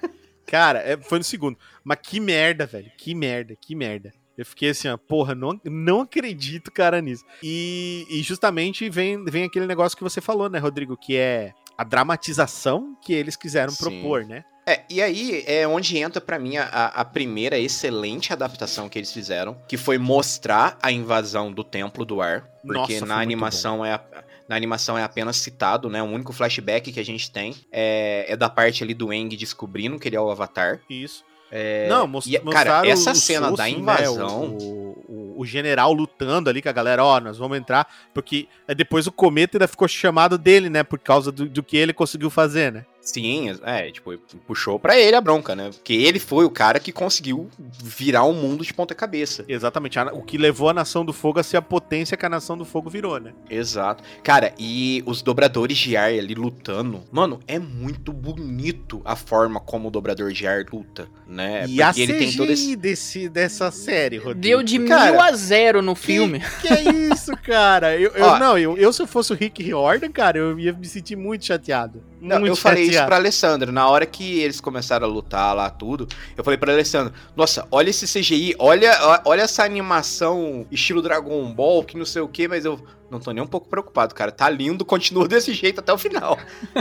Cara, 0.46 0.78
é, 0.78 0.96
foi 0.96 1.18
no 1.18 1.24
segundo. 1.24 1.58
Mas 1.82 1.98
que 2.02 2.20
merda, 2.20 2.66
velho. 2.66 2.90
Que 2.96 3.14
merda, 3.16 3.56
que 3.60 3.74
merda. 3.74 4.12
Eu 4.36 4.46
fiquei 4.46 4.70
assim, 4.70 4.88
ó, 4.88 4.96
porra, 4.96 5.34
não, 5.34 5.60
não 5.64 6.00
acredito, 6.00 6.70
cara, 6.70 7.00
nisso. 7.00 7.24
E, 7.42 8.06
e 8.08 8.22
justamente 8.22 8.88
vem, 8.88 9.24
vem 9.24 9.44
aquele 9.44 9.66
negócio 9.66 9.96
que 9.96 10.02
você 10.02 10.20
falou, 10.20 10.48
né, 10.48 10.58
Rodrigo? 10.58 10.96
Que 10.96 11.16
é 11.16 11.52
a 11.76 11.84
dramatização 11.84 12.96
que 13.02 13.12
eles 13.12 13.36
quiseram 13.36 13.72
Sim. 13.72 13.78
propor, 13.78 14.24
né? 14.24 14.44
É, 14.66 14.82
e 14.88 15.02
aí 15.02 15.42
é 15.46 15.66
onde 15.66 15.98
entra 15.98 16.20
pra 16.20 16.38
mim 16.38 16.56
a, 16.56 16.64
a 16.64 17.04
primeira 17.04 17.58
excelente 17.58 18.32
adaptação 18.32 18.88
que 18.88 18.96
eles 18.96 19.12
fizeram, 19.12 19.60
que 19.66 19.76
foi 19.76 19.98
mostrar 19.98 20.78
a 20.80 20.92
invasão 20.92 21.52
do 21.52 21.64
Templo 21.64 22.04
do 22.04 22.22
Ar, 22.22 22.48
porque 22.64 23.00
Nossa, 23.00 23.06
na 23.06 23.20
animação 23.20 23.84
é 23.84 24.00
na 24.48 24.56
animação 24.56 24.98
é 24.98 25.02
apenas 25.02 25.36
citado, 25.36 25.88
né? 25.88 26.02
O 26.02 26.06
único 26.06 26.32
flashback 26.32 26.92
que 26.92 27.00
a 27.00 27.04
gente 27.04 27.30
tem 27.30 27.54
é, 27.72 28.26
é 28.28 28.36
da 28.36 28.50
parte 28.50 28.84
ali 28.84 28.92
do 28.92 29.12
Eng 29.12 29.34
descobrindo 29.34 29.98
que 29.98 30.08
ele 30.08 30.16
é 30.16 30.20
o 30.20 30.30
Avatar. 30.30 30.80
Isso. 30.90 31.24
É, 31.54 31.86
Não, 31.88 32.06
mos 32.06 32.24
e, 32.26 32.38
mostraram 32.42 32.70
cara, 32.80 32.88
essa 32.88 33.14
cena 33.14 33.52
da 33.52 33.64
né, 33.64 33.70
invasão, 33.70 34.56
o, 34.58 35.04
o- 35.06 35.34
o 35.36 35.44
general 35.46 35.92
lutando 35.92 36.48
ali 36.48 36.62
com 36.62 36.68
a 36.68 36.72
galera, 36.72 37.04
ó, 37.04 37.20
nós 37.20 37.36
vamos 37.36 37.58
entrar, 37.58 37.86
porque 38.14 38.48
aí 38.66 38.74
depois 38.74 39.06
o 39.06 39.12
cometa 39.12 39.58
ainda 39.58 39.68
ficou 39.68 39.86
chamado 39.86 40.38
dele, 40.38 40.70
né, 40.70 40.82
por 40.82 40.98
causa 40.98 41.30
do, 41.30 41.46
do 41.46 41.62
que 41.62 41.76
ele 41.76 41.92
conseguiu 41.92 42.30
fazer, 42.30 42.72
né? 42.72 42.86
Sim, 43.02 43.50
é, 43.64 43.90
tipo, 43.90 44.16
puxou 44.46 44.78
pra 44.78 44.98
ele 44.98 45.14
a 45.16 45.20
bronca, 45.20 45.54
né? 45.54 45.70
Porque 45.72 45.92
ele 45.92 46.18
foi 46.18 46.44
o 46.44 46.50
cara 46.50 46.78
que 46.80 46.92
conseguiu 46.92 47.50
virar 47.82 48.22
o 48.24 48.32
mundo 48.32 48.64
de 48.64 48.72
ponta 48.72 48.94
cabeça. 48.94 49.44
Exatamente, 49.48 49.98
a- 49.98 50.12
o 50.12 50.22
que 50.22 50.38
levou 50.38 50.68
a 50.68 50.74
Nação 50.74 51.04
do 51.04 51.12
Fogo 51.12 51.40
a 51.40 51.42
ser 51.42 51.56
a 51.56 51.62
potência 51.62 52.16
que 52.16 52.24
a 52.24 52.28
Nação 52.28 52.56
do 52.56 52.64
Fogo 52.64 52.88
virou, 52.88 53.18
né? 53.20 53.32
Exato. 53.50 54.02
Cara, 54.22 54.54
e 54.58 55.02
os 55.06 55.20
dobradores 55.22 55.76
de 55.78 55.96
ar 55.96 56.08
ali 56.10 56.34
lutando. 56.34 57.02
Mano, 57.10 57.40
é 57.46 57.58
muito 57.58 58.12
bonito 58.12 59.02
a 59.04 59.16
forma 59.16 59.60
como 59.60 59.88
o 59.88 59.90
dobrador 59.90 60.32
de 60.32 60.46
ar 60.46 60.64
luta, 60.72 61.08
né? 61.26 61.64
e 61.68 61.82
a 61.82 61.86
Porque 61.88 62.02
ele 62.02 62.12
CGI 62.14 62.26
tem 62.28 62.36
todo 62.36 62.52
esse. 62.52 62.76
desse, 62.76 63.28
dessa 63.28 63.70
série, 63.70 64.16
Rodrigo. 64.18 64.40
Deu 64.40 64.62
de 64.62 64.78
Cara, 64.80 65.10
mil 65.12 65.20
a 65.20 65.32
zero 65.32 65.82
no 65.82 65.94
filme. 65.94 66.40
Que 66.60 66.68
é 66.68 66.82
isso, 67.12 67.32
cara? 67.38 67.96
Eu, 67.98 68.10
eu- 68.12 68.24
Ó. 68.24 68.38
não, 68.38 68.58
eu, 68.58 68.76
eu 68.76 68.92
se 68.92 69.02
eu 69.02 69.06
fosse 69.06 69.32
o 69.32 69.36
Rick 69.36 69.62
Riordan, 69.62 70.10
cara, 70.10 70.38
eu 70.38 70.58
ia 70.58 70.72
me 70.72 70.86
sentir 70.86 71.16
muito 71.16 71.44
chateado. 71.44 72.02
Não, 72.22 72.46
eu 72.46 72.54
falei 72.54 72.84
isso 72.84 72.92
chateado. 72.92 73.08
pra 73.08 73.16
Alessandro. 73.16 73.72
Na 73.72 73.88
hora 73.88 74.06
que 74.06 74.38
eles 74.38 74.60
começaram 74.60 75.06
a 75.08 75.10
lutar 75.10 75.56
lá, 75.56 75.68
tudo, 75.68 76.06
eu 76.36 76.44
falei 76.44 76.56
pra 76.56 76.72
Alessandro: 76.72 77.12
Nossa, 77.34 77.66
olha 77.68 77.90
esse 77.90 78.06
CGI, 78.06 78.54
olha, 78.60 79.20
olha 79.24 79.42
essa 79.42 79.64
animação 79.64 80.64
estilo 80.70 81.02
Dragon 81.02 81.52
Ball, 81.52 81.82
que 81.82 81.98
não 81.98 82.04
sei 82.04 82.22
o 82.22 82.28
que, 82.28 82.46
mas 82.46 82.64
eu 82.64 82.80
não 83.10 83.18
tô 83.18 83.32
nem 83.32 83.42
um 83.42 83.46
pouco 83.46 83.68
preocupado, 83.68 84.14
cara. 84.14 84.30
Tá 84.30 84.48
lindo, 84.48 84.84
continua 84.84 85.26
desse 85.26 85.52
jeito 85.52 85.80
até 85.80 85.92
o 85.92 85.98
final. 85.98 86.38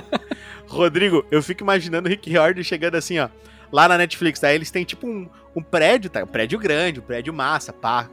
Rodrigo, 0.69 1.25
eu 1.31 1.41
fico 1.41 1.63
imaginando 1.63 2.07
o 2.07 2.11
Rick 2.11 2.29
Riordan 2.29 2.61
chegando 2.61 2.95
assim, 2.95 3.17
ó, 3.17 3.27
lá 3.71 3.87
na 3.87 3.97
Netflix, 3.97 4.39
tá? 4.39 4.53
Eles 4.53 4.69
têm 4.69 4.83
tipo 4.83 5.07
um, 5.07 5.27
um 5.55 5.63
prédio, 5.63 6.09
tá? 6.11 6.23
Um 6.23 6.27
prédio 6.27 6.59
grande, 6.59 6.99
um 6.99 7.03
prédio 7.03 7.33
massa, 7.33 7.73
pá. 7.73 8.07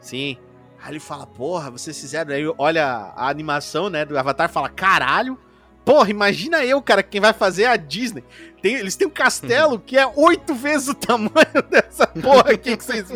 Sim. 0.00 0.38
Aí 0.82 0.92
ele 0.92 1.00
fala, 1.00 1.26
porra, 1.26 1.70
vocês 1.70 2.00
fizeram. 2.00 2.34
Aí 2.34 2.42
olha 2.56 2.86
a 3.14 3.28
animação, 3.28 3.90
né, 3.90 4.06
do 4.06 4.18
Avatar 4.18 4.48
e 4.48 4.52
fala, 4.52 4.70
caralho. 4.70 5.38
Porra, 5.84 6.10
imagina 6.10 6.64
eu, 6.64 6.80
cara, 6.82 7.02
quem 7.02 7.20
vai 7.20 7.32
fazer 7.32 7.62
é 7.62 7.66
a 7.68 7.76
Disney. 7.76 8.22
Tem- 8.62 8.74
eles 8.74 8.94
têm 8.96 9.06
um 9.06 9.10
castelo 9.10 9.78
que 9.78 9.96
é 9.96 10.06
oito 10.14 10.54
vezes 10.54 10.88
o 10.88 10.94
tamanho 10.94 11.30
dessa 11.70 12.06
porra 12.06 12.52
aqui 12.52 12.76
que 12.76 12.84
vocês, 12.84 13.06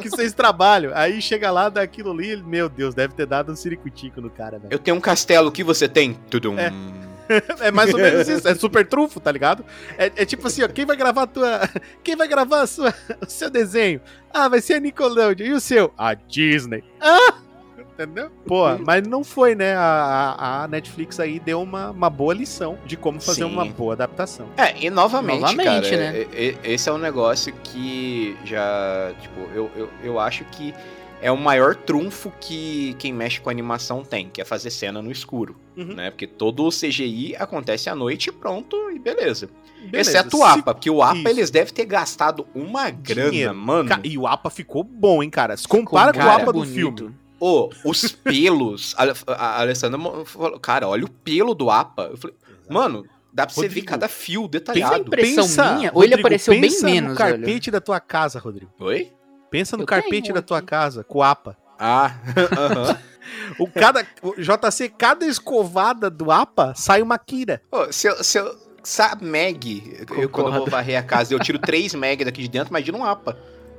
que 0.00 0.08
vocês 0.08 0.32
trabalham. 0.32 0.92
Aí 0.94 1.20
chega 1.20 1.50
lá, 1.50 1.68
dá 1.68 1.82
aquilo 1.82 2.12
ali, 2.12 2.36
meu 2.42 2.68
Deus, 2.68 2.94
deve 2.94 3.14
ter 3.14 3.26
dado 3.26 3.52
um 3.52 3.56
ciricutico 3.56 4.20
no 4.20 4.30
cara, 4.30 4.58
velho. 4.58 4.72
Eu 4.72 4.78
tenho 4.78 4.96
um 4.96 5.00
castelo, 5.00 5.50
que 5.50 5.64
você 5.64 5.88
tem? 5.88 6.14
Tudo 6.30 6.52
um. 6.52 6.58
É. 6.58 6.72
É 7.60 7.70
mais 7.70 7.94
ou 7.94 7.98
menos 7.98 8.28
isso, 8.28 8.46
é 8.46 8.54
super 8.54 8.86
trunfo, 8.86 9.18
tá 9.18 9.32
ligado? 9.32 9.64
É, 9.96 10.06
é 10.16 10.24
tipo 10.26 10.46
assim, 10.46 10.62
ó, 10.62 10.68
quem 10.68 10.84
vai 10.84 10.96
gravar 10.96 11.22
a 11.22 11.26
tua. 11.26 11.60
Quem 12.04 12.14
vai 12.14 12.28
gravar 12.28 12.66
sua, 12.66 12.92
o 13.20 13.30
seu 13.30 13.48
desenho? 13.48 14.02
Ah, 14.30 14.48
vai 14.48 14.60
ser 14.60 14.74
a 14.74 14.80
Nickelodeon. 14.80 15.46
E 15.46 15.52
o 15.52 15.60
seu? 15.60 15.94
A 15.96 16.12
Disney. 16.12 16.84
Ah! 17.00 17.34
Entendeu? 17.94 18.30
Pô, 18.46 18.64
mas 18.78 19.06
não 19.06 19.22
foi, 19.22 19.54
né? 19.54 19.74
A, 19.74 19.82
a- 20.38 20.62
a 20.64 20.68
Netflix 20.68 21.20
aí 21.20 21.38
deu 21.38 21.60
uma, 21.60 21.90
uma 21.90 22.08
boa 22.10 22.32
lição 22.32 22.78
de 22.86 22.96
como 22.96 23.20
fazer 23.20 23.44
Sim. 23.44 23.52
uma 23.52 23.64
boa 23.66 23.92
adaptação. 23.92 24.46
É, 24.56 24.74
e 24.84 24.88
novamente, 24.88 25.40
Novamente, 25.40 25.90
cara, 25.90 26.12
né? 26.12 26.26
esse 26.64 26.88
é 26.88 26.92
um 26.92 26.98
negócio 26.98 27.52
que 27.62 28.36
já, 28.44 29.12
tipo, 29.20 29.40
eu, 29.54 29.70
eu, 29.76 29.88
eu 30.02 30.18
acho 30.18 30.44
que 30.46 30.74
é 31.20 31.30
o 31.30 31.36
maior 31.36 31.76
trunfo 31.76 32.32
que 32.40 32.96
quem 32.98 33.12
mexe 33.12 33.40
com 33.40 33.48
animação 33.50 34.02
tem, 34.02 34.28
que 34.28 34.40
é 34.40 34.44
fazer 34.44 34.70
cena 34.70 35.00
no 35.02 35.12
escuro, 35.12 35.54
Uhum. 35.76 35.94
né? 35.94 36.10
Porque 36.10 36.26
todo 36.26 36.64
o 36.66 36.70
CGI 36.70 37.36
acontece 37.38 37.88
à 37.88 37.94
noite 37.94 38.30
e 38.30 38.32
pronto, 38.32 38.90
e 38.90 38.98
beleza. 38.98 39.48
Beleza, 39.84 40.10
Exceto 40.10 40.36
o 40.36 40.40
se- 40.40 40.58
APA, 40.60 40.74
porque 40.74 40.88
o 40.90 41.02
APA 41.02 41.18
Isso. 41.18 41.28
eles 41.28 41.50
devem 41.50 41.72
ter 41.74 41.84
gastado 41.84 42.46
uma 42.54 42.88
grana, 42.90 43.30
Dinheiro. 43.30 43.54
mano. 43.54 43.90
E 44.02 44.16
o 44.18 44.26
APA 44.26 44.48
ficou 44.50 44.82
bom, 44.82 45.22
hein, 45.22 45.28
cara? 45.30 45.56
Se 45.56 45.66
compara 45.68 46.12
com 46.12 46.18
o 46.20 46.30
APA 46.30 46.46
do 46.46 46.52
bonito. 46.60 46.72
filme. 46.74 47.14
Ô, 47.44 47.70
os 47.84 48.12
pelos, 48.12 48.94
a, 48.96 49.32
a 49.34 49.60
Alessandra 49.62 49.98
falou, 50.24 50.60
cara, 50.60 50.86
olha 50.86 51.04
o 51.04 51.10
pelo 51.10 51.56
do 51.56 51.72
APA. 51.72 52.10
Eu 52.12 52.16
falei, 52.16 52.36
mano, 52.70 53.04
dá 53.32 53.44
pra 53.44 53.52
você 53.52 53.62
ver 53.62 53.66
Rodrigo, 53.66 53.86
cada 53.88 54.06
fio 54.06 54.46
detalhado. 54.46 55.00
impressão 55.08 55.74
minha? 55.74 55.90
Ou 55.92 56.04
ele 56.04 56.14
apareceu 56.14 56.54
bem 56.54 56.62
pensa 56.62 56.86
menos, 56.86 57.10
no 57.10 57.16
velho? 57.16 57.38
carpete 57.38 57.68
da 57.68 57.80
tua 57.80 57.98
casa, 57.98 58.38
Rodrigo. 58.38 58.70
Oi? 58.78 59.10
Pensa 59.50 59.76
no 59.76 59.82
Eu 59.82 59.86
carpete 59.88 60.22
tenho 60.22 60.34
da 60.36 60.40
tua 60.40 60.58
aqui. 60.58 60.68
casa, 60.68 61.02
com 61.02 61.18
o 61.18 61.22
APA. 61.24 61.56
Ah, 61.76 62.14
aham. 62.56 62.98
O 63.58 63.66
cada 63.68 64.06
o 64.22 64.34
JC, 64.36 64.88
cada 64.90 65.26
escovada 65.26 66.08
do 66.08 66.30
APA 66.30 66.74
sai 66.76 67.02
uma 67.02 67.18
Kira. 67.18 67.60
Ô, 67.72 67.92
se 67.92 68.06
eu, 68.06 68.22
se 68.22 68.38
eu, 68.38 68.56
a 69.00 69.16
Meg, 69.20 70.06
eu, 70.16 70.28
quando 70.28 70.46
eu 70.46 70.60
vou 70.60 70.66
varrer 70.70 70.96
a 70.96 71.02
casa, 71.02 71.34
eu 71.34 71.40
tiro 71.40 71.58
3 71.58 71.96
Meg 71.96 72.24
daqui 72.24 72.42
de 72.42 72.48
dentro, 72.48 72.70
imagina 72.70 72.96
um 72.96 73.04
APA. 73.04 73.36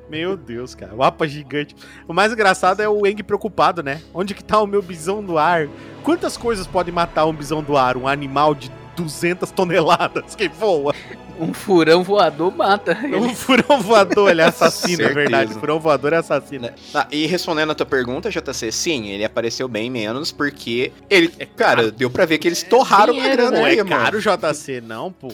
Meu 0.10 0.38
Deus, 0.38 0.76
cara. 0.76 0.93
O 0.93 1.01
Apa 1.04 1.28
gigante. 1.28 1.76
O 2.08 2.14
mais 2.14 2.32
engraçado 2.32 2.82
é 2.82 2.89
o 2.89 3.06
Eng 3.08 3.24
preocupado, 3.24 3.82
né? 3.82 4.01
Onde 4.14 4.34
que 4.34 4.43
tá 4.43 4.62
o 4.62 4.68
meu 4.68 4.82
bisão 4.82 5.24
do 5.24 5.38
ar? 5.38 5.68
Quantas 6.04 6.38
coisas 6.38 6.68
pode 6.68 6.91
matar 6.91 7.26
um 7.26 7.34
bisão 7.34 7.64
do 7.64 7.78
ar? 7.78 7.97
Um 7.97 8.08
animal 8.08 8.54
de 8.54 8.72
200 8.95 9.49
toneladas 9.51 10.36
que 10.36 10.47
voa. 10.47 10.93
Um 11.39 11.51
furão 11.51 12.04
voador 12.04 12.56
mata. 12.56 12.95
Um 13.12 13.34
furão 13.34 13.82
voador, 13.82 14.30
ele 14.30 14.41
é 14.41 14.45
assassino, 14.45 15.01
é 15.01 15.10
verdade. 15.10 15.54
Furão 15.56 15.80
voador 15.80 16.14
é 16.14 16.18
assassino. 16.18 16.70
Ah, 16.93 17.08
e 17.12 17.26
respondendo 17.26 17.72
a 17.72 17.76
tua 17.76 17.86
pergunta, 17.88 18.30
JC, 18.30 18.72
sim, 18.72 19.08
ele 19.08 19.26
apareceu 19.26 19.68
bem 19.68 19.89
menos 19.89 20.32
porque 20.32 20.91
ele, 21.10 21.30
cara, 21.56 21.91
deu 21.91 22.10
pra 22.12 22.26
ver 22.26 22.38
que 22.38 22.47
eles 22.47 22.62
torraram 22.62 23.14
a 23.14 23.16
dinheiro, 23.16 23.36
grana 23.36 23.51
né? 23.51 23.58
Não 23.58 23.66
aí, 23.66 23.80
é 23.80 23.84
mano. 23.84 24.04
caro 24.04 24.20
JC, 24.22 24.80
não, 24.82 25.12
pô. 25.12 25.30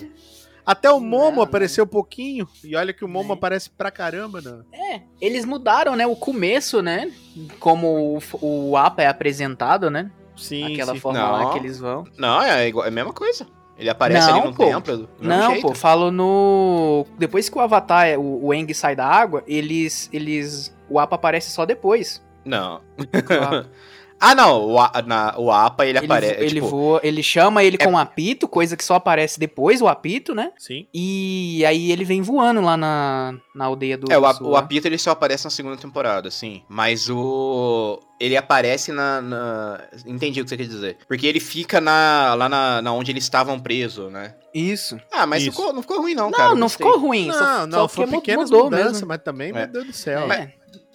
Até 0.72 0.92
o 0.92 1.00
Momo 1.00 1.38
Não, 1.38 1.42
apareceu 1.44 1.88
pouquinho. 1.88 2.48
E 2.64 2.76
olha 2.76 2.94
que 2.94 3.04
o 3.04 3.08
Momo 3.08 3.30
Né? 3.30 3.34
aparece 3.34 3.72
pra 3.72 3.90
caramba, 3.90 4.40
né? 4.40 4.60
É, 4.72 5.02
eles 5.20 5.44
mudaram, 5.44 5.96
né, 5.96 6.06
o 6.06 6.16
começo, 6.16 6.80
né? 6.80 7.12
Como 7.60 8.20
o, 8.40 8.70
o 8.70 8.78
APA 8.78 9.02
é 9.02 9.08
apresentado, 9.08 9.90
né? 9.90 10.12
Sim, 10.38 10.74
Aquela 10.74 10.94
sim. 10.94 11.00
forma 11.00 11.20
Não. 11.20 11.32
lá 11.32 11.52
que 11.54 11.58
eles 11.58 11.80
vão. 11.80 12.04
Não, 12.18 12.40
é, 12.44 12.68
igual, 12.68 12.86
é 12.86 12.90
a 12.90 12.92
mesma 12.92 13.12
coisa. 13.12 13.48
Ele 13.80 13.90
aparece 13.90 14.28
Não, 14.28 14.38
ali 14.42 14.48
no 14.48 14.54
pô. 14.54 14.66
templo. 14.66 14.98
do 14.98 15.10
mesmo 15.20 15.28
Não, 15.28 15.52
jeito. 15.54 15.68
pô, 15.68 15.74
falo 15.74 16.12
no. 16.12 17.06
Depois 17.18 17.50
que 17.50 17.58
o 17.58 17.62
Avatar, 17.62 18.20
o, 18.20 18.46
o 18.46 18.52
Aang 18.52 18.72
sai 18.74 18.96
da 18.96 19.08
água, 19.08 19.44
eles. 19.48 20.08
eles. 20.14 20.72
O 20.88 21.00
APA 21.00 21.16
aparece 21.16 21.50
só 21.50 21.66
depois. 21.66 22.24
Não. 22.46 22.82
O 22.98 23.34
APA. 23.34 23.70
Ah, 24.20 24.36
não, 24.36 24.66
o, 24.66 24.80
A- 24.80 24.92
na, 25.06 25.34
o 25.38 25.52
APA 25.52 25.86
ele, 25.86 25.98
ele, 25.98 26.06
aparece. 26.06 26.34
ele 26.42 26.50
tipo, 26.56 26.68
voa, 26.68 27.00
ele 27.04 27.24
chama 27.24 27.64
ele 27.64 27.78
com 27.78 27.92
um 27.92 27.98
apito, 27.98 28.48
coisa 28.48 28.76
que 28.76 28.84
só 28.84 28.96
aparece 28.96 29.40
depois, 29.40 29.82
o 29.82 29.88
apito, 29.88 30.36
né? 30.36 30.52
Sim. 30.58 30.86
E 30.94 31.64
aí 31.66 31.92
ele 31.92 32.04
vem 32.04 32.22
voando 32.22 32.60
lá 32.62 32.76
na, 32.76 33.34
na 33.56 33.66
aldeia 33.66 33.98
do. 33.98 34.12
É, 34.12 34.18
o, 34.18 34.22
o 34.50 34.56
apito 34.58 34.88
ele 34.88 34.98
só 34.98 35.12
aparece 35.12 35.46
na 35.46 35.50
segunda 35.50 35.78
temporada, 35.78 36.30
sim. 36.30 36.64
Mas 36.68 37.10
o. 37.10 38.00
Ele 38.20 38.36
aparece 38.36 38.92
na, 38.92 39.22
na- 39.22 39.82
Entendi 40.06 40.42
o 40.42 40.44
que 40.44 40.50
você 40.50 40.58
quer 40.58 40.68
dizer. 40.68 40.98
Porque 41.08 41.26
ele 41.26 41.40
fica 41.40 41.80
na, 41.80 42.34
lá 42.38 42.50
na, 42.50 42.82
na 42.82 42.92
onde 42.92 43.12
eles 43.14 43.24
estavam 43.24 43.58
presos, 43.58 44.12
né? 44.12 44.36
Isso. 44.54 45.00
Ah, 45.10 45.26
mas 45.26 45.44
Isso. 45.44 45.52
ficou- 45.52 45.72
não 45.72 45.82
ficou 45.82 46.02
ruim, 46.02 46.14
não, 46.16 46.26
Não, 46.30 46.32
cara. 46.38 46.50
não 46.54 46.62
gostei. 46.68 46.86
ficou 46.86 47.00
ruim. 47.00 47.28
Não, 47.28 47.34
só, 47.36 47.68
não, 47.68 47.80
só 47.80 47.88
foi 47.88 48.08
pequenas 48.08 48.50
mudou 48.52 48.66
mudanças, 48.66 48.92
mesmo. 48.94 49.08
mas 49.08 49.22
também, 49.24 49.50
É. 49.52 49.54
meu 49.54 49.68
Deus 49.68 49.86
do 49.86 49.94
céu. 49.94 50.24
É. 50.24 50.28
Mas 50.28 50.50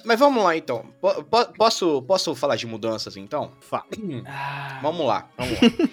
vamos 0.05 0.43
lá, 0.45 0.57
então. 0.57 0.85
Po- 1.01 1.25
posso, 1.57 2.03
posso 2.03 2.35
falar 2.35 2.57
de 2.57 2.67
mudanças, 2.67 3.17
então? 3.17 3.53
Fa- 3.61 3.85
Ah, 4.27 4.79
Vamos 4.83 5.07
lá, 5.07 5.29
vamos 5.37 5.55
lá. 5.61 5.69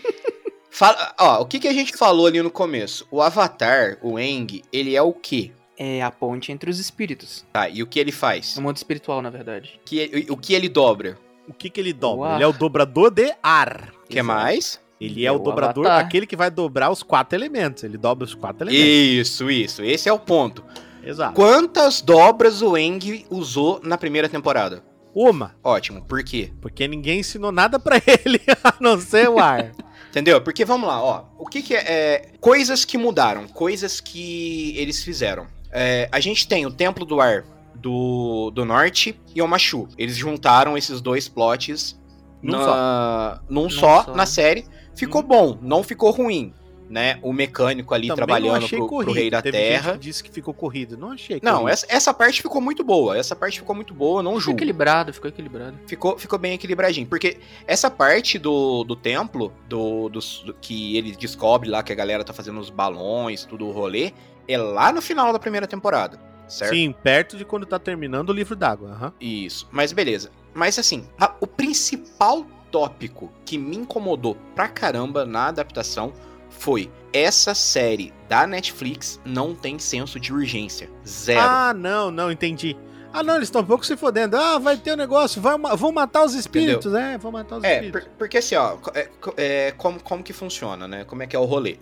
Fala, 0.74 1.14
ó, 1.20 1.41
o 1.41 1.45
que, 1.45 1.59
que 1.59 1.68
a 1.68 1.74
gente 1.74 1.95
falou 1.97 2.26
ali 2.28 2.41
no 2.41 2.49
começo? 2.49 3.05
O 3.12 3.22
Avatar, 3.22 3.97
o 4.01 4.18
Eng, 4.18 4.64
ele 4.72 4.95
é 4.95 5.01
o 5.01 5.12
quê? 5.14 5.51
é 5.78 5.99
a 6.01 6.12
ponte 6.12 6.51
entre 6.51 6.70
os 6.70 6.78
espíritos. 6.80 7.43
Tá, 7.51 7.68
e 7.68 7.82
o 7.82 7.88
que 7.88 7.99
ele 7.99 8.12
faz? 8.12 8.55
É 8.55 8.59
o 8.59 8.64
mundo 8.64 8.78
espiritual, 8.78 9.20
na 9.22 9.32
verdade. 9.32 9.80
Que, 9.84 10.28
o 10.30 10.38
que 10.38 10.53
ele 10.53 10.70
dobra? 10.70 11.18
O 11.47 11.53
que 11.53 11.72
que 11.72 11.80
ele 11.82 11.91
dobra? 11.91 12.30
O. 12.30 12.36
Ele 12.36 12.43
é 12.43 12.47
o 12.47 12.53
dobrador 12.53 13.09
de 13.09 13.34
ar. 13.41 13.91
O 14.05 14.07
que 14.07 14.22
mais? 14.22 14.80
Ele 14.99 15.24
é, 15.26 15.28
É 15.28 15.32
o 15.32 15.36
o 15.38 15.39
dobrador, 15.39 15.88
Avatar. 15.88 16.05
aquele 16.05 16.28
que 16.28 16.36
vai 16.36 16.51
dobrar 16.51 16.91
os 16.91 17.01
quatro 17.01 17.36
elementos. 17.38 17.84
Ele 17.84 17.97
dobra 17.97 18.24
os 18.26 18.36
quatro 18.36 18.64
elementos. 18.70 18.88
Isso, 18.88 19.49
isso. 19.49 19.84
Esse 19.84 20.07
é 20.07 20.14
o 20.14 20.20
ponto. 20.20 20.64
Exato. 21.04 21.34
Quantas 21.34 22.02
dobras 22.02 22.62
o 22.62 22.78
Eng 22.78 23.26
usou 23.30 23.80
na 23.84 23.97
primeira 23.97 24.30
temporada? 24.30 24.84
Uma, 25.14 25.56
Ótimo, 25.64 26.02
por 26.06 26.24
quê? 26.24 26.54
porque 26.62 26.88
ninguém 26.88 27.20
ensinou 27.20 27.52
nada 27.52 27.78
pra 27.80 27.97
ele, 28.26 28.39
a 28.64 28.74
não 28.80 28.99
ser 28.99 29.30
o 29.30 29.39
ar. 29.39 29.72
Entendeu? 30.10 30.41
Porque 30.41 30.64
vamos 30.66 30.88
lá, 30.88 31.02
ó. 31.02 31.24
O 31.38 31.45
que, 31.45 31.62
que 31.62 31.74
é, 31.76 31.80
é, 31.88 32.32
Coisas 32.39 32.84
que 32.86 32.97
mudaram, 32.97 33.47
coisas 33.47 33.99
que 34.02 34.74
eles 34.78 35.04
fizeram. 35.04 35.47
É, 35.72 36.08
a 36.12 36.20
gente 36.20 36.47
tem 36.47 36.66
o 36.66 36.72
Templo 36.72 37.06
do 37.06 37.20
Ar 37.22 37.45
do, 37.76 38.52
do 38.52 38.64
Norte 38.66 39.20
e 39.34 39.41
o 39.41 39.47
Machu. 39.47 39.88
Eles 39.97 40.16
juntaram 40.18 40.78
esses 40.78 40.99
dois 41.02 41.28
plots 41.30 41.97
Num 42.41 42.58
na- 42.58 43.39
num 43.49 43.70
só, 43.70 44.04
só. 44.04 44.16
na 44.16 44.26
série. 44.26 44.66
Ficou 44.95 45.24
bom, 45.24 45.58
não 45.62 45.82
ficou 45.84 46.12
ruim. 46.12 46.54
Né? 46.91 47.17
O 47.21 47.31
mecânico 47.31 47.93
ali 47.93 48.09
Também 48.09 48.17
trabalhando 48.25 48.67
pro, 48.67 48.77
pro 48.79 48.87
corrido. 48.87 49.13
Rei 49.13 49.29
da 49.29 49.41
Terra. 49.41 49.91
gente 49.91 49.93
que 49.93 49.99
disse 49.99 50.21
que 50.25 50.29
ficou 50.29 50.53
corrido. 50.53 50.97
Não 50.97 51.13
achei 51.13 51.39
Não, 51.41 51.59
corrido. 51.61 51.69
essa, 51.69 51.85
essa 51.87 52.13
parte 52.13 52.41
ficou 52.41 52.59
muito 52.59 52.83
boa. 52.83 53.17
Essa 53.17 53.33
parte 53.33 53.59
ficou 53.59 53.73
muito 53.73 53.93
boa, 53.93 54.21
não 54.21 54.31
Ficou 54.31 54.41
julgo. 54.41 54.57
equilibrado, 54.59 55.13
ficou 55.13 55.29
equilibrado. 55.29 55.77
ficou, 55.87 56.17
ficou 56.17 56.37
bem 56.37 56.53
equilibradinho. 56.53 57.07
Porque 57.07 57.37
essa 57.65 57.89
parte 57.89 58.37
do, 58.37 58.83
do 58.83 58.93
templo, 58.97 59.53
do, 59.69 60.09
dos- 60.09 60.43
do- 60.45 60.53
que 60.53 60.97
ele 60.97 61.15
descobre 61.15 61.69
lá 61.69 61.81
que 61.81 61.93
a 61.93 61.95
galera 61.95 62.25
tá 62.25 62.33
fazendo 62.33 62.59
os 62.59 62.69
balões, 62.69 63.45
tudo 63.45 63.65
o 63.65 63.71
rolê, 63.71 64.11
é 64.45 64.57
lá 64.57 64.91
no 64.91 65.01
final 65.01 65.31
da 65.31 65.39
primeira 65.39 65.65
temporada. 65.65 66.19
Certo? 66.45 66.71
Sim, 66.73 66.93
perto 67.01 67.37
de 67.37 67.45
quando 67.45 67.65
tá 67.65 67.79
terminando 67.79 68.31
o 68.31 68.33
livro 68.33 68.53
d'água. 68.57 68.89
aham. 68.91 69.13
Isso. 69.21 69.65
Mas 69.71 69.93
beleza. 69.93 70.29
Mas 70.53 70.77
assim, 70.77 71.07
a- 71.17 71.33
o 71.39 71.47
principal 71.47 72.45
tópico 72.69 73.31
que 73.45 73.57
me 73.57 73.77
incomodou 73.77 74.35
pra 74.55 74.67
caramba 74.67 75.25
na 75.25 75.47
adaptação 75.47 76.11
foi 76.52 76.91
essa 77.12 77.54
série 77.56 78.14
da 78.30 78.45
Netflix 78.45 79.20
não 79.26 79.54
tem 79.56 79.80
senso 79.80 80.20
de 80.20 80.32
urgência. 80.32 80.89
Zero. 81.06 81.39
Ah, 81.41 81.74
não, 81.74 82.12
não, 82.12 82.32
entendi. 82.32 82.78
Ah, 83.14 83.22
não, 83.24 83.36
eles 83.36 83.47
estão 83.47 83.62
um 83.62 83.66
pouco 83.66 83.86
se 83.86 83.97
fodendo. 83.97 84.38
Ah, 84.38 84.58
vai 84.58 84.78
ter 84.78 84.93
um 84.93 84.95
negócio, 84.95 85.41
vai, 85.41 85.58
vão 85.76 85.91
matar 85.91 86.24
os 86.24 86.34
espíritos, 86.34 86.93
é, 86.93 87.18
vão 87.18 87.32
matar 87.32 87.58
os 87.58 87.64
É, 87.64 87.74
espíritos. 87.76 88.04
por- 88.04 88.12
porque 88.18 88.38
assim, 88.38 88.56
ó, 88.56 88.78
é, 88.93 89.10
é, 89.36 89.72
como, 89.78 90.02
como 90.02 90.24
que 90.24 90.32
funciona, 90.32 90.88
né? 90.88 91.04
Como 91.04 91.22
é 91.22 91.28
que 91.28 91.36
é 91.36 91.39
o 91.39 91.43
rolê? 91.43 91.78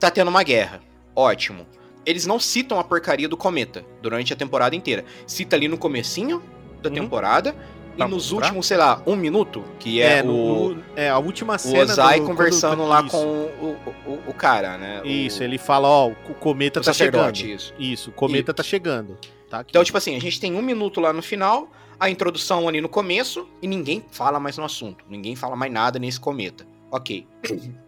Tá 0.00 0.10
tendo 0.10 0.28
uma 0.28 0.42
guerra. 0.42 0.80
Ótimo. 1.14 1.66
Eles 2.04 2.26
não 2.26 2.40
citam 2.40 2.80
a 2.80 2.84
porcaria 2.84 3.28
do 3.28 3.36
cometa 3.36 3.84
durante 4.02 4.32
a 4.32 4.36
temporada 4.36 4.74
inteira. 4.74 5.04
Cita 5.24 5.54
ali 5.54 5.68
no 5.68 5.78
comecinho 5.78 6.42
da 6.82 6.88
Uhum. 6.88 6.94
temporada 6.96 7.54
e 7.96 8.00
nos 8.04 8.10
mostrar. 8.30 8.36
últimos, 8.46 8.66
sei 8.66 8.76
lá, 8.76 9.02
um 9.06 9.16
minuto, 9.16 9.62
que 9.78 10.00
é, 10.00 10.18
É, 10.18 10.22
o, 10.22 10.26
no- 10.74 10.84
é, 10.96 11.08
a 11.10 11.18
última 11.18 11.56
o 11.56 11.58
cena 11.58 11.82
Ozai 11.82 12.20
do- 12.20 12.26
conversando 12.26 12.76
quando- 12.78 12.88
lá 12.88 13.00
isso, 13.02 13.10
com 13.10 13.24
o, 13.24 13.76
o, 14.06 14.20
o 14.28 14.34
cara, 14.34 14.78
né? 14.78 15.02
O- 15.02 15.06
Isso, 15.06 15.42
ele 15.42 15.58
fala, 15.58 15.88
ó, 15.88 16.08
o 16.08 16.14
cometa 16.34 16.80
o 16.80 16.82
tá 16.82 16.92
chegando. 16.92 17.36
isso. 17.36 17.74
Isso, 17.78 18.10
o 18.10 18.12
cometa 18.12 18.52
tá 18.54 18.62
chegando. 18.62 19.16
Tá 19.50 19.60
aqui. 19.60 19.70
Então, 19.70 19.84
tipo 19.84 19.98
assim, 19.98 20.16
a 20.16 20.20
gente 20.20 20.40
tem 20.40 20.54
um 20.54 20.62
minuto 20.62 21.00
lá 21.00 21.12
no 21.12 21.20
final, 21.22 21.68
a 22.00 22.08
introdução 22.08 22.66
ali 22.68 22.80
no 22.80 22.88
começo, 22.88 23.46
e 23.60 23.66
ninguém 23.68 24.02
fala 24.10 24.40
mais 24.40 24.56
no 24.56 24.64
assunto. 24.64 25.04
Ninguém 25.08 25.36
fala 25.36 25.54
mais 25.54 25.70
nada 25.72 25.98
nesse 25.98 26.18
cometa. 26.18 26.66
Ok. 26.90 27.26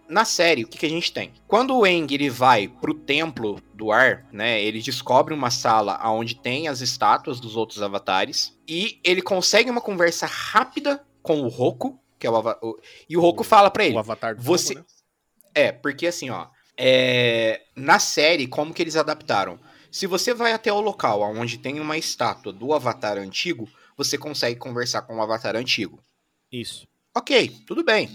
Na 0.09 0.25
série, 0.25 0.65
o 0.65 0.69
que, 0.69 0.77
que 0.79 0.87
a 0.87 0.91
gente 0.91 1.13
tem? 1.13 1.33
Quando 1.49 1.75
o 1.77 1.87
Eng 1.87 2.07
ele 2.13 2.29
vai 2.29 2.69
pro 2.69 2.93
templo 2.95 3.61
do 3.73 3.91
ar, 3.91 4.27
né? 4.33 4.63
Ele 4.63 4.81
descobre 4.83 5.33
uma 5.33 5.51
sala 5.51 5.99
onde 6.11 6.35
tem 6.35 6.69
as 6.69 6.81
estátuas 6.81 7.41
dos 7.41 7.57
outros 7.57 7.81
avatares. 7.81 8.57
E 8.69 9.01
ele 9.03 9.23
consegue 9.23 9.71
uma 9.71 9.81
conversa 9.81 10.27
rápida 10.27 11.05
com 11.23 11.41
o 11.41 11.49
Roku, 11.49 11.99
que 12.19 12.27
é 12.27 12.31
o, 12.31 12.39
o- 12.63 12.79
E 13.09 13.17
o 13.17 13.21
Roku 13.21 13.41
O- 13.41 13.45
fala 13.45 13.71
pra 13.71 13.85
ele: 13.87 13.95
o 13.97 13.99
avatar 13.99 14.37
do 14.37 14.43
você- 14.43 14.75
fogo, 14.75 14.87
né? 14.87 14.95
é, 15.55 15.73
porque 15.73 16.07
assim, 16.07 16.29
ó. 16.31 16.49
é, 16.77 17.63
na 17.75 17.99
série, 17.99 18.47
como 18.47 18.75
que 18.75 18.83
eles 18.83 18.97
adaptaram? 18.97 19.59
Se 19.91 20.07
você 20.07 20.35
vai 20.35 20.53
até 20.53 20.73
o 20.73 20.81
local 20.81 21.23
onde 21.23 21.57
tem 21.57 21.79
uma 21.81 21.97
estátua 21.97 22.53
do 22.53 22.73
Avatar 22.75 23.17
antigo, 23.17 23.69
você 23.97 24.19
consegue 24.19 24.59
conversar 24.59 25.03
com 25.03 25.17
o 25.17 25.23
Avatar 25.23 25.55
antigo. 25.57 26.03
Isso. 26.53 26.87
Ok, 27.17 27.49
tudo 27.65 27.85
bem. 27.85 28.11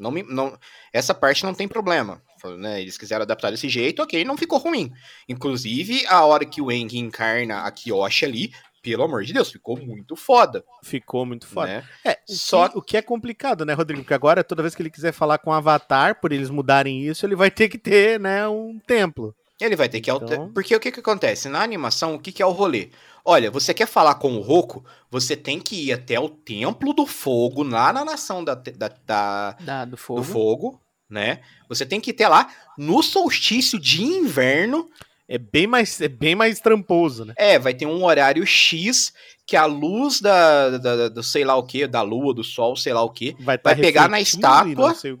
Não 0.00 0.10
me- 0.10 0.22
não- 0.22 0.58
essa 0.92 1.14
parte 1.14 1.44
não 1.44 1.54
tem 1.54 1.68
problema. 1.68 2.20
né? 2.58 2.80
Eles 2.80 2.96
quiseram 2.96 3.22
adaptar 3.22 3.50
desse 3.50 3.68
jeito, 3.68 4.02
ok, 4.02 4.24
não 4.24 4.34
ficou 4.36 4.58
ruim. 4.58 4.90
Inclusive, 5.28 6.06
a 6.06 6.24
hora 6.24 6.44
que 6.44 6.60
o 6.60 6.70
Eng 6.72 6.88
encarna 6.98 7.62
a 7.64 7.70
Kyoshi 7.70 8.24
ali, 8.24 8.52
pelo 8.82 9.02
amor 9.04 9.22
de 9.24 9.32
Deus, 9.32 9.50
ficou 9.52 9.76
muito 9.78 10.16
foda. 10.16 10.64
Ficou 10.82 11.24
muito 11.26 11.46
foda. 11.46 11.66
Né? 11.68 11.84
É, 12.04 12.18
o, 12.28 12.32
Só- 12.34 12.68
que, 12.68 12.78
o 12.78 12.82
que 12.82 12.96
é 12.96 13.02
complicado, 13.02 13.64
né, 13.66 13.74
Rodrigo? 13.74 14.02
Porque 14.02 14.14
agora, 14.14 14.42
toda 14.42 14.62
vez 14.62 14.74
que 14.74 14.80
ele 14.82 14.90
quiser 14.90 15.12
falar 15.12 15.36
com 15.38 15.50
o 15.50 15.52
Avatar, 15.52 16.18
por 16.20 16.32
eles 16.32 16.48
mudarem 16.50 17.02
isso, 17.06 17.24
ele 17.26 17.36
vai 17.36 17.50
ter 17.50 17.68
que 17.68 17.76
ter, 17.78 18.18
né, 18.18 18.48
um 18.48 18.78
templo. 18.86 19.34
Ele 19.60 19.76
vai 19.76 19.90
ter 19.90 20.00
que 20.00 20.10
alterar. 20.10 20.44
Então- 20.44 20.52
Porque 20.54 20.74
o 20.74 20.80
que, 20.80 20.90
que 20.90 21.00
acontece? 21.00 21.46
Na 21.50 21.62
animação, 21.62 22.14
o 22.14 22.18
que, 22.18 22.32
que 22.32 22.42
é 22.42 22.46
o 22.46 22.50
rolê? 22.52 22.88
Olha, 23.24 23.50
você 23.50 23.72
quer 23.74 23.86
falar 23.86 24.14
com 24.16 24.34
o 24.36 24.40
Roku, 24.40 24.84
você 25.10 25.36
tem 25.36 25.60
que 25.60 25.86
ir 25.88 25.92
até 25.92 26.18
o 26.18 26.28
Templo 26.28 26.92
do 26.92 27.06
Fogo, 27.06 27.62
lá 27.62 27.92
na 27.92 28.04
nação 28.04 28.42
da, 28.44 28.54
da- 28.54 28.88
da- 29.06 29.52
Da, 29.60 29.84
do 29.84 29.96
fogo. 29.96 30.20
do 30.20 30.24
fogo, 30.26 30.80
né? 31.08 31.40
Você 31.68 31.84
tem 31.84 32.00
que 32.00 32.10
ir 32.10 32.14
até 32.14 32.28
lá 32.28 32.48
no 32.78 33.02
solstício 33.02 33.78
de 33.78 34.02
inverno. 34.02 34.88
É 35.28 35.38
bem 35.38 35.66
mais, 35.66 36.00
é 36.00 36.08
bem 36.08 36.34
mais 36.34 36.58
tramposo, 36.60 37.24
né? 37.24 37.34
É, 37.36 37.56
vai 37.58 37.72
ter 37.72 37.86
um 37.86 38.02
horário 38.04 38.44
X 38.44 39.12
que 39.50 39.56
a 39.56 39.66
luz 39.66 40.20
da, 40.20 40.70
da- 40.78 40.96
da- 40.96 41.08
do 41.08 41.22
sei 41.24 41.44
lá 41.44 41.56
o 41.56 41.64
que, 41.64 41.84
da 41.86 42.02
lua, 42.02 42.32
do 42.32 42.44
sol, 42.44 42.76
sei 42.76 42.92
lá 42.92 43.02
o 43.02 43.10
que. 43.10 43.34
Vai, 43.40 43.58
tá 43.58 43.70
Vai 43.70 43.80
pegar 43.80 44.08
na 44.08 44.20
estátua. 44.20 44.92
disso. 44.92 45.18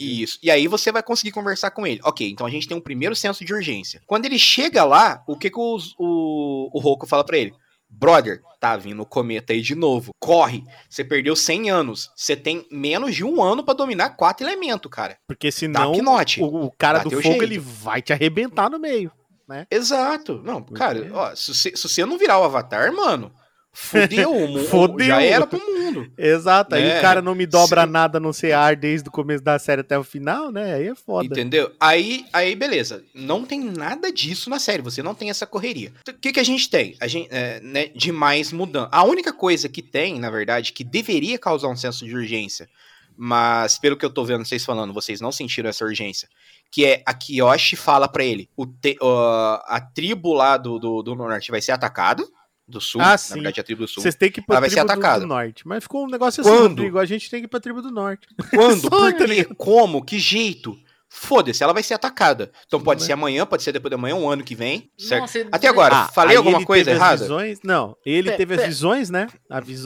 Isso. 0.00 0.38
E 0.42 0.50
aí 0.50 0.66
você 0.66 0.90
vai 0.90 1.02
conseguir 1.02 1.30
conversar 1.32 1.70
com 1.70 1.86
ele. 1.86 2.00
Ok, 2.04 2.26
então 2.30 2.46
a 2.46 2.50
gente 2.50 2.66
tem 2.66 2.74
um 2.76 2.80
primeiro 2.80 3.14
senso 3.14 3.44
de 3.44 3.52
urgência. 3.52 4.00
Quando 4.06 4.24
ele 4.24 4.38
chega 4.38 4.82
lá, 4.84 5.22
o 5.26 5.36
que, 5.36 5.50
que 5.50 5.58
os- 5.60 5.94
o, 5.98 6.70
o 6.72 6.80
Roku 6.80 7.06
fala 7.06 7.22
pra 7.22 7.36
ele? 7.36 7.52
Brother, 7.90 8.40
tá 8.60 8.76
vindo 8.76 9.00
o 9.02 9.06
cometa 9.06 9.52
aí 9.52 9.60
de 9.62 9.74
novo. 9.74 10.12
Corre. 10.20 10.62
Você 10.90 11.02
perdeu 11.02 11.34
100 11.34 11.70
anos. 11.70 12.10
Você 12.14 12.36
tem 12.36 12.66
menos 12.70 13.14
de 13.14 13.24
um 13.24 13.42
ano 13.42 13.62
pra 13.64 13.72
dominar 13.74 14.10
quatro 14.10 14.46
elementos, 14.46 14.90
cara. 14.90 15.16
Porque 15.26 15.50
senão 15.50 15.92
o, 15.92 16.64
o 16.66 16.70
cara 16.72 16.98
Dá 16.98 17.04
do 17.04 17.10
fogo 17.10 17.22
jeito. 17.22 17.42
ele 17.44 17.58
vai 17.58 18.02
te 18.02 18.12
arrebentar 18.12 18.68
no 18.70 18.78
meio. 18.78 19.10
Né? 19.48 19.66
Exato. 19.70 20.40
Não, 20.44 20.62
Porque- 20.62 20.78
cara, 20.78 21.08
ó, 21.12 21.34
se 21.34 21.54
você, 21.54 21.72
se 21.76 21.88
você 21.88 22.04
não 22.04 22.18
virar 22.18 22.38
o 22.38 22.44
Avatar, 22.44 22.92
mano, 22.92 23.32
fudeu 23.72 24.30
o 24.32 24.48
mundo. 24.48 24.64
Fudeu. 24.68 25.06
Já 25.06 25.22
era 25.22 25.46
pro 25.46 25.58
mundo. 25.58 26.10
Exato, 26.18 26.74
aí 26.74 26.82
Né? 26.82 26.98
o 26.98 27.02
cara 27.02 27.22
não 27.22 27.34
me 27.34 27.46
dobra 27.46 27.82
Se- 27.82 27.86
nada 27.88 28.18
no 28.20 28.32
CR 28.32 28.76
desde 28.78 29.08
o 29.08 29.12
começo 29.12 29.42
da 29.42 29.58
série 29.58 29.80
até 29.82 29.98
o 29.98 30.02
final, 30.04 30.50
né? 30.50 30.74
Aí 30.74 30.88
é 30.88 30.94
foda. 30.94 31.26
Entendeu? 31.26 31.70
Aí, 31.80 32.26
aí, 32.32 32.54
beleza. 32.54 33.04
Não 33.14 33.44
tem 33.44 33.60
nada 33.62 34.12
disso 34.12 34.50
na 34.50 34.58
série. 34.58 34.82
Você 34.82 35.02
não 35.02 35.14
tem 35.14 35.30
essa 35.30 35.46
correria. 35.46 35.92
O 36.08 36.12
que, 36.14 36.32
que 36.32 36.40
a 36.40 36.44
gente 36.44 36.68
tem? 36.68 36.96
A 37.00 37.06
gente, 37.06 37.28
é, 37.30 37.60
né, 37.60 37.86
de 37.94 38.10
mais 38.12 38.52
mudança. 38.52 38.88
A 38.92 39.04
única 39.04 39.32
coisa 39.32 39.68
que 39.68 39.80
tem, 39.82 40.18
na 40.18 40.30
verdade, 40.30 40.72
que 40.72 40.82
deveria 40.84 41.38
causar 41.38 41.68
um 41.68 41.76
senso 41.76 42.04
de 42.04 42.14
urgência, 42.14 42.68
mas 43.16 43.78
pelo 43.78 43.96
que 43.96 44.04
eu 44.04 44.10
tô 44.10 44.24
vendo 44.24 44.44
vocês 44.44 44.64
falando, 44.64 44.92
vocês 44.92 45.20
não 45.20 45.32
sentiram 45.32 45.68
essa 45.70 45.84
urgência, 45.84 46.28
que 46.70 46.84
é 46.84 47.02
a 47.06 47.14
Kiyoshi 47.14 47.76
fala 47.76 48.06
pra 48.08 48.24
ele, 48.24 48.48
o 48.56 48.66
te- 48.66 48.96
ó, 49.00 49.60
a 49.66 49.80
tribo 49.80 50.32
lá 50.34 50.56
do, 50.56 50.78
do, 50.78 51.02
do 51.02 51.14
norte 51.14 51.50
vai 51.50 51.60
ser 51.62 51.72
atacada, 51.72 52.24
do 52.66 52.80
sul, 52.80 53.00
Ah, 53.00 53.12
na 53.12 53.18
sim. 53.18 53.34
verdade 53.34 53.60
a 53.60 53.64
tribo 53.64 53.80
do 53.82 53.88
sul. 53.88 54.02
Vocês 54.02 54.14
têm 54.14 54.30
que 54.30 54.40
ir 54.40 54.42
pra 54.44 54.56
Ela 54.56 54.60
vai 54.60 54.68
ser 54.68 54.76
do, 54.76 54.82
atacada. 54.92 55.20
do 55.20 55.26
norte. 55.26 55.66
Mas 55.66 55.82
ficou 55.84 56.04
um 56.04 56.10
negócio 56.10 56.42
assim, 56.42 56.50
Quando? 56.50 56.68
Rodrigo. 56.68 56.98
A 56.98 57.06
gente 57.06 57.30
tem 57.30 57.40
que 57.40 57.46
ir 57.46 57.48
pra 57.48 57.58
tribo 57.60 57.80
do 57.80 57.90
norte. 57.90 58.28
Quando? 58.50 58.88
Por 58.90 59.14
quê? 59.14 59.44
Como? 59.56 60.04
Que 60.04 60.18
jeito? 60.18 60.78
Foda-se, 61.10 61.62
ela 61.64 61.72
vai 61.72 61.82
ser 61.82 61.94
atacada. 61.94 62.50
Então 62.66 62.78
pode 62.80 63.00
Né? 63.00 63.06
ser 63.06 63.12
amanhã, 63.14 63.46
pode 63.46 63.62
ser 63.62 63.72
depois 63.72 63.90
de 63.90 63.94
amanhã, 63.94 64.14
um 64.14 64.28
ano 64.28 64.44
que 64.44 64.54
vem, 64.54 64.90
certo? 64.98 65.22
Nossa, 65.22 65.48
Até 65.50 65.66
agora, 65.66 66.06
falei 66.12 66.32
aí 66.32 66.36
alguma 66.36 66.62
coisa 66.64 66.90
errada? 66.90 67.22
Visões, 67.22 67.60
não, 67.64 67.96
ele 68.04 68.30
Pé, 68.30 68.36
teve 68.36 68.54
pé. 68.56 68.62
as 68.62 68.68
visões, 68.68 69.08
né? 69.08 69.26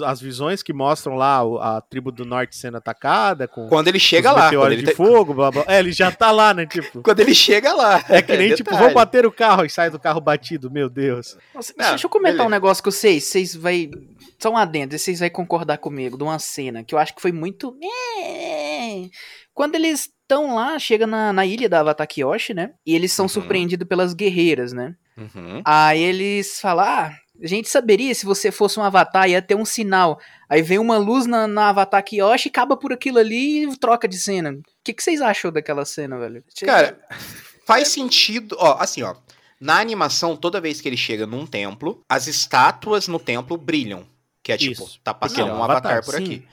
As 0.05 0.20
visões 0.20 0.62
que 0.64 0.73
mostram 0.73 1.14
lá 1.14 1.41
a 1.61 1.81
tribo 1.81 2.11
do 2.11 2.25
norte 2.25 2.57
sendo 2.57 2.77
atacada 2.77 3.47
com 3.47 3.68
Quando 3.68 3.87
ele 3.89 4.01
chega 4.01 4.33
lá, 4.33 4.51
quando 4.51 4.73
ele, 4.73 4.83
de 4.83 4.89
te- 4.91 4.95
fogo, 4.97 5.33
blá, 5.33 5.51
blá. 5.53 5.64
É, 5.68 5.79
ele 5.79 5.93
já 5.93 6.11
tá 6.11 6.33
lá, 6.33 6.53
né? 6.53 6.66
Tipo. 6.66 7.01
quando 7.05 7.20
ele 7.20 7.35
chega 7.35 7.73
lá. 7.73 8.05
É 8.09 8.20
que 8.20 8.37
nem, 8.37 8.55
tipo, 8.55 8.70
detalhe. 8.70 8.85
vou 8.87 8.95
bater 8.95 9.25
o 9.25 9.31
carro 9.33 9.64
e 9.64 9.70
sai 9.70 9.91
do 9.91 10.01
carro 10.01 10.20
batido, 10.20 10.70
meu 10.70 10.91
Deus. 10.91 11.37
Nossa, 11.55 11.73
Não, 11.79 11.91
deixa 11.91 12.07
eu 12.07 12.11
comentar 12.11 12.33
beleza. 12.39 12.49
um 12.49 12.51
negócio 12.51 12.83
com 12.83 12.91
vocês. 12.91 13.23
Vocês 13.25 13.55
vai. 13.55 13.89
Só 14.41 14.51
um 14.51 14.57
adendo, 14.57 14.99
vocês 14.99 15.20
vão 15.20 15.31
concordar 15.31 15.79
comigo 15.79 16.16
de 16.18 16.25
uma 16.25 16.39
cena 16.41 16.83
que 16.83 16.95
eu 16.95 16.99
acho 16.99 17.14
que 17.14 17.23
foi 17.23 17.31
muito. 17.31 17.77
É. 18.20 19.05
Quando 19.55 19.75
eles 19.77 20.09
estão 20.33 20.55
lá, 20.55 20.78
chega 20.78 21.07
na, 21.07 21.33
na 21.33 21.45
ilha 21.45 21.68
da 21.68 21.80
Avatar 21.80 22.07
Kyoshi, 22.07 22.55
né? 22.55 22.72
E 22.87 22.95
eles 22.95 23.12
são 23.12 23.24
Uhum. 23.26 23.28
surpreendidos 23.28 23.87
pelas 23.87 24.14
guerreiras, 24.14 24.72
né? 24.72 24.95
Uhum. 25.16 25.62
Aí 25.64 26.01
eles 26.01 26.61
falam: 26.61 26.85
Ah, 26.85 27.16
a 27.43 27.47
gente 27.47 27.68
saberia 27.68 28.14
se 28.14 28.24
você 28.24 28.51
fosse 28.51 28.78
um 28.80 28.83
avatar, 28.83 29.28
ia 29.28 29.43
ter 29.43 29.55
um 29.55 29.64
sinal. 29.64 30.18
Aí 30.49 30.62
vem 30.62 30.78
uma 30.78 30.97
luz 30.97 31.26
na, 31.26 31.47
na 31.47 31.68
Avatar 31.68 32.03
Kyoshi, 32.03 32.49
acaba 32.49 32.76
por 32.76 32.93
aquilo 32.93 33.18
ali 33.18 33.64
e 33.64 33.76
troca 33.76 34.09
de 34.09 34.18
cena. 34.18 34.53
O 34.53 34.62
que, 34.83 34.93
que 34.93 35.03
vocês 35.03 35.20
acham 35.20 35.53
daquela 35.53 35.85
cena, 35.85 36.18
velho? 36.18 36.43
Cara, 36.64 36.99
faz 37.66 37.89
sentido. 37.89 38.57
Ó, 38.59 38.76
assim, 38.78 39.03
ó. 39.03 39.14
Na 39.61 39.78
animação, 39.78 40.37
toda 40.37 40.61
vez 40.61 40.80
que 40.80 40.89
ele 40.89 40.97
chega 40.97 41.24
num 41.24 41.47
templo, 41.47 42.03
as 42.09 42.26
estátuas 42.26 43.07
no 43.07 43.20
templo 43.20 43.57
brilham. 43.57 44.05
Que 44.43 44.51
é 44.51 44.57
tipo, 44.57 44.83
Isso. 44.83 45.01
tá 45.05 45.14
passando 45.14 45.53
um 45.53 45.59
um 45.59 45.62
avatar, 45.62 45.93
avatar, 45.93 46.05
por 46.05 46.14
sim. 46.16 46.24
aqui. 46.24 46.49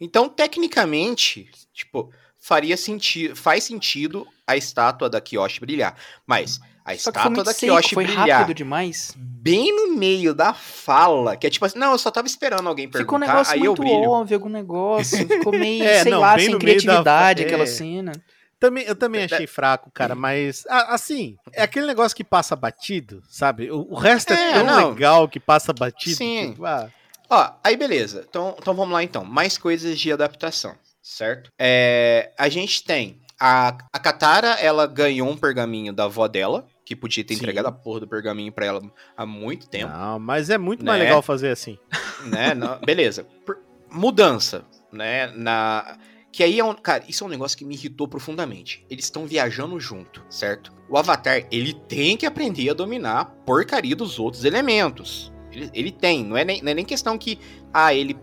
Então, 0.00 0.28
tecnicamente, 0.28 1.50
tipo, 1.72 2.12
faria 2.42 2.76
sentido, 2.76 3.36
faz 3.36 3.62
sentido 3.64 4.26
a 4.46 4.56
estátua 4.56 5.08
da 5.08 5.20
Kyoshi 5.20 5.60
brilhar. 5.60 5.94
Mas 6.26 6.58
a 6.84 6.90
Só 6.96 7.10
estátua 7.10 7.44
da 7.44 7.52
seco, 7.52 7.72
Kyoshi 7.72 7.94
foi 7.94 8.04
brilhar 8.04 8.28
rápido 8.40 8.54
demais. 8.56 9.14
bem 9.16 9.74
no 9.74 9.96
meio 9.96 10.34
da 10.34 10.52
fala, 10.52 11.36
que 11.36 11.46
é 11.46 11.50
tipo 11.50 11.64
assim, 11.64 11.78
não, 11.78 11.92
eu 11.92 11.98
só 11.98 12.10
tava 12.10 12.26
esperando 12.26 12.68
alguém 12.68 12.86
Ficou 12.86 13.00
um 13.00 13.04
perguntar, 13.20 13.26
negócio 13.28 13.52
aí 13.54 13.60
eu 13.60 13.66
muito 13.66 13.82
brilho. 13.82 14.10
óbvio, 14.10 14.36
algum 14.36 14.48
negócio. 14.48 15.26
Ficou 15.28 15.52
meio, 15.52 15.84
É, 15.86 16.02
sei 16.02 16.10
não, 16.12 16.20
lá, 16.20 16.34
bem 16.34 16.46
sem 16.46 16.48
meio 16.48 16.58
da- 16.58 16.64
criatividade 16.80 17.42
aquela 17.44 17.62
é. 17.62 17.66
cena. 17.66 18.12
Também, 18.58 18.84
eu 18.84 18.94
também 18.94 19.24
achei 19.24 19.46
fraco, 19.46 19.90
cara, 19.92 20.14
mas 20.14 20.64
a- 20.68 20.94
assim, 20.94 21.36
é 21.52 21.62
aquele 21.62 21.86
negócio 21.86 22.16
que 22.16 22.22
passa 22.24 22.54
batido, 22.54 23.20
sabe? 23.28 23.70
O, 23.72 23.88
o 23.90 23.94
resto 23.94 24.32
é, 24.32 24.50
É, 24.50 24.52
tão 24.54 24.66
não. 24.66 24.88
legal 24.90 25.28
que 25.28 25.40
passa 25.40 25.72
batido. 25.72 26.16
Sim. 26.16 26.50
tipo, 26.52 26.64
ah, 26.64 26.88
Ó, 27.30 27.50
aí 27.64 27.76
beleza. 27.76 28.24
Então, 28.28 28.54
então 28.58 28.74
vamos 28.74 28.92
lá 28.92 29.02
então. 29.02 29.24
Mais 29.24 29.56
coisas 29.58 29.98
de 29.98 30.12
adaptação, 30.12 30.74
certo? 31.12 31.50
É, 31.58 32.32
a 32.38 32.48
gente 32.48 32.82
tem 32.84 33.20
a, 33.38 33.76
a 33.92 33.98
Katara, 33.98 34.50
ela 34.60 34.86
ganhou 34.86 35.28
um 35.28 35.36
pergaminho 35.36 35.92
da 35.92 36.04
avó 36.04 36.28
dela, 36.28 36.66
que 36.84 36.94
podia 36.94 37.24
ter 37.24 37.34
Sim. 37.34 37.40
entregado 37.40 37.66
a 37.66 37.72
porra 37.72 38.00
do 38.00 38.08
pergaminho 38.08 38.52
pra 38.52 38.66
ela 38.66 38.80
há 39.16 39.26
muito 39.26 39.68
tempo, 39.68 39.92
Não, 39.92 40.18
mas 40.18 40.50
é 40.50 40.58
muito 40.58 40.84
mais 40.84 40.98
Né? 40.98 41.04
legal 41.06 41.22
fazer 41.22 41.48
assim. 41.50 41.78
né? 42.26 42.54
Não- 42.54 42.78
beleza. 42.80 43.24
Por- 43.44 43.58
mudança, 43.90 44.64
né? 44.92 45.26
Na 45.34 45.98
que 46.32 46.42
aí 46.42 46.58
é 46.58 46.64
um, 46.64 46.72
cara, 46.72 47.04
isso 47.06 47.22
é 47.22 47.26
um 47.26 47.30
negócio 47.30 47.58
que 47.58 47.64
me 47.64 47.74
irritou 47.74 48.08
profundamente. 48.08 48.86
Eles 48.88 49.04
estão 49.04 49.26
viajando 49.26 49.78
junto, 49.78 50.24
certo? 50.30 50.72
O 50.88 50.96
Avatar, 50.96 51.46
ele 51.50 51.74
tem 51.74 52.16
que 52.16 52.24
aprender 52.24 52.70
a 52.70 52.72
dominar 52.74 53.20
a 53.20 53.24
porcaria 53.26 53.94
dos 53.94 54.18
outros 54.18 54.42
elementos. 54.42 55.30
Ele, 55.50 55.70
ele 55.74 55.90
tem, 55.92 56.24
não 56.24 56.34
é, 56.34 56.42
nem, 56.42 56.62
não 56.62 56.70
é 56.70 56.74
nem 56.74 56.86
questão 56.86 57.18
que, 57.18 57.38
ah, 57.70 57.92
ele, 57.92 58.16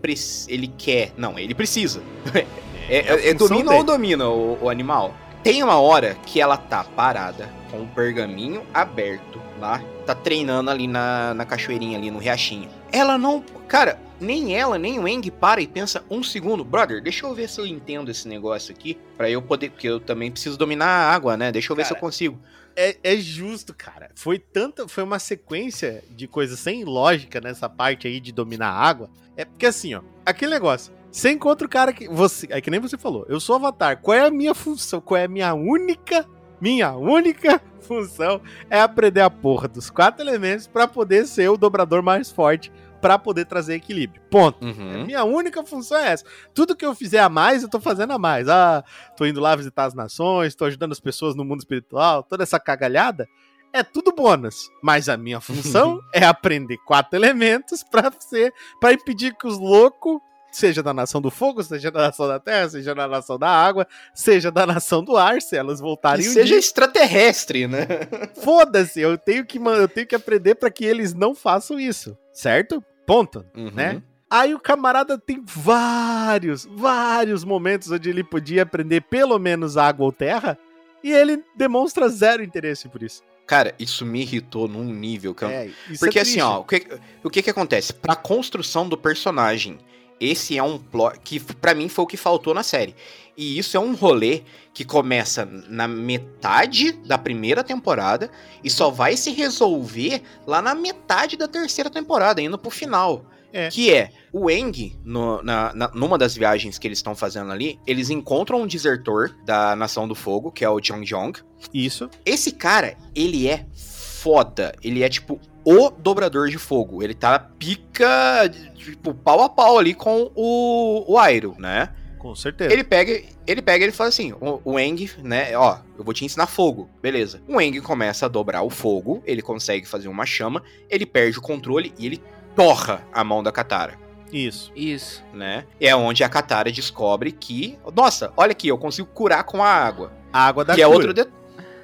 ele 0.48 0.66
quer. 0.66 1.12
Não, 1.16 1.38
ele 1.38 1.54
precisa. 1.54 2.02
É, 2.90 2.98
É 2.98 3.28
é- 3.28 3.30
é 3.30 3.34
domina 3.34 3.64
dele. 3.70 3.76
ou 3.78 3.84
domina 3.84 4.28
o, 4.28 4.58
o 4.64 4.68
animal? 4.68 5.14
Tem 5.42 5.62
uma 5.62 5.80
hora 5.80 6.16
que 6.26 6.40
ela 6.40 6.56
tá 6.56 6.84
parada 6.84 7.48
com 7.70 7.82
o 7.82 7.86
pergaminho 7.86 8.62
aberto 8.74 9.40
lá, 9.58 9.82
tá 10.04 10.14
treinando 10.14 10.70
ali 10.70 10.86
na, 10.86 11.32
na 11.34 11.46
cachoeirinha, 11.46 11.96
ali 11.96 12.10
no 12.10 12.18
riachinho. 12.18 12.68
Ela 12.92 13.16
não. 13.16 13.42
Cara, 13.68 13.98
nem 14.20 14.54
ela, 14.54 14.76
nem 14.78 14.98
o 14.98 15.06
Eng 15.08 15.30
para 15.30 15.62
e 15.62 15.66
pensa 15.66 16.04
um 16.10 16.22
segundo. 16.22 16.62
Brother, 16.64 17.00
deixa 17.02 17.24
eu 17.24 17.34
ver 17.34 17.48
se 17.48 17.58
eu 17.60 17.66
entendo 17.66 18.10
esse 18.10 18.26
negócio 18.28 18.74
aqui. 18.74 18.98
Pra 19.16 19.30
eu 19.30 19.40
poder. 19.40 19.70
Porque 19.70 19.88
eu 19.88 19.98
também 20.00 20.30
preciso 20.30 20.58
dominar 20.58 20.86
a 20.88 21.10
água, 21.14 21.36
né? 21.36 21.50
Deixa 21.52 21.72
eu 21.72 21.76
ver 21.76 21.84
se 21.86 21.92
eu 21.92 21.96
Cara, 21.96 22.00
consigo. 22.06 22.38
É, 22.76 22.96
é 23.02 23.16
justo, 23.16 23.72
cara. 23.74 24.10
Foi 24.14 24.38
tanta, 24.38 24.86
foi 24.88 25.04
uma 25.04 25.18
sequência 25.18 26.04
de 26.10 26.26
coisas 26.26 26.58
sem 26.58 26.84
lógica 26.84 27.40
nessa 27.40 27.68
parte 27.68 28.06
aí 28.06 28.20
de 28.20 28.30
dominar 28.32 28.68
a 28.70 28.78
água. 28.78 29.08
É 29.36 29.44
porque 29.44 29.66
assim, 29.66 29.94
ó, 29.94 30.02
aquele 30.26 30.50
negócio. 30.52 30.92
Você 31.10 31.30
encontra 31.30 31.66
o 31.66 31.70
cara 31.70 31.92
que 31.92 32.08
você, 32.08 32.46
é 32.50 32.60
que 32.60 32.70
nem 32.70 32.80
você 32.80 32.96
falou. 32.96 33.26
Eu 33.28 33.40
sou 33.40 33.56
avatar. 33.56 34.00
Qual 34.00 34.16
é 34.16 34.26
a 34.26 34.30
minha 34.30 34.54
função? 34.54 35.00
Qual 35.00 35.18
é 35.18 35.24
a 35.24 35.28
minha 35.28 35.52
única, 35.54 36.26
minha 36.60 36.92
única 36.92 37.60
função 37.82 38.40
é 38.68 38.80
aprender 38.80 39.20
a 39.20 39.30
porra 39.30 39.66
dos 39.66 39.90
quatro 39.90 40.22
elementos 40.22 40.66
pra 40.66 40.86
poder 40.86 41.26
ser 41.26 41.48
o 41.48 41.56
dobrador 41.56 42.02
mais 42.02 42.30
forte 42.30 42.70
pra 43.00 43.18
poder 43.18 43.46
trazer 43.46 43.74
equilíbrio. 43.74 44.22
Ponto. 44.30 44.64
Uhum. 44.64 45.06
Minha 45.06 45.24
única 45.24 45.64
função 45.64 45.98
é 45.98 46.08
essa. 46.08 46.24
Tudo 46.54 46.76
que 46.76 46.84
eu 46.84 46.94
fizer 46.94 47.20
a 47.20 47.28
mais, 47.28 47.62
eu 47.62 47.68
tô 47.68 47.80
fazendo 47.80 48.12
a 48.12 48.18
mais. 48.18 48.48
Ah, 48.48 48.84
tô 49.16 49.24
indo 49.24 49.40
lá 49.40 49.56
visitar 49.56 49.86
as 49.86 49.94
nações, 49.94 50.54
tô 50.54 50.64
ajudando 50.66 50.92
as 50.92 51.00
pessoas 51.00 51.34
no 51.34 51.44
mundo 51.44 51.60
espiritual, 51.60 52.22
toda 52.22 52.42
essa 52.42 52.60
cagalhada. 52.60 53.26
É 53.72 53.82
tudo 53.82 54.12
bônus. 54.12 54.70
Mas 54.82 55.08
a 55.08 55.16
minha 55.16 55.40
função 55.40 56.00
é 56.12 56.24
aprender 56.24 56.76
quatro 56.86 57.18
elementos 57.18 57.82
pra 57.82 58.12
ser, 58.20 58.52
para 58.80 58.92
impedir 58.92 59.34
que 59.36 59.46
os 59.46 59.58
loucos, 59.58 60.20
seja 60.50 60.82
da 60.82 60.92
nação 60.92 61.20
do 61.20 61.30
fogo, 61.30 61.62
seja 61.62 61.90
da 61.90 62.00
nação 62.02 62.28
da 62.28 62.38
terra, 62.38 62.68
seja 62.68 62.94
da 62.94 63.06
nação 63.06 63.38
da 63.38 63.48
água, 63.48 63.86
seja 64.14 64.50
da 64.50 64.66
nação 64.66 65.04
do 65.04 65.16
ar, 65.16 65.40
se 65.40 65.56
elas 65.56 65.78
Que 65.78 65.82
voltarem 65.82 66.28
um 66.28 66.32
seja 66.32 66.46
dia, 66.46 66.58
extraterrestre, 66.58 67.66
né? 67.66 67.86
foda-se, 68.42 69.00
eu 69.00 69.16
tenho 69.16 69.44
que 69.44 69.58
eu 69.58 69.88
tenho 69.88 70.06
que 70.06 70.14
aprender 70.14 70.54
pra 70.54 70.70
que 70.70 70.84
eles 70.84 71.14
não 71.14 71.34
façam 71.34 71.78
isso, 71.78 72.16
certo? 72.32 72.82
Ponto. 73.06 73.44
Uhum. 73.56 73.70
Né? 73.72 74.02
Aí 74.28 74.54
o 74.54 74.60
camarada 74.60 75.18
tem 75.18 75.42
vários, 75.44 76.64
vários 76.64 77.42
momentos 77.42 77.90
onde 77.90 78.08
ele 78.08 78.22
podia 78.22 78.62
aprender 78.62 79.00
pelo 79.02 79.38
menos 79.38 79.76
água 79.76 80.06
ou 80.06 80.12
terra, 80.12 80.56
e 81.02 81.10
ele 81.10 81.42
demonstra 81.56 82.08
zero 82.08 82.42
interesse 82.42 82.88
por 82.88 83.02
isso. 83.02 83.22
Cara, 83.46 83.74
isso 83.80 84.06
me 84.06 84.20
irritou 84.20 84.68
num 84.68 84.84
nível 84.84 85.34
que 85.34 85.44
eu 85.44 85.48
É, 85.48 85.66
isso 85.88 85.98
Porque 85.98 86.20
é 86.20 86.22
assim, 86.22 86.40
ó, 86.40 86.60
o 86.60 86.64
que, 86.64 86.86
o 87.24 87.28
que 87.28 87.42
que 87.42 87.50
acontece? 87.50 87.92
Pra 87.92 88.14
construção 88.14 88.88
do 88.88 88.96
personagem, 88.96 89.76
esse 90.20 90.56
é 90.58 90.62
um 90.62 90.78
plot 90.78 91.18
que 91.24 91.40
pra 91.40 91.74
mim 91.74 91.88
foi 91.88 92.04
o 92.04 92.06
que 92.06 92.16
faltou 92.16 92.52
na 92.54 92.62
série. 92.62 92.94
E 93.36 93.58
isso 93.58 93.76
é 93.76 93.80
um 93.80 93.94
rolê 93.94 94.42
que 94.74 94.84
começa 94.84 95.46
na 95.68 95.88
metade 95.88 96.92
da 96.92 97.16
primeira 97.16 97.64
temporada 97.64 98.30
e 98.62 98.68
só 98.68 98.90
vai 98.90 99.16
se 99.16 99.30
resolver 99.32 100.22
lá 100.46 100.60
na 100.60 100.74
metade 100.74 101.36
da 101.36 101.48
terceira 101.48 101.88
temporada, 101.88 102.42
indo 102.42 102.58
pro 102.58 102.70
final. 102.70 103.24
É. 103.52 103.68
Que 103.68 103.92
é 103.92 104.10
o 104.32 104.48
Eng, 104.48 104.96
no- 105.04 105.42
na, 105.42 105.72
na- 105.74 105.90
numa 105.92 106.16
das 106.16 106.36
viagens 106.36 106.78
que 106.78 106.86
eles 106.86 106.98
estão 106.98 107.16
fazendo 107.16 107.50
ali, 107.50 107.80
eles 107.84 108.08
encontram 108.08 108.62
um 108.62 108.66
desertor 108.66 109.34
da 109.44 109.74
Nação 109.74 110.06
do 110.06 110.14
Fogo, 110.14 110.52
que 110.52 110.64
é 110.64 110.68
o 110.70 110.78
Jong 110.78 111.04
Jong. 111.04 111.40
Isso. 111.74 112.08
Esse 112.24 112.52
cara, 112.52 112.96
ele 113.12 113.48
é 113.48 113.66
foda. 113.74 114.72
Ele 114.84 115.02
é 115.02 115.08
tipo 115.08 115.40
o 115.64 115.90
dobrador 115.90 116.48
de 116.48 116.58
fogo. 116.58 117.02
Ele 117.02 117.14
tá 117.14 117.38
pica, 117.38 118.48
tipo, 118.76 119.14
pau 119.14 119.42
a 119.42 119.48
pau 119.48 119.78
ali 119.78 119.94
com 119.94 120.30
o, 120.34 121.04
o 121.12 121.18
Airo, 121.18 121.54
né? 121.58 121.90
Com 122.18 122.34
certeza. 122.34 122.72
Ele 122.72 122.84
pega, 122.84 123.22
ele 123.46 123.62
pega 123.62 123.82
e 123.84 123.86
ele 123.86 123.92
fala 123.92 124.08
assim: 124.08 124.32
o, 124.40 124.60
o 124.64 124.78
Eng, 124.78 125.10
né? 125.22 125.56
Ó, 125.56 125.78
eu 125.98 126.04
vou 126.04 126.12
te 126.12 126.24
ensinar 126.24 126.46
fogo, 126.46 126.88
beleza. 127.00 127.40
O 127.48 127.60
Eng 127.60 127.80
começa 127.80 128.26
a 128.26 128.28
dobrar 128.28 128.62
o 128.62 128.68
fogo, 128.70 129.22
ele 129.24 129.40
consegue 129.42 129.86
fazer 129.86 130.08
uma 130.08 130.26
chama, 130.26 130.62
ele 130.88 131.06
perde 131.06 131.38
o 131.38 131.42
controle 131.42 131.94
e 131.98 132.06
ele 132.06 132.22
torra 132.54 133.02
a 133.12 133.24
mão 133.24 133.42
da 133.42 133.50
Katara. 133.50 133.98
Isso. 134.32 134.70
Isso. 134.76 135.24
Né? 135.32 135.64
É 135.80 135.94
onde 135.96 136.22
a 136.22 136.28
Katara 136.28 136.70
descobre 136.70 137.32
que, 137.32 137.78
nossa, 137.96 138.32
olha 138.36 138.52
aqui, 138.52 138.68
eu 138.68 138.78
consigo 138.78 139.08
curar 139.08 139.42
com 139.44 139.62
a 139.62 139.68
água 139.68 140.12
A 140.32 140.46
água 140.46 140.64
da 140.64 140.74
que 140.74 140.82
é 140.82 140.84
cura. 140.86 140.96
outro 140.96 141.14
de- 141.14 141.26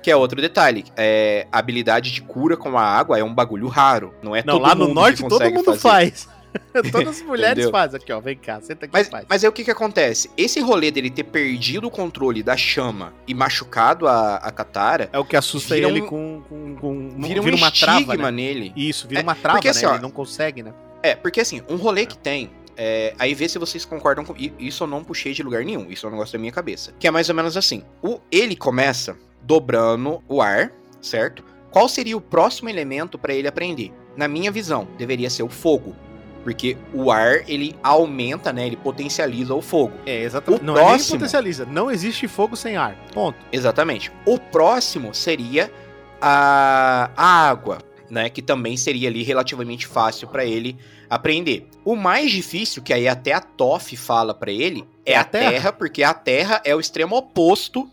Que 0.07 0.11
é 0.13 0.15
outro 0.15 0.41
detalhe. 0.41 0.85
É, 0.97 1.49
a 1.51 1.59
habilidade 1.59 2.13
de 2.13 2.23
cura 2.23 2.57
com 2.57 2.79
a 2.79 2.81
água 2.85 3.19
é 3.19 3.25
um 3.25 3.35
bagulho 3.35 3.67
raro. 3.67 4.15
Não 4.23 4.37
é 4.37 4.45
Não, 4.47 4.55
todo 4.55 4.63
lá 4.63 4.73
no 4.73 4.85
mundo 4.87 4.95
norte 4.95 5.21
que 5.21 5.29
todo 5.29 5.51
mundo 5.51 5.65
fazer. 5.65 5.81
faz. 5.81 6.29
Todas 6.93 7.09
as 7.09 7.23
mulheres 7.23 7.69
fazem 7.71 7.99
aqui, 8.01 8.13
ó. 8.13 8.21
Vem 8.21 8.37
cá, 8.37 8.61
senta 8.61 8.85
aqui 8.85 8.93
Mas, 8.93 9.09
faz. 9.09 9.27
mas 9.29 9.43
aí 9.43 9.49
o 9.51 9.53
que 9.53 9.65
que 9.65 9.71
acontece? 9.73 10.31
Esse 10.37 10.61
rolê 10.61 10.93
dele 10.93 11.11
ter 11.11 11.25
perdido 11.25 11.89
o 11.89 11.91
controle 11.91 12.41
da 12.41 12.57
chama 12.57 13.13
e 13.27 13.35
machucado 13.35 14.07
a, 14.07 14.37
a 14.37 14.53
Katara, 14.53 15.11
É 15.13 15.19
o 15.19 15.25
que 15.25 15.37
assusta 15.37 15.77
ele 15.77 16.01
um- 16.01 16.07
com, 16.07 16.43
com, 16.49 16.77
com 16.77 17.11
vira, 17.21 17.43
vira 17.43 17.57
um 17.57 17.59
uma 17.59 17.73
trava, 17.73 17.99
estigma 17.99 18.31
né? 18.31 18.37
nele. 18.37 18.73
Isso, 18.77 19.09
vira 19.09 19.23
É, 19.23 19.25
uma 19.25 19.35
trava, 19.35 19.59
porque 19.59 19.67
né? 19.67 19.73
assim, 19.73 19.87
ó, 19.87 19.95
ele 19.95 20.03
não 20.03 20.11
consegue, 20.13 20.63
né? 20.63 20.73
É, 21.03 21.17
porque 21.17 21.41
assim, 21.41 21.63
um 21.69 21.75
rolê 21.75 22.07
que 22.07 22.17
tem. 22.17 22.49
é, 22.77 23.13
aí 23.19 23.35
vê 23.35 23.49
se 23.49 23.59
vocês 23.59 23.85
concordam 23.85 24.25
com. 24.25 24.35
Isso 24.57 24.85
eu 24.85 24.87
não 24.87 25.03
puxei 25.03 25.33
de 25.35 25.43
lugar 25.43 25.65
nenhum. 25.65 25.91
Isso 25.91 26.07
é 26.07 26.09
um 26.09 26.13
negócio 26.13 26.33
da 26.33 26.39
minha 26.39 26.53
cabeça. 26.53 26.95
Que 26.99 27.09
é 27.09 27.11
mais 27.11 27.29
ou 27.29 27.35
menos 27.35 27.57
assim. 27.57 27.83
O, 28.03 28.21
ele 28.31 28.55
começa 28.55 29.17
dobrando 29.47 30.22
o 30.28 30.42
ar, 30.42 30.72
certo? 31.01 31.44
Qual 31.70 31.88
seria 31.88 32.16
o 32.16 32.20
próximo 32.20 32.68
elemento 32.68 33.18
pra 33.18 33.34
ele 33.34 33.47
aprender? 33.49 33.92
Na 34.16 34.26
minha 34.26 34.51
visão, 34.51 34.88
deveria 34.99 35.28
ser 35.30 35.42
o 35.42 35.49
fogo. 35.49 35.94
Porque 36.42 36.76
o 36.94 37.11
ar, 37.11 37.42
ele 37.49 37.74
aumenta, 37.82 38.53
né? 38.53 38.66
Ele 38.66 38.76
potencializa 38.76 39.53
o 39.55 39.61
fogo. 39.61 39.92
É, 40.07 40.22
exatamente. 40.22 40.62
O 40.62 40.64
não 40.64 40.74
é 40.76 40.80
próximo- 40.80 41.18
potencializa. 41.18 41.66
Não 41.66 41.90
existe 41.90 42.28
fogo 42.28 42.57
sem 42.57 42.76
ar. 42.76 42.94
Ponto. 43.12 43.36
Exatamente. 43.53 44.12
O 44.24 44.38
próximo 44.38 45.12
seria 45.12 45.70
a, 46.20 47.11
a 47.16 47.49
água, 47.49 47.78
né? 48.09 48.30
Que 48.30 48.40
também 48.40 48.76
seria 48.76 49.09
ali 49.09 49.22
relativamente 49.22 49.86
fácil 49.86 50.28
pra 50.28 50.44
ele 50.44 50.76
aprender. 51.11 51.68
O 51.84 51.97
mais 51.97 52.30
difícil, 52.30 52.80
que 52.82 52.92
aí 52.92 53.09
até 53.09 53.32
a 53.32 53.40
Toff 53.40 53.97
fala 53.97 54.32
pra 54.32 54.51
ele, 54.51 54.84
é, 55.05 55.12
É 55.12 55.16
a 55.16 55.20
a 55.20 55.24
terra. 55.24 55.51
terra. 55.51 55.72
porque 55.72 56.03
a 56.05 56.14
terra 56.14 56.61
é 56.64 56.74
o 56.74 56.80
extremo 56.80 57.16
oposto 57.16 57.90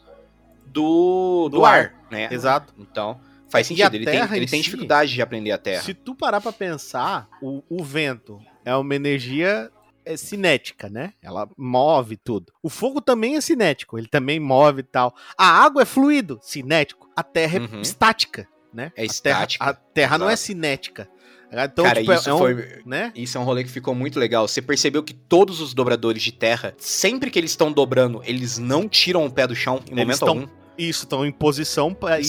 do, 0.73 1.49
do, 1.49 1.57
Do 1.59 1.65
ar, 1.65 1.79
ar. 1.79 1.93
né? 2.11 2.27
Exato. 2.31 2.73
Então, 2.77 3.19
faz 3.49 3.67
sentido. 3.67 3.93
Ele, 3.95 4.05
tem, 4.05 4.13
terra 4.15 4.35
ele 4.35 4.45
em 4.45 4.49
tem 4.49 4.59
si- 4.59 4.65
dificuldade 4.65 5.13
de 5.13 5.21
aprender 5.21 5.51
a 5.51 5.57
terra. 5.57 5.81
Se 5.83 5.93
tu 5.93 6.15
parar 6.15 6.41
pra 6.41 6.51
pensar, 6.51 7.27
o, 7.41 7.63
o 7.69 7.83
vento 7.83 8.39
é 8.65 8.75
uma 8.75 8.95
energia 8.95 9.69
é, 10.05 10.17
cinética, 10.17 10.89
né? 10.89 11.13
Ela 11.21 11.47
move 11.57 12.17
tudo. 12.17 12.51
O 12.61 12.69
fogo 12.69 12.99
também 12.99 13.35
é 13.35 13.41
cinético, 13.41 13.97
ele 13.97 14.07
também 14.07 14.39
move 14.39 14.79
e 14.81 14.83
tal. 14.83 15.15
A 15.37 15.45
água 15.63 15.83
é 15.83 15.85
fluido, 15.85 16.39
cinético. 16.41 17.09
A 17.15 17.23
terra 17.23 17.59
Uhum. 17.59 17.77
é 17.77 17.81
estática, 17.81 18.47
né? 18.73 18.85
É 18.85 18.87
A 18.87 18.93
terra, 18.95 19.05
estática. 19.05 19.65
a 19.65 19.73
terra 19.73 20.17
não 20.17 20.29
é 20.29 20.35
cinética. 20.35 21.07
Então, 21.55 21.85
Cara, 21.85 21.99
tipo, 21.99 22.11
é- 22.11 22.15
isso 22.15 22.27
é 22.29 22.33
um, 22.33 22.37
foi. 22.39 22.81
né? 22.83 23.11
Isso 23.15 23.37
é 23.37 23.39
um 23.39 23.43
rolê 23.43 23.63
que 23.63 23.69
ficou 23.69 23.93
muito 23.93 24.19
legal. 24.19 24.47
Você 24.47 24.59
percebeu 24.59 25.03
que 25.03 25.13
todos 25.13 25.61
os 25.61 25.71
dobradores 25.75 26.23
de 26.23 26.31
terra, 26.31 26.73
sempre 26.79 27.29
que 27.29 27.37
eles 27.37 27.51
estão 27.51 27.71
dobrando, 27.71 28.23
eles 28.25 28.57
não 28.57 28.89
tiram 28.89 29.23
o 29.23 29.31
pé 29.31 29.45
do 29.45 29.55
chão 29.55 29.75
em 29.87 29.91
Eles 29.99 30.19
momento 30.19 30.27
algum. 30.27 30.47
Isso, 30.77 31.03
estão 31.03 31.25
em 31.25 31.31
posição 31.31 31.93
pra, 31.93 32.19
e, 32.19 32.23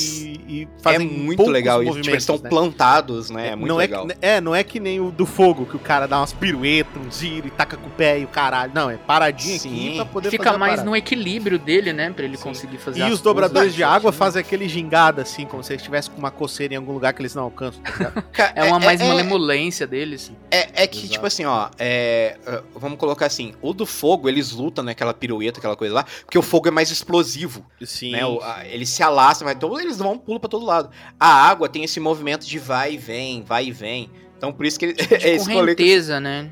e 0.48 0.68
É 0.78 0.82
fazem 0.82 1.08
muito 1.08 1.38
poucos 1.38 1.52
legal. 1.52 1.78
Movimentos, 1.78 2.02
tipo, 2.02 2.14
eles 2.14 2.22
estão 2.24 2.36
né? 2.38 2.48
plantados, 2.50 3.30
né? 3.30 3.48
É 3.48 3.56
muito 3.56 3.68
não 3.68 3.76
legal. 3.76 4.04
É, 4.04 4.14
que- 4.14 4.18
é, 4.20 4.40
não 4.40 4.54
é 4.54 4.62
que 4.62 4.78
nem 4.78 5.00
o 5.00 5.10
do 5.10 5.24
fogo, 5.24 5.64
que 5.64 5.76
o 5.76 5.78
cara 5.78 6.06
dá 6.06 6.18
umas 6.20 6.32
piruetas, 6.32 6.92
um 7.04 7.10
giro 7.10 7.46
e 7.48 7.50
taca 7.50 7.76
com 7.76 7.86
o 7.86 7.90
pé 7.90 8.18
e 8.20 8.24
o 8.24 8.28
caralho. 8.28 8.72
Não, 8.74 8.90
é 8.90 8.96
paradinho 8.96 9.56
aqui 9.56 9.68
Sim. 9.68 9.92
pra 9.96 10.04
poder 10.04 10.30
Fica 10.30 10.58
mais 10.58 10.82
no 10.84 10.94
equilíbrio 10.94 11.58
dele, 11.58 11.92
né? 11.92 12.10
Pra 12.10 12.24
ele 12.24 12.36
Sim. 12.36 12.42
conseguir 12.44 12.76
fazer 12.78 13.00
E 13.00 13.02
as 13.02 13.12
os 13.14 13.20
dobradores 13.20 13.60
coisas. 13.72 13.74
de 13.76 13.82
água 13.82 14.10
Né? 14.10 14.16
fazem 14.16 14.40
aquele 14.40 14.68
gingado 14.68 15.20
assim, 15.20 15.46
como 15.46 15.62
se 15.64 15.72
eles 15.72 15.80
estivessem 15.82 16.12
com 16.12 16.18
uma 16.18 16.30
coceira 16.30 16.74
em 16.74 16.76
algum 16.76 16.92
lugar 16.92 17.12
que 17.14 17.22
eles 17.22 17.34
não 17.34 17.44
alcançam. 17.44 17.80
tá 17.82 18.12
É 18.54 18.64
uma 18.64 18.78
mais 18.78 19.00
é, 19.00 19.08
malemolência 19.08 19.86
deles. 19.86 20.30
é, 20.50 20.82
é 20.82 20.86
que, 20.86 20.98
Exato. 20.98 21.12
tipo 21.12 21.26
assim, 21.26 21.44
ó, 21.44 21.68
é, 21.78 22.36
vamos 22.74 22.98
colocar 22.98 23.26
assim, 23.26 23.54
o 23.62 23.72
do 23.72 23.86
fogo, 23.86 24.28
eles 24.28 24.50
lutam 24.52 24.84
naquela 24.84 25.14
pirueta, 25.14 25.58
aquela 25.58 25.76
coisa 25.76 25.94
lá, 25.94 26.04
porque 26.24 26.38
o 26.38 26.42
fogo 26.42 26.68
é 26.68 26.70
mais 26.70 26.90
explosivo, 26.90 27.64
Sim. 27.82 28.12
né? 28.12 28.33
O- 28.36 28.42
a- 28.42 28.64
ele 28.66 28.86
se 28.86 29.02
alastra, 29.02 29.44
mas 29.46 29.56
então 29.56 29.80
eles 29.80 29.98
vão 29.98 30.12
um 30.12 30.18
pulo 30.18 30.38
pra 30.40 30.48
todo 30.48 30.64
lado. 30.64 30.90
A 31.18 31.26
água 31.48 31.68
tem 31.68 31.84
esse 31.84 31.98
movimento 32.00 32.46
de 32.46 32.58
vai 32.58 32.94
e 32.94 32.96
vem, 32.98 33.42
vai 33.42 33.66
e 33.66 33.72
vem. 33.72 34.10
Então 34.36 34.52
por 34.52 34.64
isso 34.66 34.78
que 34.78 34.86
ele, 34.86 34.94
De 34.94 35.14
é 35.28 35.38
correnteza, 35.38 36.20
né? 36.20 36.50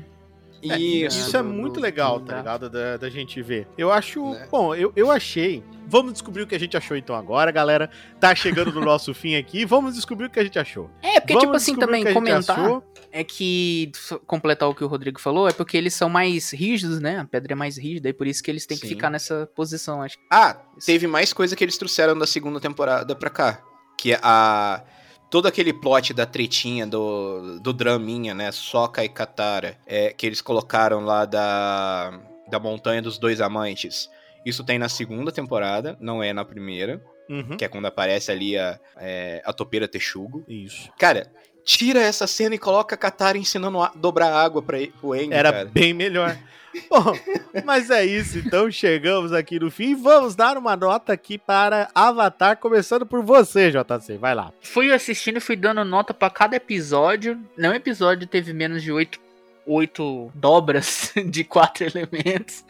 É, 0.65 0.77
Isso. 0.77 1.19
Isso 1.19 1.35
é 1.35 1.41
muito 1.41 1.79
legal, 1.81 2.19
do- 2.19 2.25
tá 2.25 2.37
ligado? 2.37 2.69
Da, 2.69 2.95
da 2.95 3.09
gente 3.09 3.41
ver. 3.41 3.67
Eu 3.77 3.91
acho. 3.91 4.31
Né? 4.31 4.47
Bom, 4.49 4.73
eu, 4.73 4.93
eu 4.95 5.11
achei. 5.11 5.61
Vamos 5.85 6.13
descobrir 6.13 6.43
o 6.43 6.47
que 6.47 6.55
a 6.55 6.59
gente 6.59 6.77
achou 6.77 6.95
então 6.95 7.13
agora, 7.17 7.51
galera. 7.51 7.89
Tá 8.17 8.33
chegando 8.33 8.71
no 8.71 8.79
nosso 8.79 9.11
fim 9.13 9.35
aqui. 9.35 9.65
Vamos 9.65 9.95
descobrir 9.95 10.27
o 10.27 10.29
que 10.29 10.39
a 10.39 10.43
gente 10.43 10.57
achou. 10.57 10.89
É, 11.01 11.19
porque, 11.19 11.33
Vamos 11.33 11.43
tipo 11.43 11.55
assim, 11.57 11.75
também 11.75 12.13
comentar 12.13 12.57
achou. 12.57 12.81
É 13.13 13.23
que, 13.23 13.91
completar 14.25 14.67
o 14.67 14.73
que 14.73 14.83
o 14.83 14.87
Rodrigo 14.87 15.21
falou, 15.21 15.47
é 15.47 15.53
porque 15.53 15.77
eles 15.77 15.93
são 15.93 16.09
mais 16.09 16.51
rígidos, 16.51 16.99
né? 16.99 17.19
A 17.19 17.25
pedra 17.25 17.53
é 17.53 17.55
mais 17.55 17.77
rígida, 17.77 18.09
e 18.09 18.13
por 18.13 18.25
isso 18.25 18.41
que 18.41 18.49
eles 18.49 18.65
têm 18.65 18.75
que 18.75 18.87
Sim. 18.87 18.95
ficar 18.95 19.11
nessa 19.11 19.47
posição, 19.55 20.01
acho. 20.01 20.17
Ah, 20.31 20.57
teve 20.83 21.05
mais 21.05 21.31
coisa 21.31 21.55
que 21.55 21.63
eles 21.63 21.77
trouxeram 21.77 22.17
da 22.17 22.25
segunda 22.25 22.59
temporada 22.59 23.15
pra 23.15 23.29
cá. 23.29 23.61
Que 23.99 24.13
é 24.13 24.19
a. 24.23 24.83
Todo 25.29 25.47
aquele 25.47 25.73
plot 25.73 26.11
da 26.13 26.25
tretinha, 26.25 26.87
do, 26.87 27.59
do 27.59 27.71
draminha, 27.71 28.33
né? 28.33 28.51
Soca 28.51 29.03
e 29.03 29.09
Katara. 29.09 29.77
É, 29.85 30.11
que 30.11 30.25
eles 30.25 30.41
colocaram 30.41 31.05
lá 31.05 31.25
da. 31.25 32.19
Da 32.49 32.59
Montanha 32.59 33.01
dos 33.01 33.19
Dois 33.19 33.39
Amantes. 33.39 34.09
Isso 34.43 34.63
tem 34.63 34.79
na 34.79 34.89
segunda 34.89 35.31
temporada, 35.31 35.95
não 36.01 36.21
é 36.21 36.33
na 36.33 36.43
primeira. 36.43 36.99
Uhum. 37.29 37.57
Que 37.57 37.65
é 37.65 37.67
quando 37.67 37.85
aparece 37.85 38.31
ali 38.31 38.57
a, 38.57 38.79
é, 38.97 39.41
a 39.45 39.53
topeira 39.53 39.87
Texugo. 39.87 40.43
Isso. 40.47 40.91
Cara, 40.97 41.31
tira 41.63 41.99
essa 42.01 42.27
cena 42.27 42.55
e 42.55 42.59
coloca 42.59 42.95
a 42.95 42.97
Katara 42.97 43.37
ensinando 43.37 43.81
a 43.81 43.91
dobrar 43.95 44.33
água 44.33 44.61
pra, 44.61 44.79
e- 44.79 44.87
pro 44.87 45.13
Aang, 45.13 45.33
Era 45.33 45.51
cara. 45.51 45.65
bem 45.65 45.93
melhor. 45.93 46.37
Bom, 46.89 47.13
mas 47.63 47.91
é 47.91 48.03
isso. 48.03 48.39
Então 48.39 48.69
chegamos 48.71 49.31
aqui 49.31 49.59
no 49.59 49.69
fim. 49.69 49.93
Vamos 49.95 50.35
dar 50.35 50.57
uma 50.57 50.75
nota 50.75 51.13
aqui 51.13 51.37
para 51.37 51.87
Avatar, 51.93 52.57
começando 52.57 53.05
por 53.05 53.21
você, 53.23 53.69
JC. 53.71 54.17
Vai 54.17 54.33
lá. 54.33 54.51
Fui 54.61 54.91
assistindo 54.91 55.37
e 55.37 55.39
fui 55.39 55.55
dando 55.55 55.85
nota 55.85 56.13
pra 56.15 56.31
cada 56.31 56.55
episódio. 56.55 57.39
Nenhum 57.55 57.73
episódio 57.75 58.25
teve 58.27 58.53
menos 58.53 58.81
de 58.81 58.91
oito, 58.91 59.19
oito 59.67 60.31
dobras 60.33 61.13
de 61.29 61.43
quatro 61.43 61.85
elementos. 61.85 62.65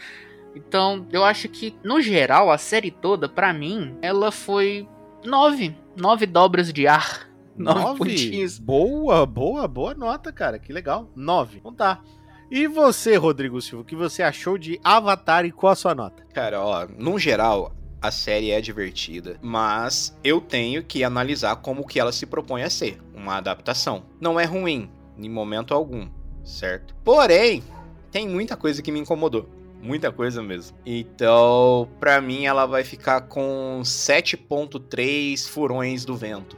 Então, 0.53 1.07
eu 1.11 1.23
acho 1.23 1.47
que, 1.47 1.73
no 1.83 2.01
geral, 2.01 2.51
a 2.51 2.57
série 2.57 2.91
toda, 2.91 3.27
pra 3.29 3.53
mim, 3.53 3.97
ela 4.01 4.31
foi 4.31 4.85
nove. 5.23 5.75
Nove 5.95 6.25
dobras 6.25 6.73
de 6.73 6.85
ar. 6.87 7.27
Nove, 7.57 7.99
pontinhos. 7.99 8.59
Boa, 8.59 9.25
boa, 9.25 9.67
boa 9.67 9.93
nota, 9.93 10.31
cara. 10.31 10.57
Que 10.59 10.73
legal. 10.73 11.09
Nove. 11.15 11.57
Então 11.59 11.73
tá. 11.73 12.01
E 12.49 12.67
você, 12.67 13.15
Rodrigo 13.15 13.61
Silva, 13.61 13.81
o 13.81 13.85
que 13.85 13.95
você 13.95 14.21
achou 14.21 14.57
de 14.57 14.79
Avatar 14.83 15.45
e 15.45 15.51
qual 15.51 15.73
a 15.73 15.75
sua 15.75 15.95
nota? 15.95 16.23
Cara, 16.33 16.63
ó, 16.63 16.87
no 16.99 17.17
geral, 17.17 17.73
a 18.01 18.11
série 18.11 18.51
é 18.51 18.61
divertida, 18.61 19.37
mas 19.41 20.15
eu 20.23 20.39
tenho 20.39 20.83
que 20.83 21.03
analisar 21.03 21.55
como 21.55 21.87
que 21.87 21.99
ela 21.99 22.11
se 22.11 22.25
propõe 22.25 22.61
a 22.61 22.69
ser, 22.69 22.99
uma 23.15 23.37
adaptação. 23.37 24.03
Não 24.19 24.39
é 24.39 24.45
ruim, 24.45 24.89
em 25.17 25.29
momento 25.29 25.73
algum, 25.73 26.07
certo? 26.43 26.93
Porém, 27.03 27.63
tem 28.11 28.27
muita 28.27 28.55
coisa 28.55 28.81
que 28.81 28.91
me 28.91 28.99
incomodou. 28.99 29.49
Muita 29.81 30.11
coisa 30.11 30.41
mesmo. 30.41 30.77
Então, 30.85 31.89
pra 31.99 32.21
mim, 32.21 32.45
ela 32.45 32.65
vai 32.65 32.83
ficar 32.85 33.21
com 33.21 33.81
7.3 33.83 35.45
furões 35.49 36.05
do 36.05 36.15
vento. 36.15 36.55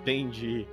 Entendi. 0.00 0.66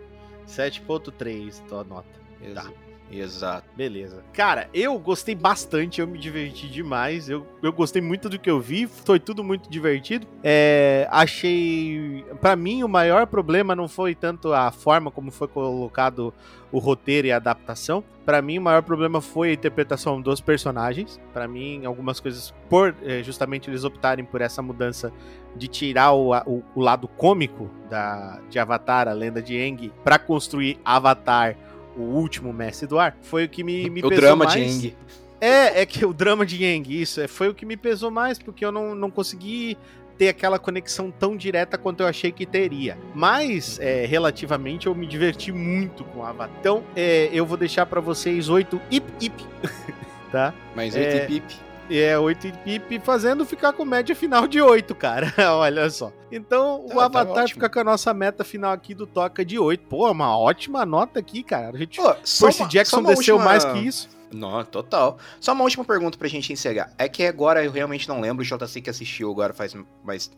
7.3, 0.45 1.59
tua 1.67 1.84
nota. 1.84 2.07
Exa- 2.41 2.63
Tá. 2.63 2.73
Exato. 3.11 3.67
Beleza. 3.75 4.23
Cara, 4.33 4.69
eu 4.73 4.97
gostei 4.99 5.33
bastante, 5.33 6.01
eu 6.01 6.07
me 6.07 6.17
diverti 6.17 6.67
demais. 6.67 7.29
Eu, 7.29 7.45
eu 7.61 7.71
gostei 7.71 8.01
muito 8.01 8.29
do 8.29 8.37
que 8.37 8.49
eu 8.49 8.59
vi, 8.59 8.87
foi 8.87 9.19
tudo 9.19 9.43
muito 9.43 9.69
divertido. 9.69 10.27
É, 10.43 11.07
achei. 11.09 12.25
Pra 12.41 12.55
mim, 12.55 12.83
o 12.83 12.89
maior 12.89 13.27
problema 13.27 13.75
não 13.75 13.87
foi 13.87 14.13
tanto 14.13 14.53
a 14.53 14.71
forma 14.71 15.09
como 15.09 15.31
foi 15.31 15.47
colocado 15.47 16.33
o 16.71 16.79
roteiro 16.79 17.27
e 17.27 17.31
a 17.31 17.37
adaptação. 17.37 18.03
Pra 18.25 18.41
mim, 18.41 18.57
o 18.57 18.61
maior 18.61 18.83
problema 18.83 19.21
foi 19.21 19.51
a 19.51 19.53
interpretação 19.53 20.21
dos 20.21 20.41
personagens. 20.41 21.19
Pra 21.33 21.47
mim, 21.47 21.85
algumas 21.85 22.19
coisas, 22.19 22.53
por 22.69 22.93
é, 23.03 23.23
justamente 23.23 23.69
eles 23.69 23.85
optarem 23.85 24.25
por 24.25 24.41
essa 24.41 24.61
mudança 24.61 25.13
de 25.55 25.67
tirar 25.67 26.11
o, 26.11 26.35
o, 26.35 26.63
o 26.75 26.81
lado 26.81 27.07
cômico 27.07 27.69
da, 27.89 28.39
de 28.49 28.59
Avatar, 28.59 29.07
a 29.07 29.13
lenda 29.13 29.41
de 29.41 29.57
Aang, 29.57 29.91
pra 30.03 30.19
construir 30.19 30.77
Avatar 30.83 31.55
o 31.97 32.01
último 32.01 32.53
mestre 32.53 32.87
do 32.87 32.99
ar, 32.99 33.17
foi 33.21 33.45
o 33.45 33.49
que 33.49 33.63
me, 33.63 33.89
me 33.89 34.01
o 34.01 34.09
pesou 34.09 34.21
drama 34.21 34.45
mais. 34.45 34.81
de 34.81 34.87
Aang. 34.87 34.97
É, 35.39 35.81
é 35.81 35.85
que 35.85 36.05
o 36.05 36.13
drama 36.13 36.45
de 36.45 36.63
Yang, 36.63 37.01
isso, 37.01 37.21
é, 37.21 37.27
foi 37.27 37.47
o 37.47 37.53
que 37.53 37.65
me 37.65 37.77
pesou 37.77 38.09
mais, 38.09 38.39
porque 38.39 38.65
eu 38.65 38.71
não, 38.71 38.95
não 38.95 39.11
consegui 39.11 39.77
ter 40.17 40.29
aquela 40.29 40.57
conexão 40.57 41.11
tão 41.11 41.37
direta 41.37 41.77
quanto 41.77 42.01
eu 42.01 42.07
achei 42.07 42.31
que 42.31 42.45
teria. 42.45 42.97
Mas, 43.13 43.79
é, 43.79 44.05
relativamente, 44.05 44.87
eu 44.87 44.95
me 44.95 45.05
diverti 45.05 45.51
muito 45.51 46.03
com 46.05 46.25
Avatar. 46.25 46.57
Então, 46.59 46.83
é, 46.95 47.29
eu 47.31 47.45
vou 47.45 47.55
deixar 47.55 47.85
pra 47.85 48.01
vocês 48.01 48.49
oito 48.49 48.81
ip 48.89 49.05
ip, 49.21 49.45
tá? 50.31 50.53
Mas 50.75 50.95
É, 50.95 51.17
é... 51.17 51.66
Pip, 51.88 51.97
É, 51.97 52.17
8 52.19 52.47
ip 52.65 52.99
fazendo 52.99 53.45
ficar 53.45 53.73
com 53.73 53.83
média 53.85 54.15
final 54.15 54.47
de 54.47 54.61
8, 54.61 54.93
cara. 54.95 55.33
Olha 55.57 55.89
só. 55.89 56.11
Então, 56.31 56.85
Tá- 56.88 56.93
o 56.93 56.97
tá 56.97 57.05
Avatar 57.05 57.43
ótimo. 57.43 57.47
fica 57.49 57.69
com 57.69 57.79
a 57.79 57.83
nossa 57.83 58.13
meta 58.13 58.43
final 58.43 58.71
aqui 58.71 58.93
do 58.93 59.07
Toca 59.07 59.43
de 59.45 59.57
8. 59.57 59.85
Pô, 59.88 60.11
uma 60.11 60.38
ótima 60.38 60.85
nota 60.85 61.19
aqui, 61.19 61.41
cara. 61.43 61.75
A 61.75 61.79
gente... 61.79 61.97
Pô, 62.01 62.13
Percy 62.13 62.61
uma- 62.61 62.67
Jackson 62.69 63.01
desceu 63.03 63.35
última- 63.35 63.49
mais 63.51 63.63
que 63.65 63.79
isso. 63.79 64.09
Não, 64.31 64.63
total. 64.65 65.17
Só 65.39 65.53
uma 65.53 65.63
última 65.63 65.85
pergunta 65.85 66.17
pra 66.17 66.27
gente 66.27 66.51
encerrar. 66.51 66.91
É 66.97 67.07
que 67.07 67.23
agora 67.25 67.63
eu 67.63 67.71
realmente 67.71 68.09
não 68.09 68.19
lembro, 68.19 68.43
o 68.43 68.45
JC 68.45 68.81
que 68.81 68.89
assistiu 68.89 69.31
agora 69.31 69.53
faz 69.53 69.73
mais 70.03 70.29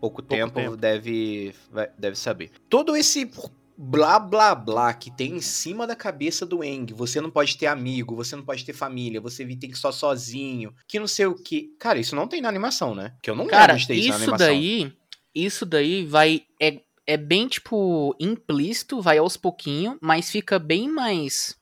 pouco, 0.00 0.22
tempo, 0.22 0.54
tempo, 0.54 0.74
Deve, 0.76 1.54
deve 1.98 2.16
saber. 2.16 2.50
Todo 2.70 2.96
esse 2.96 3.30
blá 3.76 4.18
blá 4.18 4.54
blá 4.54 4.94
que 4.94 5.10
tem 5.10 5.36
em 5.36 5.40
cima 5.40 5.86
da 5.86 5.94
cabeça 5.94 6.46
do 6.46 6.64
Eng. 6.64 6.92
Você 6.94 7.20
não 7.20 7.30
pode 7.30 7.56
ter 7.56 7.66
amigo, 7.66 8.16
você 8.16 8.34
não 8.34 8.44
pode 8.44 8.64
ter 8.64 8.72
família, 8.72 9.20
você 9.20 9.44
tem 9.44 9.70
que 9.70 9.78
só 9.78 9.92
sozinho, 9.92 10.74
que 10.88 10.98
não 10.98 11.06
sei 11.06 11.26
o 11.26 11.34
que. 11.34 11.74
Cara, 11.78 11.98
isso 11.98 12.16
não 12.16 12.26
tem 12.26 12.40
na 12.40 12.48
animação, 12.48 12.94
né? 12.94 13.14
Que 13.22 13.30
eu 13.30 13.36
não 13.36 13.46
Cara, 13.46 13.74
lembro 13.74 13.80
de 13.80 13.86
ter 13.86 13.94
isso, 13.94 14.02
isso 14.02 14.10
na 14.10 14.16
animação. 14.16 14.46
daí, 14.46 14.92
isso 15.34 15.66
daí 15.66 16.04
vai 16.04 16.42
é, 16.60 16.80
é 17.06 17.16
bem 17.16 17.46
tipo 17.46 18.14
implícito, 18.18 19.00
vai 19.00 19.18
aos 19.18 19.36
pouquinho, 19.36 19.98
mas 20.00 20.30
fica 20.30 20.58
bem 20.58 20.88
mais 20.88 21.56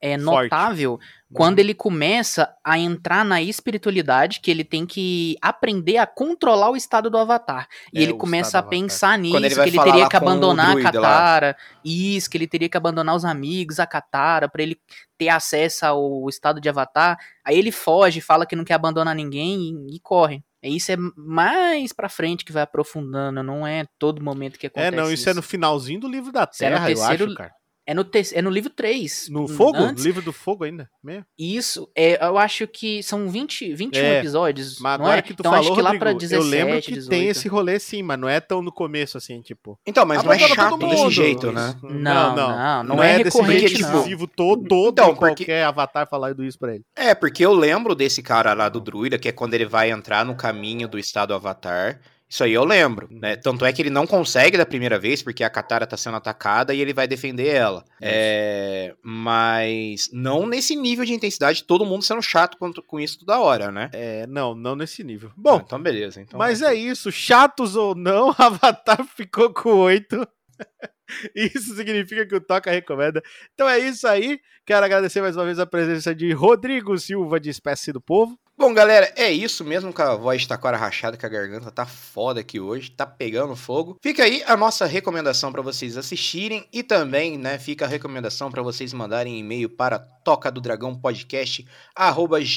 é 0.00 0.16
notável 0.16 0.98
quando 1.32 1.60
ele 1.60 1.74
começa 1.74 2.52
a 2.64 2.76
entrar 2.76 3.24
na 3.24 3.40
espiritualidade, 3.40 4.40
que 4.40 4.50
ele 4.50 4.64
tem 4.64 4.84
que 4.84 5.36
aprender 5.40 5.96
a 5.98 6.06
controlar 6.06 6.70
o 6.70 6.76
estado 6.76 7.08
do 7.08 7.16
avatar. 7.16 7.68
E 7.92 8.00
é, 8.00 8.02
ele 8.02 8.14
começa 8.14 8.58
a 8.58 8.62
pensar 8.62 9.16
nisso, 9.16 9.36
ele 9.36 9.54
que 9.54 9.60
ele 9.60 9.82
teria 9.82 10.08
que 10.08 10.16
abandonar 10.16 10.76
a 10.76 10.82
Katara. 10.82 11.46
Lá. 11.48 11.80
Isso, 11.84 12.28
que 12.28 12.36
ele 12.36 12.48
teria 12.48 12.68
que 12.68 12.76
abandonar 12.76 13.14
os 13.14 13.24
amigos, 13.24 13.78
a 13.78 13.86
Katara, 13.86 14.48
para 14.48 14.62
ele 14.62 14.80
ter 15.16 15.28
acesso 15.28 15.86
ao 15.86 16.28
estado 16.28 16.60
de 16.60 16.68
avatar. 16.68 17.16
Aí 17.44 17.56
ele 17.56 17.70
foge, 17.70 18.20
fala 18.20 18.44
que 18.44 18.56
não 18.56 18.64
quer 18.64 18.74
abandonar 18.74 19.14
ninguém 19.14 19.86
e, 19.88 19.96
e 19.96 20.00
corre. 20.00 20.42
Isso 20.62 20.92
é 20.92 20.96
mais 21.16 21.92
pra 21.92 22.08
frente 22.08 22.44
que 22.44 22.52
vai 22.52 22.62
aprofundando, 22.62 23.42
não 23.42 23.66
é 23.66 23.86
todo 23.98 24.22
momento 24.22 24.58
que 24.58 24.66
acontece. 24.66 24.88
É, 24.88 24.96
não, 24.96 25.04
isso, 25.04 25.14
isso. 25.14 25.30
é 25.30 25.34
no 25.34 25.42
finalzinho 25.42 26.00
do 26.00 26.08
livro 26.08 26.30
da 26.30 26.46
Terra, 26.46 26.84
é 26.84 26.94
terceiro, 26.94 27.24
eu 27.24 27.28
acho, 27.28 27.34
cara. 27.36 27.54
É 27.90 27.94
no, 27.94 28.04
te... 28.04 28.22
é 28.32 28.40
no 28.40 28.50
livro 28.50 28.70
3. 28.70 29.30
No 29.30 29.48
Fogo? 29.48 29.76
Antes... 29.76 30.04
Livro 30.04 30.22
do 30.22 30.32
Fogo 30.32 30.62
ainda? 30.62 30.88
Mesmo? 31.02 31.24
Isso. 31.36 31.90
É, 31.92 32.24
eu 32.24 32.38
acho 32.38 32.68
que 32.68 33.02
são 33.02 33.28
20, 33.28 33.74
21 33.74 34.00
é, 34.00 34.18
episódios. 34.20 34.78
Mas 34.78 34.94
agora 34.94 35.18
é? 35.18 35.22
que 35.22 35.34
tu 35.34 35.40
então, 35.40 35.50
falou, 35.50 35.66
acho 35.66 35.74
que 35.74 35.82
Rodrigo, 35.82 36.04
lá 36.04 36.12
pra 36.12 36.12
17, 36.12 36.34
eu 36.34 36.48
lembro 36.48 36.80
que 36.80 36.92
18. 36.92 37.10
tem 37.10 37.26
esse 37.26 37.48
rolê 37.48 37.80
sim, 37.80 38.00
mas 38.00 38.16
não 38.16 38.28
é 38.28 38.38
tão 38.38 38.62
no 38.62 38.70
começo 38.70 39.18
assim, 39.18 39.42
tipo. 39.42 39.76
Então, 39.84 40.06
mas 40.06 40.22
não 40.22 40.32
é 40.32 40.38
chato 40.38 40.76
desse 40.76 41.10
jeito, 41.10 41.50
né? 41.50 41.74
Não, 41.82 41.90
não. 41.90 42.34
Não, 42.36 42.84
não, 42.84 42.96
não 42.96 43.02
é, 43.02 43.20
é 43.20 43.24
desse 43.24 43.42
repetitivo 43.42 44.28
todo, 44.28 44.68
todo 44.68 44.92
então, 44.92 45.16
porque... 45.16 45.44
qualquer 45.44 45.64
avatar 45.64 46.08
falar 46.08 46.32
isso 46.38 46.60
pra 46.60 46.76
ele. 46.76 46.84
É, 46.94 47.12
porque 47.12 47.44
eu 47.44 47.52
lembro 47.52 47.96
desse 47.96 48.22
cara 48.22 48.54
lá 48.54 48.68
do 48.68 48.78
druida, 48.78 49.18
que 49.18 49.28
é 49.28 49.32
quando 49.32 49.54
ele 49.54 49.66
vai 49.66 49.90
entrar 49.90 50.24
no 50.24 50.36
caminho 50.36 50.86
do 50.86 50.96
estado 50.96 51.34
avatar. 51.34 52.00
Isso 52.30 52.44
aí 52.44 52.52
eu 52.52 52.64
lembro, 52.64 53.08
né? 53.10 53.34
Uhum. 53.34 53.40
Tanto 53.42 53.64
é 53.64 53.72
que 53.72 53.82
ele 53.82 53.90
não 53.90 54.06
consegue 54.06 54.56
da 54.56 54.64
primeira 54.64 55.00
vez, 55.00 55.20
porque 55.20 55.42
a 55.42 55.50
Katara 55.50 55.84
tá 55.84 55.96
sendo 55.96 56.16
atacada 56.16 56.72
e 56.72 56.80
ele 56.80 56.94
vai 56.94 57.08
defender 57.08 57.48
ela. 57.48 57.84
É, 58.00 58.94
mas 59.02 60.08
não 60.12 60.46
nesse 60.46 60.76
nível 60.76 61.04
de 61.04 61.12
intensidade, 61.12 61.64
todo 61.64 61.84
mundo 61.84 62.04
sendo 62.04 62.22
chato 62.22 62.56
com 62.86 63.00
isso 63.00 63.18
toda 63.18 63.40
hora, 63.40 63.72
né? 63.72 63.90
É, 63.92 64.28
não, 64.28 64.54
não 64.54 64.76
nesse 64.76 65.02
nível. 65.02 65.32
Bom, 65.36 65.56
ah, 65.56 65.62
então 65.66 65.82
beleza. 65.82 66.20
Então 66.20 66.38
mas 66.38 66.62
é 66.62 66.72
isso, 66.72 67.10
chatos 67.10 67.74
ou 67.74 67.96
não, 67.96 68.32
Avatar 68.38 69.04
ficou 69.04 69.52
com 69.52 69.70
oito. 69.80 70.24
Isso 71.34 71.74
significa 71.74 72.24
que 72.24 72.36
o 72.36 72.40
Toca 72.40 72.70
recomenda. 72.70 73.20
Então 73.52 73.68
é 73.68 73.78
isso 73.78 74.06
aí. 74.06 74.38
Quero 74.64 74.84
agradecer 74.84 75.20
mais 75.20 75.36
uma 75.36 75.44
vez 75.44 75.58
a 75.58 75.66
presença 75.66 76.14
de 76.14 76.32
Rodrigo 76.32 76.96
Silva, 76.96 77.40
de 77.40 77.50
Espécie 77.50 77.92
do 77.92 78.00
Povo. 78.00 78.38
Bom, 78.60 78.74
galera, 78.74 79.10
é 79.16 79.32
isso 79.32 79.64
mesmo 79.64 79.90
com 79.90 80.02
a 80.02 80.14
voz 80.14 80.44
taquara 80.44 80.76
rachada, 80.76 81.16
que 81.16 81.24
a 81.24 81.30
garganta 81.30 81.70
tá 81.70 81.86
foda 81.86 82.40
aqui 82.40 82.60
hoje, 82.60 82.90
tá 82.90 83.06
pegando 83.06 83.56
fogo. 83.56 83.96
Fica 84.02 84.22
aí 84.22 84.42
a 84.46 84.54
nossa 84.54 84.84
recomendação 84.84 85.50
para 85.50 85.62
vocês 85.62 85.96
assistirem 85.96 86.68
e 86.70 86.82
também, 86.82 87.38
né, 87.38 87.58
fica 87.58 87.86
a 87.86 87.88
recomendação 87.88 88.50
para 88.50 88.60
vocês 88.60 88.92
mandarem 88.92 89.38
e-mail 89.38 89.70
para 89.70 89.98
toca 89.98 90.50
do 90.50 90.60
dragão 90.60 90.94
podcast 90.94 91.66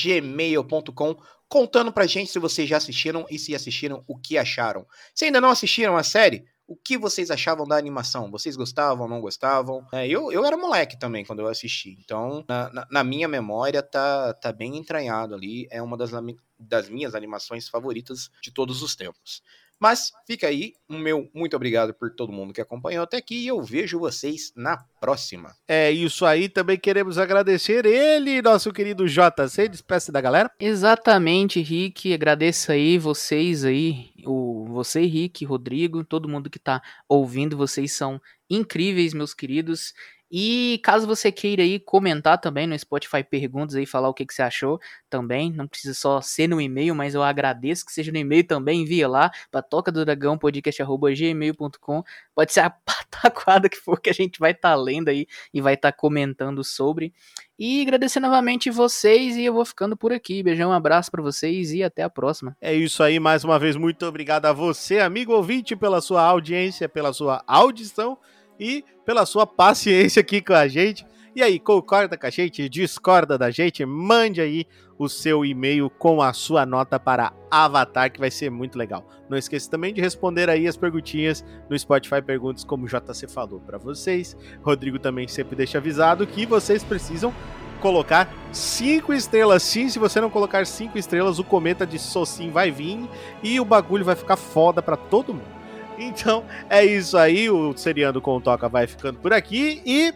gmail.com 0.03 1.15
contando 1.47 1.93
pra 1.93 2.05
gente 2.05 2.31
se 2.31 2.39
vocês 2.39 2.67
já 2.67 2.77
assistiram 2.77 3.25
e 3.29 3.39
se 3.39 3.55
assistiram, 3.55 4.03
o 4.05 4.17
que 4.17 4.37
acharam. 4.37 4.85
Se 5.15 5.23
ainda 5.23 5.39
não 5.39 5.51
assistiram 5.51 5.95
a 5.95 6.03
série, 6.03 6.43
o 6.67 6.75
que 6.75 6.97
vocês 6.97 7.29
achavam 7.29 7.67
da 7.67 7.77
animação? 7.77 8.31
Vocês 8.31 8.55
gostavam, 8.55 9.07
não 9.07 9.21
gostavam? 9.21 9.85
É, 9.91 10.07
eu, 10.07 10.31
eu 10.31 10.45
era 10.45 10.57
moleque 10.57 10.97
também 10.97 11.25
quando 11.25 11.39
eu 11.39 11.47
assisti, 11.47 11.97
então 11.99 12.43
na, 12.47 12.71
na, 12.71 12.87
na, 12.89 13.03
minha 13.03 13.27
memória 13.27 13.83
tá, 13.83 14.33
tá 14.33 14.51
bem 14.51 14.77
entranhado 14.77 15.35
ali. 15.35 15.67
É 15.69 15.81
uma 15.81 15.97
das, 15.97 16.11
das 16.57 16.89
minhas 16.89 17.15
animações 17.15 17.67
favoritas 17.67 18.29
de 18.41 18.51
todos 18.51 18.81
os 18.81 18.95
tempos. 18.95 19.41
Mas 19.83 20.13
fica 20.25 20.47
aí, 20.47 20.75
o 20.87 20.93
meu 20.93 21.29
muito 21.35 21.57
obrigado 21.57 21.93
por 21.93 22.09
todo 22.15 22.31
mundo 22.31 22.53
que 22.53 22.61
acompanhou 22.61 23.03
até 23.03 23.17
aqui 23.17 23.35
e 23.35 23.47
eu 23.47 23.61
vejo 23.61 23.99
vocês 23.99 24.53
na 24.55 24.77
próxima. 25.01 25.53
É 25.67 25.91
isso 25.91 26.25
aí, 26.25 26.47
também 26.47 26.79
queremos 26.79 27.17
agradecer 27.17 27.85
ele, 27.85 28.41
nosso 28.41 28.71
querido 28.71 29.05
JC, 29.05 29.67
despeça 29.67 30.09
da 30.09 30.21
galera. 30.21 30.49
Exatamente, 30.57 31.59
Rick, 31.59 32.13
agradeço 32.13 32.71
aí 32.71 32.97
vocês 32.97 33.65
aí, 33.65 34.11
o 34.25 34.63
você, 34.69 35.01
Rick, 35.01 35.43
Rodrigo, 35.43 36.01
todo 36.05 36.29
mundo 36.29 36.49
que 36.49 36.59
tá 36.59 36.81
ouvindo, 37.09 37.57
vocês 37.57 37.91
são 37.91 38.21
incríveis, 38.49 39.13
meus 39.13 39.33
queridos. 39.33 39.93
E 40.35 40.79
caso 40.83 41.05
você 41.05 41.31
queira 41.31 41.61
aí 41.61 41.79
comentar 41.79 42.39
também 42.39 42.65
no 42.65 42.77
Spotify 42.79 43.23
perguntas 43.23 43.75
aí, 43.75 43.85
falar 43.85 44.09
o 44.09 44.15
que, 44.15 44.25
que 44.25 44.33
você 44.33 44.41
achou 44.41 44.79
também, 45.07 45.53
não 45.53 45.67
precisa 45.67 45.93
só 45.93 46.21
ser 46.21 46.47
no 46.47 46.59
e-mail, 46.59 46.95
mas 46.95 47.13
eu 47.13 47.21
agradeço 47.21 47.85
que 47.85 47.93
seja 47.93 48.11
no 48.11 48.17
e-mail 48.17 48.43
também, 48.43 48.81
envia 48.81 49.07
lá 49.07 49.29
para 49.51 49.61
toca 49.61 49.91
do 49.91 50.03
dragão 50.03 50.35
podcast@gmail.com. 50.35 52.03
Pode 52.33 52.51
ser 52.51 52.61
a 52.61 52.71
pataquada 52.83 53.69
que 53.69 53.77
for 53.77 54.01
que 54.01 54.09
a 54.09 54.13
gente 54.13 54.39
vai 54.39 54.53
estar 54.53 54.71
tá 54.71 54.75
lendo 54.75 55.09
aí 55.09 55.27
e 55.53 55.61
vai 55.61 55.75
estar 55.75 55.91
tá 55.91 55.95
comentando 55.95 56.63
sobre. 56.63 57.13
E 57.59 57.83
agradecer 57.83 58.19
novamente 58.19 58.71
vocês 58.71 59.37
e 59.37 59.45
eu 59.45 59.53
vou 59.53 59.63
ficando 59.63 59.95
por 59.95 60.11
aqui. 60.11 60.41
Beijão, 60.41 60.71
um 60.71 60.73
abraço 60.73 61.11
para 61.11 61.21
vocês 61.21 61.71
e 61.73 61.83
até 61.83 62.01
a 62.01 62.09
próxima. 62.09 62.57
É 62.59 62.73
isso 62.73 63.03
aí, 63.03 63.19
mais 63.19 63.43
uma 63.43 63.59
vez 63.59 63.75
muito 63.75 64.03
obrigado 64.03 64.47
a 64.47 64.51
você, 64.51 64.97
amigo 64.97 65.31
ouvinte, 65.31 65.75
pela 65.75 66.01
sua 66.01 66.23
audiência, 66.23 66.89
pela 66.89 67.13
sua 67.13 67.43
audição 67.45 68.17
e 68.63 68.85
pela 69.05 69.25
sua 69.25 69.45
paciência 69.45 70.21
aqui 70.21 70.41
com 70.41 70.53
a 70.53 70.67
gente. 70.67 71.05
E 71.35 71.41
aí, 71.41 71.59
concorda 71.59 72.15
com 72.15 72.27
a 72.27 72.29
gente? 72.29 72.69
Discorda 72.69 73.37
da 73.37 73.49
gente? 73.49 73.83
Mande 73.85 74.39
aí 74.39 74.67
o 74.99 75.09
seu 75.09 75.43
e-mail 75.43 75.89
com 75.89 76.21
a 76.21 76.31
sua 76.31 76.65
nota 76.65 76.99
para 76.99 77.33
Avatar, 77.49 78.11
que 78.11 78.19
vai 78.19 78.29
ser 78.29 78.51
muito 78.51 78.77
legal. 78.77 79.09
Não 79.27 79.37
esqueça 79.37 79.69
também 79.69 79.93
de 79.93 79.99
responder 79.99 80.49
aí 80.49 80.67
as 80.67 80.77
perguntinhas 80.77 81.43
no 81.67 81.77
Spotify 81.77 82.21
Perguntas, 82.21 82.63
como 82.63 82.85
o 82.85 82.87
JC 82.87 83.27
falou 83.27 83.59
para 83.59 83.79
vocês. 83.79 84.37
Rodrigo 84.61 84.99
também 84.99 85.27
sempre 85.27 85.55
deixa 85.55 85.79
avisado 85.79 86.27
que 86.27 86.45
vocês 86.45 86.83
precisam 86.83 87.33
colocar 87.81 88.31
cinco 88.51 89.11
estrelas. 89.11 89.63
Sim, 89.63 89.89
se 89.89 89.99
você 89.99 90.21
não 90.21 90.29
colocar 90.29 90.65
cinco 90.65 90.97
estrelas, 90.97 91.39
o 91.39 91.43
cometa 91.43 91.85
de 91.85 91.97
Socin 91.99 92.51
vai 92.51 92.71
vir 92.71 93.09
e 93.41 93.59
o 93.59 93.65
bagulho 93.65 94.05
vai 94.05 94.15
ficar 94.15 94.37
foda 94.37 94.81
para 94.81 94.95
todo 94.95 95.33
mundo. 95.33 95.62
Então 96.03 96.43
é 96.69 96.83
isso 96.83 97.17
aí. 97.17 97.49
O 97.49 97.75
Seriando 97.75 98.21
com 98.21 98.37
o 98.37 98.41
Toca 98.41 98.67
vai 98.69 98.87
ficando 98.87 99.19
por 99.19 99.33
aqui 99.33 99.81
e. 99.85 100.13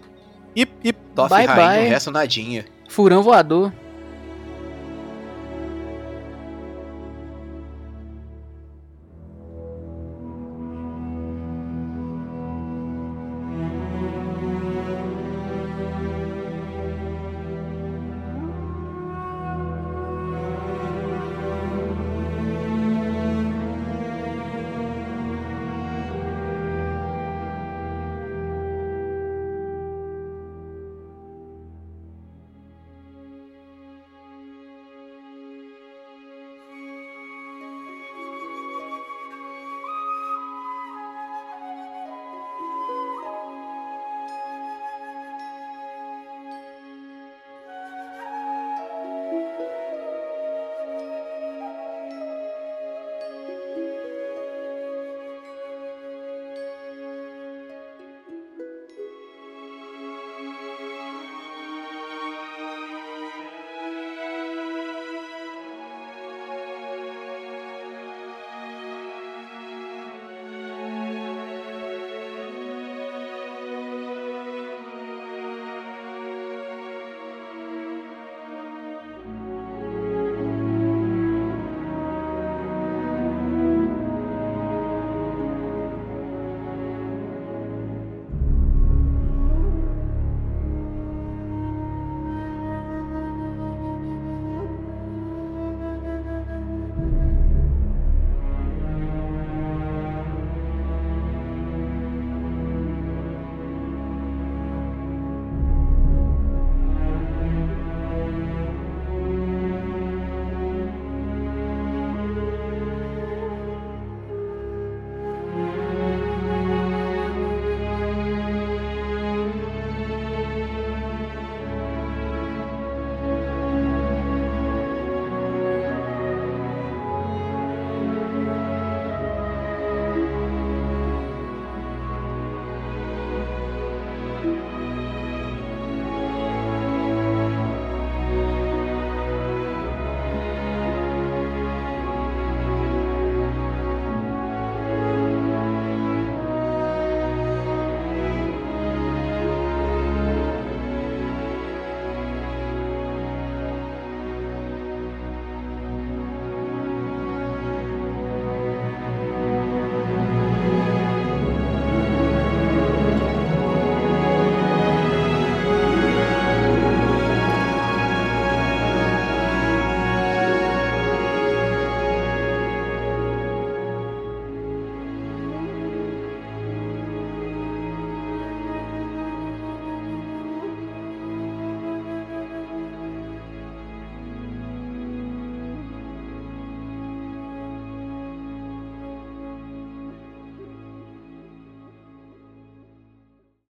E. 0.55 0.67
e 0.83 0.91
bye, 0.91 1.47
bye. 1.47 1.85
o 1.85 1.89
resto 1.89 2.11
nadinha. 2.11 2.65
Furão 2.89 3.21
voador. 3.21 3.71